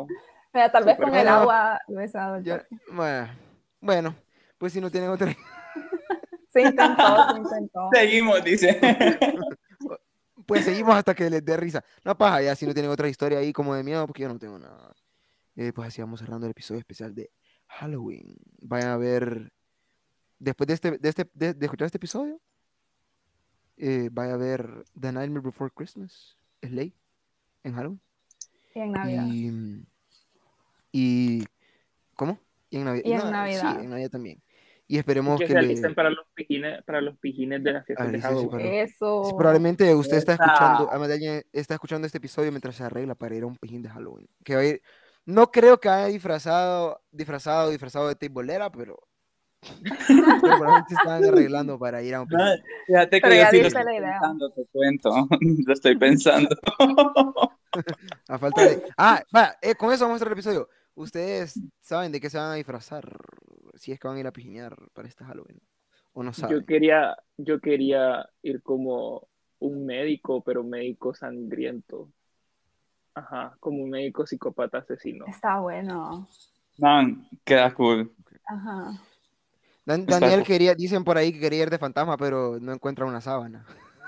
Mira, 0.54 0.72
tal 0.72 0.86
vez 0.86 0.98
con 0.98 1.14
el 1.14 1.28
agua 1.28 1.80
lo 1.88 2.00
he 2.00 2.08
dado 2.08 2.42
toque. 2.42 2.66
bueno, 3.82 4.16
pues 4.58 4.74
si 4.74 4.82
no 4.82 4.90
tienen 4.90 5.10
otra... 5.10 5.36
Se 6.56 6.62
intentó, 6.62 7.34
se 7.34 7.38
intentó. 7.38 7.90
Seguimos, 7.92 8.42
dice. 8.42 8.80
Pues 10.46 10.64
seguimos 10.64 10.96
hasta 10.96 11.14
que 11.14 11.30
les 11.30 11.44
dé 11.44 11.58
risa. 11.58 11.84
No 12.06 12.18
paja, 12.18 12.42
ya 12.42 12.56
si 12.56 12.66
no 12.66 12.74
tienen 12.74 12.90
otra 12.90 13.10
historia 13.10 13.40
ahí 13.40 13.52
como 13.52 13.76
de 13.76 13.84
miedo, 13.84 14.08
porque 14.08 14.22
yo 14.22 14.30
no 14.30 14.40
tengo 14.40 14.58
nada. 14.58 14.96
Eh, 15.58 15.74
pues 15.74 15.90
así 15.90 16.00
vamos 16.02 16.22
cerrando 16.22 16.46
el 16.46 16.52
episodio 16.52 16.80
especial 16.80 17.14
de 17.14 17.30
Halloween. 17.68 18.38
Vayan 18.62 18.92
a 18.92 18.98
ver, 18.98 19.52
después 20.40 20.66
de, 20.68 20.74
este, 20.76 20.98
de, 20.98 21.10
este, 21.10 21.30
de, 21.34 21.54
de 21.54 21.66
escuchar 21.66 21.88
este 21.88 21.98
episodio, 21.98 22.40
eh, 23.76 24.08
vaya 24.12 24.36
a 24.36 24.38
ver 24.38 24.86
The 24.98 25.12
Nightmare 25.12 25.44
Before 25.44 25.72
Christmas, 25.76 26.38
es 26.62 26.72
ley, 26.72 26.96
en 27.64 27.74
Halloween. 27.74 28.02
Y 28.74 28.80
en 28.80 28.92
Navidad. 28.94 29.26
Y, 29.28 29.86
y 30.98 31.44
¿cómo? 32.16 32.40
Y 32.70 32.78
en, 32.78 32.86
Navi- 32.88 33.02
Y 33.04 33.12
en 33.12 33.18
no, 33.20 33.32
Navidad. 33.32 33.76
Sí, 33.80 33.84
en 33.84 33.90
Navidad 33.90 34.10
también. 34.10 34.42
Y 34.88 34.98
esperemos 34.98 35.40
Que 35.40 35.48
que, 35.48 35.54
se 35.54 35.62
le- 35.90 35.96
para 35.96 36.10
los 36.12 36.26
pijines, 36.36 36.84
para 36.84 37.02
los 37.02 37.18
pijines 37.18 37.64
de 37.64 37.72
las 37.74 37.86
fiestas 37.86 38.06
de 38.06 38.10
Alístense 38.14 38.36
Halloween. 38.36 38.52
para- 38.52 38.82
Eso. 38.84 39.24
Sí, 39.26 39.32
probablemente 39.38 39.96
usted 39.96 40.18
está 40.18 40.34
escuchando, 40.34 40.88
además 40.90 41.08
de 41.10 41.14
alguien 41.16 41.44
está 41.52 41.74
escuchando 41.74 42.06
este 42.06 42.20
episodio 42.20 42.52
mientras 42.52 42.76
se 42.76 42.84
arregla 42.84 43.16
para 43.16 43.36
ir 43.36 43.44
a 43.44 43.48
un 43.48 43.58
pijín 43.58 43.82
de 43.82 43.90
Halloween. 43.90 44.28
Que 44.44 44.56
va 44.56 44.62
a 44.62 44.66
ir, 44.66 44.82
no 45.26 45.52
creo 45.52 45.80
que 45.80 45.90
haya 45.90 46.06
disfrazado, 46.08 47.02
disfrazado, 47.12 47.70
disfrazado 47.72 48.08
de 48.08 48.16
teibolera, 48.16 48.72
pero, 48.72 49.00
pero 50.08 50.40
probablemente 50.40 50.90
se 50.90 50.96
están 51.02 51.24
arreglando 51.26 51.80
para 51.80 52.02
ir 52.04 52.14
a 52.16 52.22
un 52.22 52.28
pijín. 52.28 52.46
Fíjate 52.86 53.22
que 53.22 53.30
yo 53.30 53.36
ya 53.36 53.50
sí 53.50 53.62
lo 53.62 53.68
estoy 53.68 53.84
la 53.86 53.96
idea. 53.96 54.12
pensando, 54.20 54.50
te 54.52 54.66
cuento. 54.72 55.10
Lo 55.66 55.74
estoy 55.74 55.98
pensando. 55.98 56.56
A 58.30 58.38
falta 58.38 58.62
de. 58.66 58.84
Ah, 58.98 59.22
va, 59.36 59.56
eh, 59.62 59.76
con 59.76 59.92
eso 59.92 60.06
vamos 60.06 60.18
a 60.18 60.20
cerrar 60.20 60.32
el 60.34 60.40
episodio. 60.40 60.70
Ustedes 60.96 61.60
saben 61.82 62.12
de 62.12 62.20
qué 62.22 62.30
se 62.30 62.38
van 62.38 62.52
a 62.52 62.56
disfrazar 62.56 63.06
si 63.76 63.92
es 63.92 64.00
que 64.00 64.08
van 64.08 64.18
a 64.18 64.20
ir 64.22 64.28
a 64.28 64.32
pijinear 64.32 64.76
para 64.94 65.08
este 65.08 65.26
Halloween. 65.26 65.60
O 66.14 66.24
no 66.24 66.32
saben. 66.32 66.58
Yo 66.60 66.66
quería, 66.66 67.16
yo 67.38 67.60
quería 67.60 68.28
ir 68.42 68.62
como 68.64 69.28
un 69.60 69.86
médico, 69.86 70.42
pero 70.42 70.62
un 70.62 70.70
médico 70.70 71.14
sangriento. 71.14 72.10
Ajá, 73.14 73.56
como 73.60 73.84
un 73.84 73.90
médico 73.90 74.26
psicópata 74.26 74.80
asesino. 74.80 75.26
Está 75.28 75.60
bueno. 75.60 76.28
Man, 76.78 77.28
queda 77.44 77.74
cool. 77.74 78.12
Ajá. 78.46 78.92
Dan- 79.86 80.06
Daniel 80.06 80.44
quería, 80.44 80.74
dicen 80.76 81.04
por 81.04 81.18
ahí 81.18 81.32
que 81.32 81.40
quería 81.40 81.64
ir 81.64 81.70
de 81.70 81.78
fantasma, 81.78 82.18
pero 82.18 82.58
no 82.60 82.74
encuentra 82.74 83.06
una 83.06 83.22
sábana. 83.22 83.66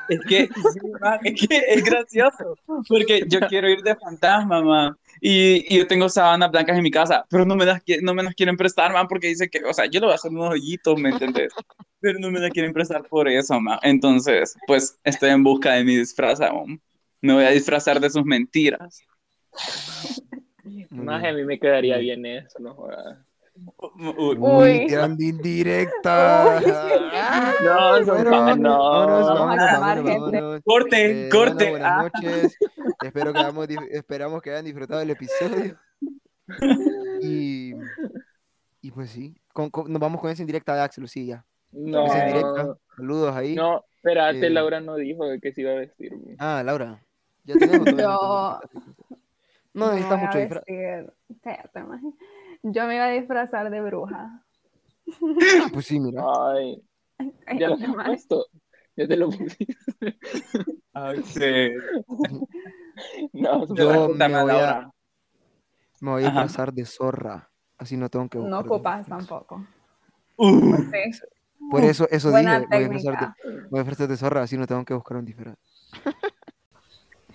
Es 0.09 0.19
que, 0.27 0.47
sí, 0.47 0.79
man, 1.01 1.19
es 1.23 1.47
que 1.47 1.61
es 1.67 1.83
gracioso, 1.83 2.55
porque 2.87 3.25
yo 3.27 3.41
quiero 3.41 3.69
ir 3.69 3.81
de 3.81 3.95
fantasma, 3.95 4.61
man, 4.61 4.97
y, 5.21 5.73
y 5.73 5.79
yo 5.79 5.87
tengo 5.87 6.09
sábanas 6.09 6.51
blancas 6.51 6.77
en 6.77 6.83
mi 6.83 6.91
casa, 6.91 7.25
pero 7.29 7.45
no 7.45 7.55
me 7.55 7.65
las, 7.65 7.81
no 8.01 8.13
me 8.13 8.23
las 8.23 8.35
quieren 8.35 8.57
prestar, 8.57 8.93
man, 8.93 9.07
porque 9.07 9.27
dice 9.27 9.49
que, 9.49 9.63
o 9.63 9.73
sea, 9.73 9.85
yo 9.85 9.99
le 9.99 10.07
voy 10.07 10.13
a 10.13 10.15
hacer 10.15 10.31
unos 10.31 10.51
hoyitos, 10.51 10.97
¿me 10.99 11.09
entendés? 11.09 11.53
Pero 11.99 12.19
no 12.19 12.29
me 12.29 12.39
las 12.39 12.51
quieren 12.51 12.73
prestar 12.73 13.03
por 13.09 13.27
eso, 13.27 13.59
man. 13.59 13.79
Entonces, 13.81 14.55
pues, 14.67 14.99
estoy 15.03 15.31
en 15.31 15.43
busca 15.43 15.73
de 15.73 15.83
mi 15.83 15.95
disfraz 15.95 16.39
aún. 16.41 16.79
Me 17.21 17.33
voy 17.33 17.43
a 17.43 17.49
disfrazar 17.49 17.99
de 17.99 18.11
sus 18.11 18.23
mentiras. 18.23 19.01
Más 20.91 21.23
a 21.23 21.31
mí 21.31 21.43
me 21.43 21.59
quedaría 21.59 21.95
Muy 21.95 22.03
bien 22.03 22.25
eso, 22.25 22.59
no 22.59 22.75
jodas. 22.75 23.26
Uy, 24.39 24.85
tirando 24.87 25.23
indirecta. 25.23 26.57
Ah, 26.57 27.53
No, 27.63 27.99
no. 27.99 28.29
vámonos, 28.29 28.77
Vamos 28.77 29.29
a 29.29 29.33
vámonos, 29.33 29.65
calmar, 29.65 29.97
vámonos, 29.97 30.11
gente. 30.11 30.41
vámonos. 30.41 30.61
Corte, 30.63 31.27
Eh, 31.27 31.29
corte. 31.29 31.69
bueno, 31.69 31.71
buenas 31.71 31.91
Ah, 31.91 32.03
noches. 32.13 32.57
Espero 33.03 33.33
que 33.33 33.39
hayamos 33.39 33.67
esperamos 33.91 34.41
que 34.41 34.51
hayan 34.51 34.65
disfrutado 34.65 34.99
del 34.99 35.09
episodio. 35.11 35.77
Y, 37.21 37.73
y 38.81 38.91
pues 38.91 39.09
sí, 39.09 39.35
con- 39.53 39.69
con- 39.69 39.91
nos 39.91 39.99
vamos 39.99 40.21
con 40.21 40.29
esa 40.31 40.41
indirecta 40.41 40.75
de 40.75 40.81
Axel, 40.81 41.07
sí, 41.07 41.25
ya. 41.25 41.45
No, 41.71 42.05
Esa 42.05 42.19
indirecta. 42.27 42.77
Saludos 42.95 43.35
ahí. 43.35 43.55
no, 43.55 43.83
espérate, 43.95 44.47
Eh, 44.47 44.49
Laura 44.49 44.79
no 44.79 44.95
dijo 44.95 45.25
de 45.25 45.39
que 45.39 45.51
se 45.51 45.61
iba 45.61 45.71
a 45.71 45.75
vestir. 45.75 46.13
Ah, 46.39 46.61
Laura. 46.65 47.01
¿Ya 47.43 47.55
tenemos 47.55 47.85
no? 47.95 48.59
No 49.73 49.91
necesitas 49.91 50.19
mucho 50.21 50.37
disfraz. 50.39 50.63
Yo 52.63 52.87
me 52.87 52.95
iba 52.95 53.05
a 53.05 53.11
disfrazar 53.11 53.69
de 53.69 53.81
bruja. 53.81 54.43
Ah, 55.61 55.69
pues 55.71 55.85
sí, 55.85 55.99
mira. 55.99 56.21
Ay, 56.51 56.81
Ay, 57.45 57.59
ya 57.59 57.69
lo 57.69 57.77
mal. 57.77 58.07
puesto. 58.07 58.45
Ya 58.95 59.07
te 59.07 59.15
lo 59.15 59.29
pusiste. 59.29 60.17
Ay, 60.93 61.21
sí. 61.23 61.71
No, 63.33 63.65
Yo 63.75 64.09
me 64.09 64.27
voy 64.27 64.51
a-. 64.51 64.89
Me 66.01 66.11
voy 66.11 66.23
a 66.23 66.25
disfrazar 66.27 66.73
de 66.73 66.85
zorra. 66.85 67.49
Así 67.77 67.95
no 67.95 68.09
tengo 68.09 68.27
que 68.29 68.37
No 68.37 68.43
buscar 68.43 68.65
ocupas 68.65 68.99
disfraz. 68.99 69.19
tampoco. 69.27 69.65
Uh. 70.37 70.75
Por 71.71 71.83
eso, 71.83 72.07
eso 72.09 72.29
Buena 72.31 72.59
dije. 72.59 72.67
Voy 72.69 72.77
a 72.77 72.89
disfrazar 72.89 73.19
de, 73.19 73.49
me 73.51 73.67
voy 73.69 73.79
a 73.79 73.83
disfrazar 73.83 74.07
de 74.07 74.17
zorra, 74.17 74.41
así 74.43 74.57
no 74.57 74.67
tengo 74.67 74.85
que 74.85 74.93
buscar 74.93 75.17
un 75.17 75.25
disfraz. 75.25 75.57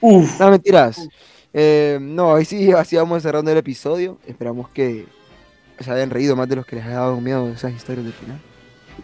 uf. 0.00 0.40
No, 0.40 0.50
mentiras. 0.50 1.08
Eh, 1.54 1.98
no, 2.00 2.34
ahí 2.34 2.44
sí, 2.44 2.72
así 2.72 2.96
vamos 2.96 3.22
cerrando 3.22 3.50
el 3.50 3.58
episodio. 3.58 4.18
Esperamos 4.26 4.68
que 4.70 5.06
se 5.78 5.90
hayan 5.90 6.10
reído 6.10 6.36
más 6.36 6.48
de 6.48 6.56
los 6.56 6.66
que 6.66 6.76
les 6.76 6.84
haya 6.84 6.96
dado 6.96 7.20
miedo 7.20 7.48
esas 7.48 7.72
historias 7.72 8.04
del 8.04 8.14
final. 8.14 8.40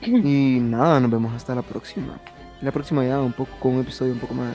Y 0.03 0.59
nada, 0.61 1.01
nos 1.01 1.11
vemos 1.11 1.35
hasta 1.35 1.55
la 1.55 1.63
próxima. 1.63 2.21
La 2.61 2.73
próxima 2.73 3.05
ya 3.05 3.21
un 3.21 3.33
poco 3.33 3.51
con 3.61 3.75
un 3.75 3.81
episodio 3.81 4.13
un 4.13 4.19
poco 4.19 4.35
más, 4.35 4.55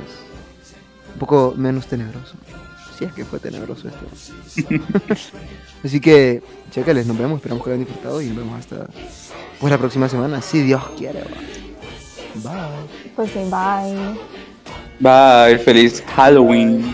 un 1.14 1.20
poco 1.20 1.54
menos 1.56 1.88
tenebroso. 1.88 2.36
Si 2.98 3.06
es 3.06 3.14
que 3.14 3.26
fue 3.26 3.40
tenebroso 3.40 3.88
esto. 3.88 4.66
Así 5.84 6.00
que, 6.00 6.44
chécales, 6.72 7.08
nos 7.08 7.18
vemos. 7.18 7.38
Esperamos 7.38 7.64
que 7.64 7.70
lo 7.70 7.76
hayan 7.76 7.86
disfrutado 7.86 8.22
y 8.22 8.28
nos 8.28 8.38
vemos 8.38 8.60
hasta 8.60 8.88
pues 9.60 9.72
la 9.72 9.78
próxima 9.78 10.10
semana, 10.10 10.42
si 10.42 10.62
Dios 10.62 10.84
quiere. 10.98 11.24
Bye. 12.36 12.54
Pues 13.16 13.32
sí, 13.32 13.40
bye. 13.50 14.20
Bye, 15.00 15.58
feliz 15.60 16.04
Halloween. 16.16 16.94